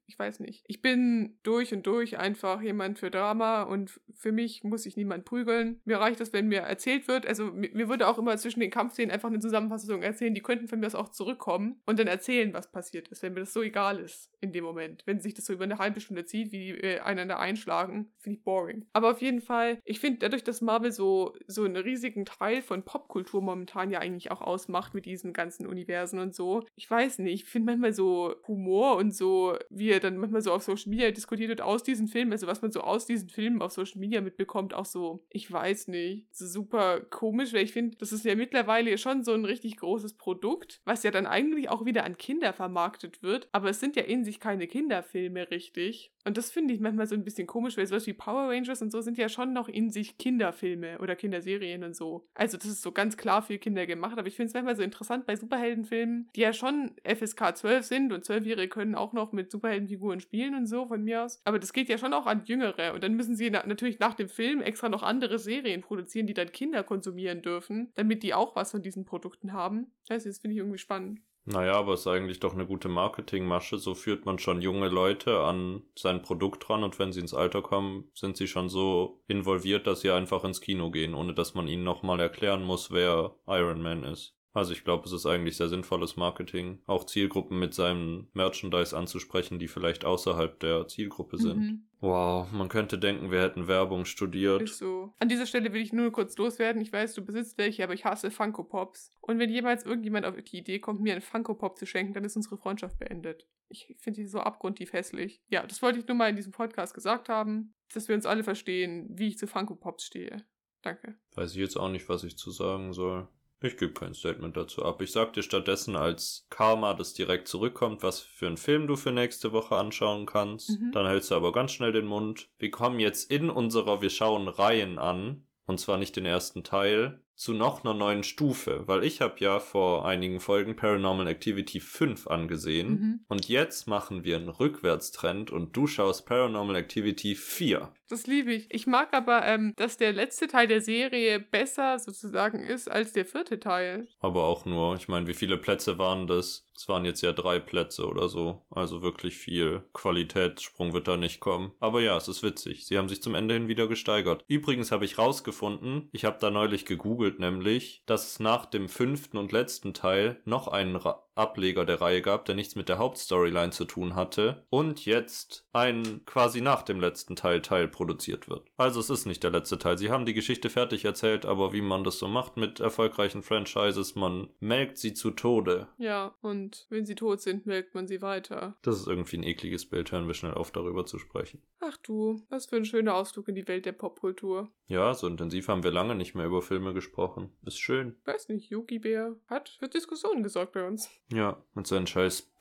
ich 0.05 0.19
weiß 0.19 0.41
nicht. 0.41 0.65
Ich 0.67 0.81
bin 0.81 1.37
durch 1.43 1.73
und 1.73 1.87
durch 1.87 2.17
einfach 2.17 2.61
jemand 2.61 2.99
für 2.99 3.09
Drama 3.09 3.63
und 3.63 4.01
für 4.13 4.33
mich 4.33 4.63
muss 4.63 4.83
sich 4.83 4.97
niemand 4.97 5.23
prügeln. 5.23 5.79
Mir 5.85 5.99
reicht 5.99 6.19
es, 6.19 6.33
wenn 6.33 6.47
mir 6.47 6.61
erzählt 6.61 7.07
wird, 7.07 7.25
also 7.25 7.45
mir, 7.45 7.69
mir 7.73 7.87
würde 7.87 8.07
auch 8.07 8.17
immer 8.17 8.35
zwischen 8.37 8.59
den 8.59 8.69
Kampfszenen 8.69 9.11
einfach 9.11 9.29
eine 9.29 9.39
Zusammenfassung 9.39 10.01
erzählen, 10.01 10.33
die 10.33 10.41
könnten 10.41 10.67
von 10.67 10.79
mir 10.79 10.87
aus 10.87 10.95
auch 10.95 11.09
zurückkommen 11.09 11.81
und 11.85 11.99
dann 11.99 12.07
erzählen, 12.07 12.53
was 12.53 12.71
passiert 12.71 13.07
ist, 13.07 13.23
wenn 13.23 13.33
mir 13.33 13.41
das 13.41 13.53
so 13.53 13.61
egal 13.61 13.99
ist 13.99 14.29
in 14.41 14.51
dem 14.51 14.65
Moment. 14.65 15.03
Wenn 15.05 15.21
sich 15.21 15.33
das 15.33 15.45
so 15.45 15.53
über 15.53 15.63
eine 15.63 15.77
halbe 15.77 16.01
Stunde 16.01 16.25
zieht, 16.25 16.51
wie 16.51 16.71
äh, 16.71 16.99
einander 16.99 17.39
einschlagen, 17.39 18.11
finde 18.19 18.39
ich 18.39 18.43
boring. 18.43 18.72
Boring. 18.73 18.85
Aber 18.93 19.11
auf 19.11 19.21
jeden 19.21 19.41
Fall, 19.41 19.79
ich 19.85 19.99
finde, 19.99 20.19
dadurch, 20.19 20.43
dass 20.43 20.61
Marvel 20.61 20.91
so, 20.91 21.33
so 21.47 21.63
einen 21.63 21.77
riesigen 21.77 22.25
Teil 22.25 22.61
von 22.61 22.83
Popkultur 22.83 23.41
momentan 23.41 23.91
ja 23.91 23.99
eigentlich 23.99 24.31
auch 24.31 24.41
ausmacht 24.41 24.93
mit 24.93 25.05
diesen 25.05 25.33
ganzen 25.33 25.67
Universen 25.67 26.19
und 26.19 26.35
so, 26.35 26.65
ich 26.75 26.89
weiß 26.89 27.19
nicht, 27.19 27.33
ich 27.33 27.45
finde 27.45 27.71
manchmal 27.71 27.93
so 27.93 28.35
Humor 28.47 28.97
und 28.97 29.15
so, 29.15 29.57
wie 29.69 29.89
er 29.89 29.99
dann 29.99 30.17
manchmal 30.17 30.41
so 30.41 30.51
auf 30.51 30.63
Social 30.63 30.89
Media 30.89 31.11
diskutiert 31.11 31.49
wird 31.49 31.61
aus 31.61 31.83
diesen 31.83 32.07
Filmen, 32.07 32.31
also 32.31 32.47
was 32.47 32.61
man 32.61 32.71
so 32.71 32.81
aus 32.81 33.05
diesen 33.05 33.29
Filmen 33.29 33.61
auf 33.61 33.71
Social 33.71 33.99
Media 33.99 34.21
mitbekommt, 34.21 34.73
auch 34.73 34.85
so, 34.85 35.25
ich 35.29 35.51
weiß 35.51 35.87
nicht, 35.87 36.27
so 36.31 36.45
super 36.47 37.01
komisch, 37.01 37.53
weil 37.53 37.63
ich 37.63 37.73
finde, 37.73 37.97
das 37.97 38.11
ist 38.11 38.25
ja 38.25 38.35
mittlerweile 38.35 38.97
schon 38.97 39.23
so 39.23 39.33
ein 39.33 39.45
richtig 39.45 39.77
großes 39.77 40.15
Produkt, 40.17 40.81
was 40.85 41.03
ja 41.03 41.11
dann 41.11 41.25
eigentlich 41.25 41.69
auch 41.69 41.85
wieder 41.85 42.03
an 42.03 42.17
Kinder 42.17 42.53
vermarktet 42.53 43.21
wird, 43.23 43.47
aber 43.51 43.69
es 43.69 43.79
sind 43.79 43.95
ja 43.95 44.03
in 44.03 44.23
sich 44.23 44.39
keine 44.39 44.67
Kinderfilme 44.67 45.49
richtig. 45.51 46.12
Und 46.25 46.37
das 46.37 46.51
finde 46.51 46.73
ich 46.73 46.79
manchmal 46.79 47.07
so 47.07 47.15
ein 47.15 47.23
bisschen 47.23 47.47
komisch, 47.47 47.77
weil 47.77 47.85
sowas 47.85 48.07
wie 48.07 48.13
Power 48.13 48.49
Rangers 48.49 48.81
und 48.81 48.91
so 48.91 49.01
sind 49.01 49.17
ja 49.17 49.29
schon 49.29 49.53
noch 49.53 49.67
in 49.67 49.89
sich 49.89 50.17
Kinderfilme 50.17 50.99
oder 50.99 51.15
Kinderserien 51.15 51.83
und 51.83 51.95
so. 51.95 52.27
Also 52.33 52.57
das 52.57 52.67
ist 52.67 52.81
so 52.81 52.91
ganz 52.91 53.17
klar 53.17 53.41
für 53.41 53.57
Kinder 53.57 53.85
gemacht, 53.85 54.17
aber 54.17 54.27
ich 54.27 54.35
finde 54.35 54.47
es 54.47 54.53
manchmal 54.53 54.75
so 54.75 54.83
interessant 54.83 55.25
bei 55.25 55.35
Superheldenfilmen, 55.35 56.29
die 56.35 56.41
ja 56.41 56.53
schon 56.53 56.91
FSK 57.03 57.57
12 57.57 57.85
sind 57.85 58.13
und 58.13 58.25
Zwölfjährige 58.25 58.69
können 58.69 58.95
auch 58.95 59.13
noch 59.13 59.31
mit 59.31 59.51
Superheldenfiguren 59.51 60.19
spielen 60.19 60.55
und 60.55 60.67
so 60.67 60.87
von 60.87 61.03
mir 61.03 61.23
aus. 61.23 61.41
Aber 61.43 61.59
das 61.59 61.73
geht 61.73 61.89
ja 61.89 61.97
schon 61.97 62.13
auch 62.13 62.25
an 62.25 62.43
Jüngere 62.45 62.93
und 62.93 63.03
dann 63.03 63.15
müssen 63.15 63.35
sie 63.35 63.49
na 63.49 63.65
natürlich 63.65 63.99
nach 63.99 64.13
dem 64.13 64.29
Film 64.29 64.61
extra 64.61 64.89
noch 64.89 65.03
andere 65.03 65.39
Serien 65.39 65.81
produzieren, 65.81 66.27
die 66.27 66.33
dann 66.33 66.51
Kinder 66.51 66.83
konsumieren 66.83 67.41
dürfen, 67.41 67.91
damit 67.95 68.23
die 68.23 68.33
auch 68.33 68.55
was 68.55 68.71
von 68.71 68.81
diesen 68.81 69.05
Produkten 69.05 69.53
haben. 69.53 69.91
Also 70.09 70.29
das 70.29 70.39
finde 70.39 70.53
ich 70.53 70.59
irgendwie 70.59 70.77
spannend. 70.77 71.21
Naja, 71.45 71.73
aber 71.73 71.93
es 71.93 72.01
ist 72.01 72.07
eigentlich 72.07 72.39
doch 72.39 72.53
eine 72.53 72.65
gute 72.65 72.87
Marketingmasche. 72.87 73.77
So 73.77 73.95
führt 73.95 74.25
man 74.25 74.39
schon 74.39 74.61
junge 74.61 74.87
Leute 74.87 75.39
an 75.41 75.83
sein 75.95 76.21
Produkt 76.21 76.67
dran 76.67 76.83
und 76.83 76.99
wenn 76.99 77.11
sie 77.11 77.19
ins 77.19 77.33
Alter 77.33 77.61
kommen, 77.61 78.09
sind 78.13 78.37
sie 78.37 78.47
schon 78.47 78.69
so 78.69 79.21
involviert, 79.27 79.85
dass 79.85 80.01
sie 80.01 80.11
einfach 80.11 80.45
ins 80.45 80.61
Kino 80.61 80.89
gehen, 80.89 81.13
ohne 81.13 81.33
dass 81.33 81.53
man 81.53 81.67
ihnen 81.67 81.83
nochmal 81.83 82.19
erklären 82.21 82.63
muss, 82.63 82.91
wer 82.91 83.35
Iron 83.47 83.81
Man 83.81 84.03
ist. 84.05 84.35
Also 84.53 84.71
ich 84.71 84.83
glaube, 84.83 85.05
es 85.05 85.11
ist 85.11 85.25
eigentlich 85.25 85.57
sehr 85.57 85.67
sinnvolles 85.67 86.15
Marketing, 86.15 86.79
auch 86.85 87.05
Zielgruppen 87.05 87.57
mit 87.57 87.73
seinem 87.73 88.27
Merchandise 88.33 88.95
anzusprechen, 88.95 89.57
die 89.57 89.67
vielleicht 89.67 90.05
außerhalb 90.05 90.59
der 90.59 90.87
Zielgruppe 90.87 91.39
sind. 91.39 91.57
Mhm. 91.57 91.87
Wow, 92.01 92.51
man 92.51 92.69
könnte 92.69 92.99
denken, 92.99 93.31
wir 93.31 93.41
hätten 93.41 93.67
Werbung 93.67 94.05
studiert. 94.05 94.61
Ist 94.61 94.77
so. 94.77 95.13
An 95.19 95.29
dieser 95.29 95.47
Stelle 95.47 95.73
will 95.73 95.81
ich 95.81 95.91
nur 95.91 96.11
kurz 96.11 96.37
loswerden. 96.37 96.81
Ich 96.81 96.93
weiß, 96.93 97.15
du 97.15 97.23
besitzt 97.23 97.57
welche, 97.57 97.83
aber 97.83 97.93
ich 97.93 98.05
hasse 98.05 98.29
Funko 98.29 98.63
Pops. 98.63 99.09
Und 99.21 99.39
wenn 99.39 99.49
jemals 99.49 99.85
irgendjemand 99.85 100.25
auf 100.25 100.35
die 100.35 100.57
Idee 100.57 100.79
kommt, 100.79 101.01
mir 101.01 101.13
einen 101.13 101.21
Funko 101.21 101.55
Pop 101.55 101.77
zu 101.77 101.85
schenken, 101.85 102.13
dann 102.13 102.25
ist 102.25 102.35
unsere 102.35 102.57
Freundschaft 102.57 102.99
beendet. 102.99 103.47
Ich 103.69 103.95
finde 103.97 104.21
die 104.21 104.27
so 104.27 104.39
abgrundtief 104.39 104.93
hässlich. 104.93 105.41
Ja, 105.47 105.65
das 105.65 105.81
wollte 105.81 105.97
ich 105.97 106.07
nur 106.07 106.17
mal 106.17 106.29
in 106.29 106.35
diesem 106.35 106.51
Podcast 106.51 106.93
gesagt 106.93 107.27
haben, 107.29 107.73
dass 107.93 108.07
wir 108.07 108.15
uns 108.15 108.25
alle 108.25 108.43
verstehen, 108.43 109.07
wie 109.09 109.29
ich 109.29 109.37
zu 109.37 109.47
Funko 109.47 109.75
Pops 109.75 110.03
stehe. 110.03 110.45
Danke. 110.83 111.15
Weiß 111.35 111.51
ich 111.51 111.57
jetzt 111.57 111.77
auch 111.77 111.89
nicht, 111.89 112.09
was 112.09 112.23
ich 112.23 112.37
zu 112.37 112.51
sagen 112.51 112.93
soll. 112.93 113.27
Ich 113.63 113.77
gebe 113.77 113.93
kein 113.93 114.13
Statement 114.13 114.57
dazu 114.57 114.83
ab. 114.83 115.01
Ich 115.01 115.13
sag 115.13 115.31
dir 115.31 115.41
stattdessen 115.41 115.95
als 115.95 116.45
Karma, 116.49 116.93
das 116.93 117.13
direkt 117.13 117.47
zurückkommt, 117.47 118.03
was 118.03 118.19
für 118.19 118.47
einen 118.47 118.57
Film 118.57 118.87
du 118.87 118.97
für 118.97 119.13
nächste 119.13 119.53
Woche 119.53 119.77
anschauen 119.77 120.25
kannst. 120.25 120.81
Mhm. 120.81 120.91
Dann 120.91 121.07
hältst 121.07 121.31
du 121.31 121.35
aber 121.35 121.53
ganz 121.53 121.71
schnell 121.71 121.93
den 121.93 122.05
Mund. 122.05 122.49
Wir 122.59 122.71
kommen 122.71 122.99
jetzt 122.99 123.31
in 123.31 123.49
unserer 123.49 124.01
Wir 124.01 124.09
schauen 124.09 124.49
Reihen 124.49 124.99
an. 124.99 125.47
Und 125.65 125.79
zwar 125.79 125.97
nicht 125.97 126.17
den 126.17 126.25
ersten 126.25 126.65
Teil, 126.65 127.21
zu 127.35 127.53
noch 127.53 127.83
einer 127.83 127.93
neuen 127.93 128.23
Stufe, 128.23 128.83
weil 128.87 129.03
ich 129.03 129.21
habe 129.21 129.35
ja 129.39 129.59
vor 129.59 130.05
einigen 130.05 130.39
Folgen 130.39 130.75
Paranormal 130.75 131.27
Activity 131.27 131.79
5 131.79 132.27
angesehen 132.27 132.89
Mhm. 132.89 133.19
und 133.27 133.47
jetzt 133.49 133.87
machen 133.87 134.23
wir 134.23 134.35
einen 134.35 134.49
Rückwärtstrend 134.49 135.51
und 135.51 135.75
du 135.75 135.87
schaust 135.87 136.25
Paranormal 136.25 136.75
Activity 136.75 137.35
4. 137.35 137.91
Das 138.09 138.27
liebe 138.27 138.53
ich. 138.53 138.67
Ich 138.69 138.85
mag 138.85 139.13
aber, 139.13 139.43
ähm, 139.45 139.73
dass 139.75 139.97
der 139.97 140.13
letzte 140.13 140.47
Teil 140.47 140.67
der 140.67 140.81
Serie 140.81 141.39
besser 141.39 141.97
sozusagen 141.97 142.59
ist 142.59 142.91
als 142.91 143.13
der 143.13 143.25
vierte 143.25 143.59
Teil. 143.59 144.07
Aber 144.19 144.43
auch 144.43 144.65
nur, 144.65 144.95
ich 144.95 145.07
meine, 145.07 145.25
wie 145.25 145.33
viele 145.33 145.57
Plätze 145.57 145.97
waren 145.97 146.27
das? 146.27 146.67
Es 146.75 146.87
waren 146.89 147.05
jetzt 147.05 147.21
ja 147.21 147.31
drei 147.33 147.59
Plätze 147.59 148.05
oder 148.07 148.29
so. 148.29 148.65
Also 148.69 149.01
wirklich 149.01 149.35
viel 149.37 149.83
Qualitätssprung 149.93 150.93
wird 150.93 151.07
da 151.07 151.17
nicht 151.17 151.39
kommen. 151.39 151.71
Aber 151.79 152.01
ja, 152.01 152.15
es 152.17 152.27
ist 152.27 152.43
witzig. 152.43 152.85
Sie 152.85 152.97
haben 152.97 153.09
sich 153.09 153.21
zum 153.21 153.35
Ende 153.35 153.53
hin 153.53 153.67
wieder 153.67 153.87
gesteigert. 153.87 154.43
Übrigens 154.47 154.91
habe 154.91 155.05
ich 155.05 155.17
rausgefunden, 155.17 156.09
ich 156.11 156.25
habe 156.25 156.37
da 156.39 156.49
neulich 156.51 156.85
gegoogelt 156.85 157.22
nämlich, 157.31 158.03
dass 158.05 158.27
es 158.27 158.39
nach 158.39 158.65
dem 158.65 158.89
fünften 158.89 159.37
und 159.37 159.51
letzten 159.51 159.93
Teil 159.93 160.41
noch 160.45 160.67
einen 160.67 160.95
Ableger 161.35 161.85
der 161.85 162.01
Reihe 162.01 162.21
gab, 162.21 162.45
der 162.45 162.55
nichts 162.55 162.75
mit 162.75 162.89
der 162.89 162.97
Hauptstoryline 162.97 163.71
zu 163.71 163.85
tun 163.85 164.15
hatte. 164.15 164.65
Und 164.69 165.05
jetzt 165.05 165.67
ein 165.73 166.21
quasi 166.25 166.61
nach 166.61 166.83
dem 166.83 166.99
letzten 166.99 167.35
Teil 167.35 167.61
Teil 167.61 167.87
produziert 167.87 168.49
wird. 168.49 168.67
Also 168.77 168.99
es 168.99 169.09
ist 169.09 169.25
nicht 169.25 169.43
der 169.43 169.51
letzte 169.51 169.77
Teil. 169.77 169.97
Sie 169.97 170.09
haben 170.09 170.25
die 170.25 170.33
Geschichte 170.33 170.69
fertig 170.69 171.05
erzählt, 171.05 171.45
aber 171.45 171.73
wie 171.73 171.81
man 171.81 172.03
das 172.03 172.19
so 172.19 172.27
macht 172.27 172.57
mit 172.57 172.79
erfolgreichen 172.79 173.43
Franchises, 173.43 174.15
man 174.15 174.49
melkt 174.59 174.97
sie 174.97 175.13
zu 175.13 175.31
Tode. 175.31 175.87
Ja, 175.97 176.35
und 176.41 176.85
wenn 176.89 177.05
sie 177.05 177.15
tot 177.15 177.41
sind, 177.41 177.65
melkt 177.65 177.95
man 177.95 178.07
sie 178.07 178.21
weiter. 178.21 178.75
Das 178.81 178.99
ist 178.99 179.07
irgendwie 179.07 179.37
ein 179.37 179.43
ekliges 179.43 179.85
Bild, 179.89 180.11
hören 180.11 180.27
wir 180.27 180.33
schnell 180.33 180.53
auf, 180.53 180.71
darüber 180.71 181.05
zu 181.05 181.19
sprechen. 181.19 181.61
Ach 181.79 181.97
du, 181.97 182.41
was 182.49 182.67
für 182.67 182.77
ein 182.77 182.85
schöner 182.85 183.15
Ausflug 183.15 183.47
in 183.47 183.55
die 183.55 183.67
Welt 183.67 183.85
der 183.85 183.91
Popkultur. 183.91 184.71
Ja, 184.87 185.13
so 185.13 185.27
intensiv 185.27 185.67
haben 185.67 185.83
wir 185.83 185.91
lange 185.91 186.15
nicht 186.15 186.35
mehr 186.35 186.45
über 186.45 186.61
Filme 186.61 186.93
gesprochen. 186.93 187.51
Ist 187.65 187.79
schön. 187.79 188.15
Weiß 188.25 188.49
nicht, 188.49 188.69
Yogi 188.69 188.99
Bär 188.99 189.35
hat 189.47 189.69
für 189.69 189.87
Diskussionen 189.87 190.43
gesorgt 190.43 190.73
bei 190.73 190.85
uns. 190.85 191.09
Ja, 191.31 191.63
mit 191.73 191.87
seinen 191.87 192.07
scheiß 192.07 192.53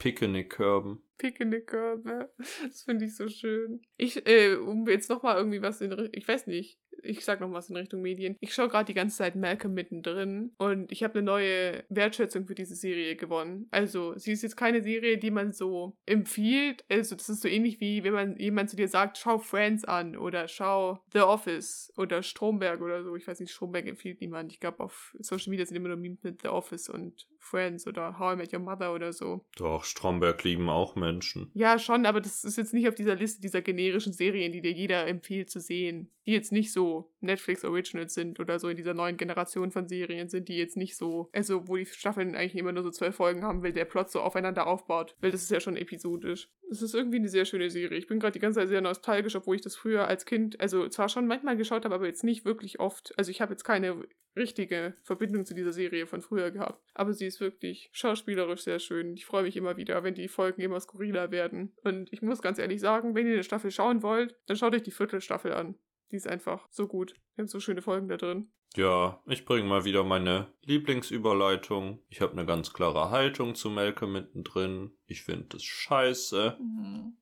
Picknickkörben. 1.23 1.63
Picknickkörbe. 1.63 2.31
Das 2.63 2.83
finde 2.83 3.05
ich 3.05 3.17
so 3.17 3.29
schön. 3.29 3.83
Ich, 3.97 4.27
äh, 4.27 4.55
um 4.55 4.87
jetzt 4.89 5.11
nochmal 5.11 5.37
irgendwie 5.37 5.63
was 5.63 5.81
in 5.81 5.93
Richtung, 5.93 6.19
ich 6.19 6.27
weiß 6.27 6.47
nicht, 6.47 6.79
ich 7.03 7.25
sag 7.25 7.41
noch 7.41 7.53
was 7.53 7.69
in 7.69 7.77
Richtung 7.77 8.03
Medien. 8.03 8.37
Ich 8.41 8.55
schaue 8.55 8.69
gerade 8.69 8.85
die 8.85 8.95
ganze 8.95 9.17
Zeit 9.17 9.35
Malcolm 9.35 9.75
mittendrin 9.75 10.53
und 10.59 10.93
ich 10.93 11.03
habe 11.03 11.19
eine 11.19 11.23
neue 11.23 11.85
Wertschätzung 11.89 12.47
für 12.47 12.55
diese 12.55 12.75
Serie 12.75 13.17
gewonnen. 13.17 13.67
Also, 13.71 14.17
sie 14.17 14.33
ist 14.33 14.43
jetzt 14.43 14.57
keine 14.57 14.83
Serie, 14.83 15.19
die 15.19 15.31
man 15.31 15.53
so 15.53 15.97
empfiehlt. 16.07 16.85
Also, 16.89 17.17
das 17.17 17.29
ist 17.29 17.43
so 17.43 17.49
ähnlich 17.49 17.81
wie, 17.81 18.05
wenn 18.05 18.13
man 18.13 18.37
jemand 18.39 18.71
zu 18.71 18.77
dir 18.77 18.89
sagt, 18.89 19.19
schau 19.19 19.39
Friends 19.39 19.85
an 19.85 20.17
oder 20.17 20.49
schau 20.49 21.01
The 21.13 21.21
Office 21.21 21.93
oder 21.97 22.23
Stromberg 22.23 22.81
oder 22.81 23.03
so. 23.03 23.17
Ich 23.17 23.27
weiß 23.27 23.41
nicht, 23.41 23.53
Stromberg 23.53 23.87
empfiehlt 23.87 24.21
niemand. 24.21 24.53
Ich 24.53 24.61
glaube, 24.61 24.81
auf 24.81 25.15
Social 25.19 25.51
Media 25.51 25.67
sind 25.67 25.77
immer 25.77 25.89
nur 25.89 25.97
Memes 25.97 26.23
mit 26.23 26.43
The 26.43 26.49
Office 26.49 26.89
und 26.89 27.27
Friends 27.39 27.87
oder 27.87 28.19
How 28.19 28.35
I 28.35 28.37
Met 28.37 28.53
Your 28.53 28.61
Mother 28.61 28.95
oder 28.95 29.13
so. 29.13 29.45
Doch, 29.57 29.85
Stromberg 29.85 30.45
lieben 30.45 30.69
auch 30.69 30.95
Menschen. 30.95 31.12
Ja, 31.55 31.79
schon, 31.79 32.07
aber 32.07 32.21
das 32.21 32.45
ist 32.45 32.57
jetzt 32.57 32.73
nicht 32.73 32.89
auf 32.89 32.95
dieser 32.95 33.15
Liste 33.17 33.41
dieser 33.41 33.61
generischen 33.61 34.13
Serien, 34.13 34.53
die 34.53 34.63
dir 34.63 34.73
jeder 34.73 35.07
empfiehlt 35.07 35.51
zu 35.51 35.61
sehen. 35.61 36.09
Die 36.27 36.33
jetzt 36.33 36.53
nicht 36.53 36.73
so 36.73 37.13
Netflix 37.21 37.65
Originals 37.65 38.15
sind 38.15 38.39
oder 38.41 38.59
so 38.59 38.69
in 38.69 38.77
dieser 38.77 38.95
neuen 38.95 39.17
Generation 39.17 39.71
von 39.71 39.89
Serien 39.89 40.29
sind, 40.29 40.49
die 40.49 40.57
jetzt 40.57 40.77
nicht 40.77 40.97
so, 40.97 41.29
also 41.33 41.69
wo 41.69 41.77
die 41.77 41.87
Staffeln 41.87 42.35
eigentlich 42.35 42.57
immer 42.57 42.73
nur 42.73 42.83
so 42.83 42.91
zwölf 42.91 43.17
Folgen 43.17 43.43
haben, 43.43 43.63
weil 43.63 43.73
der 43.73 43.85
Plot 43.85 44.11
so 44.11 44.21
aufeinander 44.21 44.67
aufbaut. 44.67 45.17
Weil 45.21 45.31
das 45.31 45.43
ist 45.43 45.51
ja 45.51 45.61
schon 45.61 45.77
episodisch. 45.77 46.49
Es 46.71 46.81
ist 46.81 46.95
irgendwie 46.95 47.19
eine 47.19 47.29
sehr 47.29 47.45
schöne 47.45 47.71
Serie. 47.71 47.99
Ich 47.99 48.07
bin 48.07 48.19
gerade 48.19 48.33
die 48.33 48.39
ganze 48.39 48.61
Zeit 48.61 48.69
sehr 48.69 48.81
nostalgisch, 48.81 49.37
obwohl 49.37 49.57
ich 49.57 49.63
das 49.63 49.77
früher 49.77 50.09
als 50.09 50.25
Kind, 50.25 50.61
also 50.61 50.89
zwar 50.89 51.09
schon 51.09 51.27
manchmal 51.27 51.57
geschaut 51.57 51.85
habe, 51.85 51.95
aber 51.95 52.07
jetzt 52.07 52.25
nicht 52.25 52.45
wirklich 52.45 52.81
oft. 52.81 53.13
Also 53.19 53.31
ich 53.31 53.41
habe 53.41 53.53
jetzt 53.53 53.65
keine 53.65 54.05
richtige 54.37 54.95
Verbindung 55.03 55.45
zu 55.45 55.55
dieser 55.55 55.73
Serie 55.73 56.07
von 56.07 56.23
früher 56.23 56.51
gehabt. 56.51 56.83
Aber 56.95 57.13
sie 57.13 57.27
ist 57.27 57.41
wirklich 57.41 57.91
schauspielerisch 57.93 58.63
sehr 58.63 58.79
schön. 58.79 59.15
Ich 59.15 59.27
freue 59.27 59.43
mich 59.43 59.57
immer 59.57 59.77
wieder, 59.77 60.03
wenn 60.05 60.15
die 60.15 60.29
Folgen 60.29 60.63
immer 60.63 60.81
skurriler 60.81 61.31
werden. 61.31 61.75
Und 61.83 62.13
ich 62.13 62.23
muss 62.23 62.43
ganz 62.43 62.59
ehrlich 62.59 62.81
sagen, 62.81 63.15
wenn 63.15 63.27
ihr 63.27 63.35
eine 63.35 63.45
Staffel 63.45 63.71
schauen 63.71 64.03
wollt, 64.03 64.37
dann 64.47 64.57
schaut 64.57 64.75
euch 64.75 64.83
die 64.83 64.91
Viertelstaffel 64.91 65.53
an. 65.53 65.75
Die 66.13 66.17
ist 66.17 66.29
einfach 66.29 66.69
so 66.71 66.87
gut. 66.87 67.15
Wir 67.35 67.43
haben 67.43 67.49
so 67.49 67.59
schöne 67.59 67.81
Folgen 67.81 68.07
da 68.07 68.19
drin. 68.19 68.51
Ja, 68.77 69.21
ich 69.27 69.47
bringe 69.47 69.67
mal 69.67 69.85
wieder 69.85 70.05
meine 70.05 70.47
Lieblingsüberleitung. 70.63 72.01
Ich 72.11 72.21
habe 72.21 72.33
eine 72.33 72.45
ganz 72.45 72.75
klare 72.75 73.11
Haltung 73.11 73.55
zu 73.55 73.71
Melke 73.71 74.07
mittendrin. 74.07 74.93
Ich 75.07 75.23
finde 75.23 75.47
das 75.49 75.63
scheiße. 75.63 76.59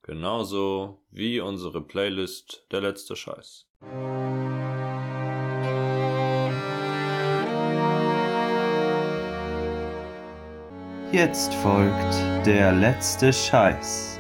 Genauso 0.02 1.04
wie 1.10 1.40
unsere 1.40 1.80
Playlist 1.82 2.66
Der 2.72 2.80
letzte 2.80 3.14
Scheiß. 3.14 3.68
Jetzt 11.12 11.54
folgt 11.54 12.46
der 12.46 12.72
letzte 12.72 13.32
Scheiß. 13.32 14.18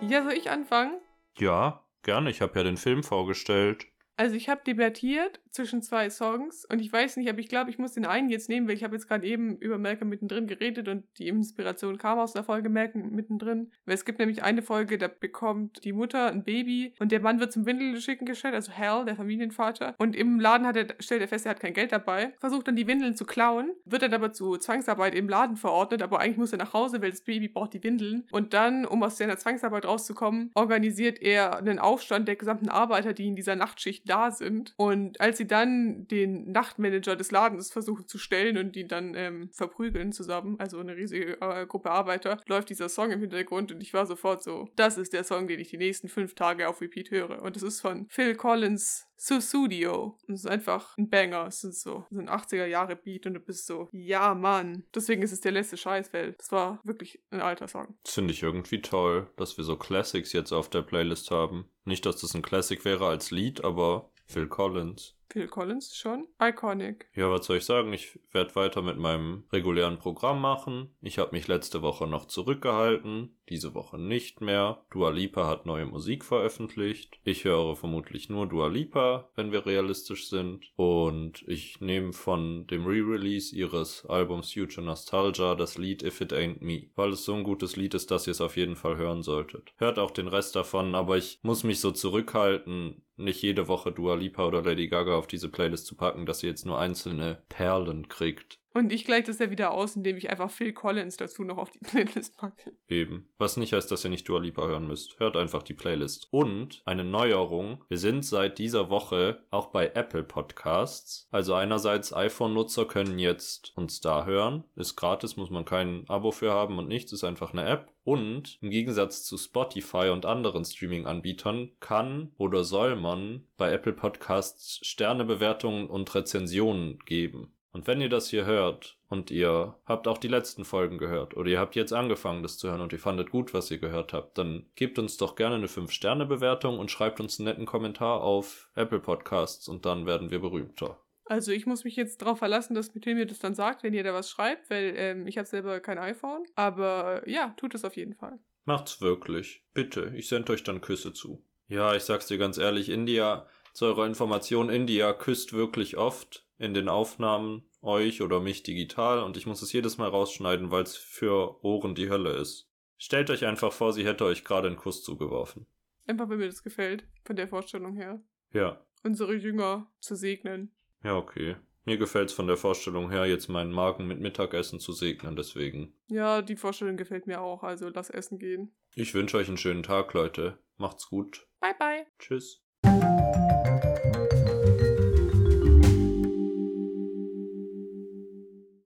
Ja, 0.00 0.22
soll 0.22 0.32
ich 0.32 0.48
anfangen? 0.48 1.00
Ja, 1.38 1.84
gerne. 2.02 2.30
Ich 2.30 2.40
habe 2.40 2.58
ja 2.58 2.62
den 2.64 2.76
Film 2.76 3.02
vorgestellt. 3.02 3.86
Also 4.18 4.34
ich 4.34 4.48
habe 4.48 4.60
debattiert 4.66 5.38
zwischen 5.52 5.80
zwei 5.80 6.10
Songs 6.10 6.64
und 6.64 6.80
ich 6.80 6.92
weiß 6.92 7.16
nicht, 7.16 7.28
aber 7.28 7.38
ich 7.38 7.48
glaube, 7.48 7.70
ich 7.70 7.78
muss 7.78 7.92
den 7.92 8.04
einen 8.04 8.28
jetzt 8.28 8.48
nehmen, 8.48 8.66
weil 8.66 8.74
ich 8.74 8.82
habe 8.82 8.96
jetzt 8.96 9.06
gerade 9.06 9.24
eben 9.24 9.56
über 9.58 9.78
Malcolm 9.78 10.08
mittendrin 10.08 10.48
geredet 10.48 10.88
und 10.88 11.04
die 11.18 11.28
Inspiration 11.28 11.98
kam 11.98 12.18
aus 12.18 12.32
der 12.32 12.42
Folge 12.42 12.68
Malcolm 12.68 13.14
mittendrin. 13.14 13.70
Weil 13.86 13.94
es 13.94 14.04
gibt 14.04 14.18
nämlich 14.18 14.42
eine 14.42 14.62
Folge, 14.62 14.98
da 14.98 15.06
bekommt 15.06 15.84
die 15.84 15.92
Mutter 15.92 16.32
ein 16.32 16.42
Baby 16.42 16.94
und 16.98 17.12
der 17.12 17.20
Mann 17.20 17.38
wird 17.38 17.52
zum 17.52 17.64
Windelschicken 17.64 18.26
gestellt, 18.26 18.54
also 18.54 18.72
Hal, 18.76 19.04
der 19.04 19.14
Familienvater. 19.14 19.94
Und 19.98 20.16
im 20.16 20.40
Laden 20.40 20.66
hat 20.66 20.76
er, 20.76 20.86
stellt 20.98 21.22
er 21.22 21.28
fest, 21.28 21.46
er 21.46 21.50
hat 21.50 21.60
kein 21.60 21.72
Geld 21.72 21.92
dabei, 21.92 22.32
versucht 22.40 22.66
dann 22.66 22.74
die 22.74 22.88
Windeln 22.88 23.14
zu 23.14 23.24
klauen, 23.24 23.70
wird 23.84 24.02
dann 24.02 24.14
aber 24.14 24.32
zu 24.32 24.56
Zwangsarbeit 24.56 25.14
im 25.14 25.28
Laden 25.28 25.56
verordnet, 25.56 26.02
aber 26.02 26.18
eigentlich 26.18 26.38
muss 26.38 26.50
er 26.50 26.58
nach 26.58 26.72
Hause, 26.72 27.00
weil 27.00 27.10
das 27.10 27.20
Baby 27.20 27.46
braucht 27.46 27.72
die 27.72 27.84
Windeln. 27.84 28.26
Und 28.32 28.52
dann, 28.52 28.84
um 28.84 29.00
aus 29.04 29.16
seiner 29.16 29.38
Zwangsarbeit 29.38 29.86
rauszukommen, 29.86 30.50
organisiert 30.54 31.22
er 31.22 31.58
einen 31.58 31.78
Aufstand 31.78 32.26
der 32.26 32.34
gesamten 32.34 32.68
Arbeiter, 32.68 33.12
die 33.12 33.28
in 33.28 33.36
dieser 33.36 33.54
Nachtschicht 33.54 34.07
da 34.08 34.30
sind. 34.30 34.74
Und 34.76 35.20
als 35.20 35.38
sie 35.38 35.46
dann 35.46 36.06
den 36.08 36.50
Nachtmanager 36.50 37.16
des 37.16 37.30
Ladens 37.30 37.70
versuchen 37.72 38.06
zu 38.06 38.18
stellen 38.18 38.58
und 38.58 38.76
ihn 38.76 38.88
dann 38.88 39.14
ähm, 39.14 39.50
verprügeln 39.52 40.12
zusammen, 40.12 40.56
also 40.58 40.78
eine 40.78 40.96
riesige 40.96 41.40
äh, 41.40 41.66
Gruppe 41.66 41.90
Arbeiter, 41.90 42.38
läuft 42.46 42.70
dieser 42.70 42.88
Song 42.88 43.10
im 43.10 43.20
Hintergrund 43.20 43.72
und 43.72 43.80
ich 43.80 43.94
war 43.94 44.06
sofort 44.06 44.42
so, 44.42 44.68
das 44.76 44.98
ist 44.98 45.12
der 45.12 45.24
Song, 45.24 45.46
den 45.46 45.60
ich 45.60 45.68
die 45.68 45.78
nächsten 45.78 46.08
fünf 46.08 46.34
Tage 46.34 46.68
auf 46.68 46.80
Repeat 46.80 47.10
höre. 47.10 47.42
Und 47.42 47.56
das 47.56 47.62
ist 47.62 47.80
von 47.80 48.06
Phil 48.08 48.34
Collins 48.34 49.07
Susudio. 49.18 50.16
Es 50.28 50.40
ist 50.40 50.46
einfach 50.46 50.96
ein 50.96 51.10
Banger. 51.10 51.46
Es 51.46 51.64
ist 51.64 51.82
so, 51.82 52.06
so 52.10 52.18
ein 52.18 52.28
80er-Jahre-Beat 52.28 53.26
und 53.26 53.34
du 53.34 53.40
bist 53.40 53.66
so, 53.66 53.88
ja, 53.92 54.34
Mann. 54.34 54.84
Deswegen 54.94 55.22
ist 55.22 55.32
es 55.32 55.40
der 55.40 55.52
letzte 55.52 55.76
Scheißwelt. 55.76 56.38
Das 56.38 56.52
war 56.52 56.80
wirklich 56.84 57.20
ein 57.30 57.40
alter 57.40 57.68
Song. 57.68 57.98
Das 58.04 58.14
finde 58.14 58.32
ich 58.32 58.42
irgendwie 58.42 58.80
toll, 58.80 59.28
dass 59.36 59.56
wir 59.56 59.64
so 59.64 59.76
Classics 59.76 60.32
jetzt 60.32 60.52
auf 60.52 60.70
der 60.70 60.82
Playlist 60.82 61.30
haben. 61.30 61.68
Nicht, 61.84 62.06
dass 62.06 62.20
das 62.20 62.34
ein 62.34 62.42
Classic 62.42 62.84
wäre 62.84 63.08
als 63.08 63.30
Lied, 63.30 63.64
aber 63.64 64.10
Phil 64.26 64.46
Collins. 64.46 65.16
Phil 65.30 65.48
Collins 65.48 65.96
schon 65.96 66.26
iconic. 66.40 67.08
Ja, 67.14 67.30
was 67.30 67.46
soll 67.46 67.58
ich 67.58 67.64
sagen? 67.64 67.92
Ich 67.92 68.18
werde 68.30 68.54
weiter 68.54 68.82
mit 68.82 68.98
meinem 68.98 69.44
regulären 69.52 69.98
Programm 69.98 70.40
machen. 70.40 70.94
Ich 71.00 71.18
habe 71.18 71.32
mich 71.32 71.48
letzte 71.48 71.82
Woche 71.82 72.06
noch 72.06 72.26
zurückgehalten, 72.26 73.37
diese 73.48 73.74
Woche 73.74 73.98
nicht 73.98 74.40
mehr. 74.40 74.84
Dua 74.90 75.10
Lipa 75.10 75.46
hat 75.46 75.66
neue 75.66 75.86
Musik 75.86 76.24
veröffentlicht. 76.24 77.18
Ich 77.24 77.44
höre 77.44 77.76
vermutlich 77.76 78.28
nur 78.28 78.46
Dua 78.46 78.68
Lipa, 78.68 79.30
wenn 79.34 79.52
wir 79.52 79.66
realistisch 79.66 80.28
sind. 80.28 80.70
Und 80.76 81.42
ich 81.46 81.80
nehme 81.80 82.12
von 82.12 82.66
dem 82.66 82.86
Re-Release 82.86 83.54
ihres 83.54 84.04
Albums 84.06 84.52
Future 84.52 84.84
Nostalgia 84.84 85.54
das 85.54 85.78
Lied 85.78 86.02
If 86.02 86.20
It 86.20 86.32
Ain't 86.32 86.62
Me, 86.62 86.90
weil 86.94 87.10
es 87.10 87.24
so 87.24 87.34
ein 87.34 87.44
gutes 87.44 87.76
Lied 87.76 87.94
ist, 87.94 88.10
dass 88.10 88.26
ihr 88.26 88.32
es 88.32 88.40
auf 88.40 88.56
jeden 88.56 88.76
Fall 88.76 88.96
hören 88.96 89.22
solltet. 89.22 89.72
Hört 89.76 89.98
auch 89.98 90.10
den 90.10 90.28
Rest 90.28 90.56
davon, 90.56 90.94
aber 90.94 91.16
ich 91.16 91.38
muss 91.42 91.64
mich 91.64 91.80
so 91.80 91.90
zurückhalten, 91.90 93.02
nicht 93.16 93.42
jede 93.42 93.68
Woche 93.68 93.92
Dua 93.92 94.14
Lipa 94.14 94.46
oder 94.46 94.62
Lady 94.62 94.88
Gaga 94.88 95.16
auf 95.16 95.26
diese 95.26 95.48
Playlist 95.48 95.86
zu 95.86 95.96
packen, 95.96 96.24
dass 96.24 96.42
ihr 96.42 96.50
jetzt 96.50 96.66
nur 96.66 96.78
einzelne 96.78 97.42
Perlen 97.48 98.08
kriegt. 98.08 98.57
Und 98.74 98.92
ich 98.92 99.04
gleiche 99.04 99.24
das 99.24 99.38
ja 99.38 99.50
wieder 99.50 99.72
aus, 99.72 99.96
indem 99.96 100.16
ich 100.16 100.30
einfach 100.30 100.50
Phil 100.50 100.72
Collins 100.72 101.16
dazu 101.16 101.42
noch 101.42 101.58
auf 101.58 101.70
die 101.70 101.78
Playlist 101.82 102.36
packe. 102.36 102.72
Eben. 102.88 103.28
Was 103.38 103.56
nicht 103.56 103.72
heißt, 103.72 103.90
dass 103.90 104.04
ihr 104.04 104.10
nicht 104.10 104.28
Dua 104.28 104.40
Lipa 104.40 104.66
hören 104.66 104.86
müsst. 104.86 105.18
Hört 105.18 105.36
einfach 105.36 105.62
die 105.62 105.74
Playlist. 105.74 106.28
Und 106.30 106.82
eine 106.84 107.04
Neuerung. 107.04 107.84
Wir 107.88 107.98
sind 107.98 108.24
seit 108.24 108.58
dieser 108.58 108.90
Woche 108.90 109.42
auch 109.50 109.68
bei 109.68 109.86
Apple 109.94 110.22
Podcasts. 110.22 111.28
Also 111.30 111.54
einerseits 111.54 112.12
iPhone-Nutzer 112.12 112.84
können 112.84 113.18
jetzt 113.18 113.72
uns 113.76 114.00
da 114.00 114.26
hören. 114.26 114.64
Ist 114.76 114.96
gratis, 114.96 115.36
muss 115.36 115.50
man 115.50 115.64
kein 115.64 116.04
Abo 116.08 116.30
für 116.30 116.52
haben 116.52 116.78
und 116.78 116.88
nichts. 116.88 117.12
Ist 117.12 117.24
einfach 117.24 117.52
eine 117.52 117.64
App. 117.64 117.92
Und 118.04 118.58
im 118.62 118.70
Gegensatz 118.70 119.24
zu 119.24 119.36
Spotify 119.36 120.08
und 120.10 120.24
anderen 120.24 120.64
Streaming-Anbietern 120.64 121.72
kann 121.78 122.32
oder 122.38 122.64
soll 122.64 122.96
man 122.96 123.44
bei 123.58 123.70
Apple 123.70 123.92
Podcasts 123.92 124.80
Sternebewertungen 124.82 125.88
und 125.88 126.14
Rezensionen 126.14 126.98
geben. 127.00 127.52
Und 127.72 127.86
wenn 127.86 128.00
ihr 128.00 128.08
das 128.08 128.30
hier 128.30 128.46
hört 128.46 128.98
und 129.08 129.30
ihr 129.30 129.76
habt 129.84 130.08
auch 130.08 130.18
die 130.18 130.28
letzten 130.28 130.64
Folgen 130.64 130.98
gehört 130.98 131.36
oder 131.36 131.50
ihr 131.50 131.60
habt 131.60 131.76
jetzt 131.76 131.92
angefangen, 131.92 132.42
das 132.42 132.58
zu 132.58 132.68
hören 132.68 132.80
und 132.80 132.92
ihr 132.92 132.98
fandet 132.98 133.30
gut, 133.30 133.52
was 133.52 133.70
ihr 133.70 133.78
gehört 133.78 134.12
habt, 134.12 134.38
dann 134.38 134.66
gebt 134.74 134.98
uns 134.98 135.16
doch 135.16 135.36
gerne 135.36 135.56
eine 135.56 135.66
5-Sterne-Bewertung 135.66 136.78
und 136.78 136.90
schreibt 136.90 137.20
uns 137.20 137.38
einen 137.38 137.48
netten 137.48 137.66
Kommentar 137.66 138.22
auf 138.22 138.70
Apple 138.74 139.00
Podcasts 139.00 139.68
und 139.68 139.84
dann 139.84 140.06
werden 140.06 140.30
wir 140.30 140.40
berühmter. 140.40 140.98
Also 141.26 141.52
ich 141.52 141.66
muss 141.66 141.84
mich 141.84 141.94
jetzt 141.94 142.22
darauf 142.22 142.38
verlassen, 142.38 142.74
dass 142.74 142.94
Mithil 142.94 143.14
mir 143.14 143.26
das 143.26 143.38
dann 143.38 143.54
sagt, 143.54 143.82
wenn 143.82 143.92
ihr 143.92 144.02
da 144.02 144.14
was 144.14 144.30
schreibt, 144.30 144.70
weil 144.70 144.94
ähm, 144.96 145.26
ich 145.26 145.36
habe 145.36 145.46
selber 145.46 145.78
kein 145.80 145.98
iPhone. 145.98 146.44
Aber 146.54 147.22
äh, 147.26 147.30
ja, 147.30 147.54
tut 147.58 147.74
es 147.74 147.84
auf 147.84 147.96
jeden 147.96 148.14
Fall. 148.14 148.38
Macht's 148.64 149.02
wirklich. 149.02 149.62
Bitte, 149.74 150.12
ich 150.16 150.28
sende 150.28 150.52
euch 150.52 150.62
dann 150.62 150.80
Küsse 150.80 151.12
zu. 151.12 151.44
Ja, 151.68 151.94
ich 151.94 152.04
sag's 152.04 152.28
dir 152.28 152.38
ganz 152.38 152.56
ehrlich, 152.56 152.88
India, 152.88 153.46
zu 153.74 153.84
eurer 153.84 154.06
Information, 154.06 154.70
India 154.70 155.12
küsst 155.12 155.52
wirklich 155.52 155.98
oft 155.98 156.47
in 156.58 156.74
den 156.74 156.88
Aufnahmen 156.88 157.62
euch 157.82 158.22
oder 158.22 158.40
mich 158.40 158.62
digital 158.62 159.22
und 159.22 159.36
ich 159.36 159.46
muss 159.46 159.62
es 159.62 159.72
jedes 159.72 159.98
Mal 159.98 160.08
rausschneiden, 160.08 160.70
weil 160.70 160.82
es 160.82 160.96
für 160.96 161.62
Ohren 161.64 161.94
die 161.94 162.10
Hölle 162.10 162.30
ist. 162.32 162.68
Stellt 162.96 163.30
euch 163.30 163.44
einfach 163.46 163.72
vor, 163.72 163.92
sie 163.92 164.04
hätte 164.04 164.24
euch 164.24 164.44
gerade 164.44 164.66
einen 164.68 164.76
Kuss 164.76 165.02
zugeworfen. 165.04 165.66
Einfach, 166.06 166.28
wenn 166.28 166.38
mir 166.38 166.46
das 166.46 166.62
gefällt, 166.64 167.04
von 167.24 167.36
der 167.36 167.48
Vorstellung 167.48 167.94
her. 167.94 168.20
Ja, 168.52 168.84
Unsere 169.04 169.34
Jünger 169.34 169.86
zu 170.00 170.16
segnen. 170.16 170.72
ja, 171.04 171.16
okay. 171.16 171.56
Mir 171.84 171.96
gefällt's 171.96 172.32
von 172.34 172.46
der 172.48 172.56
Vorstellung 172.58 173.10
her, 173.10 173.24
jetzt 173.24 173.48
meinen 173.48 173.72
Magen 173.72 174.06
mit 174.06 174.20
Mittagessen 174.20 174.78
zu 174.80 174.92
segnen, 174.92 175.36
deswegen. 175.36 175.94
Ja, 176.08 176.42
die 176.42 176.56
Vorstellung 176.56 176.96
gefällt 176.98 177.26
mir 177.26 177.40
auch, 177.40 177.62
also 177.62 177.88
lass 177.88 178.10
essen 178.10 178.38
gehen. 178.38 178.74
Ich 178.94 179.14
wünsche 179.14 179.36
euch 179.38 179.48
einen 179.48 179.56
schönen 179.56 179.82
Tag, 179.84 180.12
Leute. 180.12 180.58
Macht's 180.76 181.08
gut. 181.08 181.46
Bye, 181.60 181.74
bye. 181.78 182.06
Tschüss. 182.18 182.62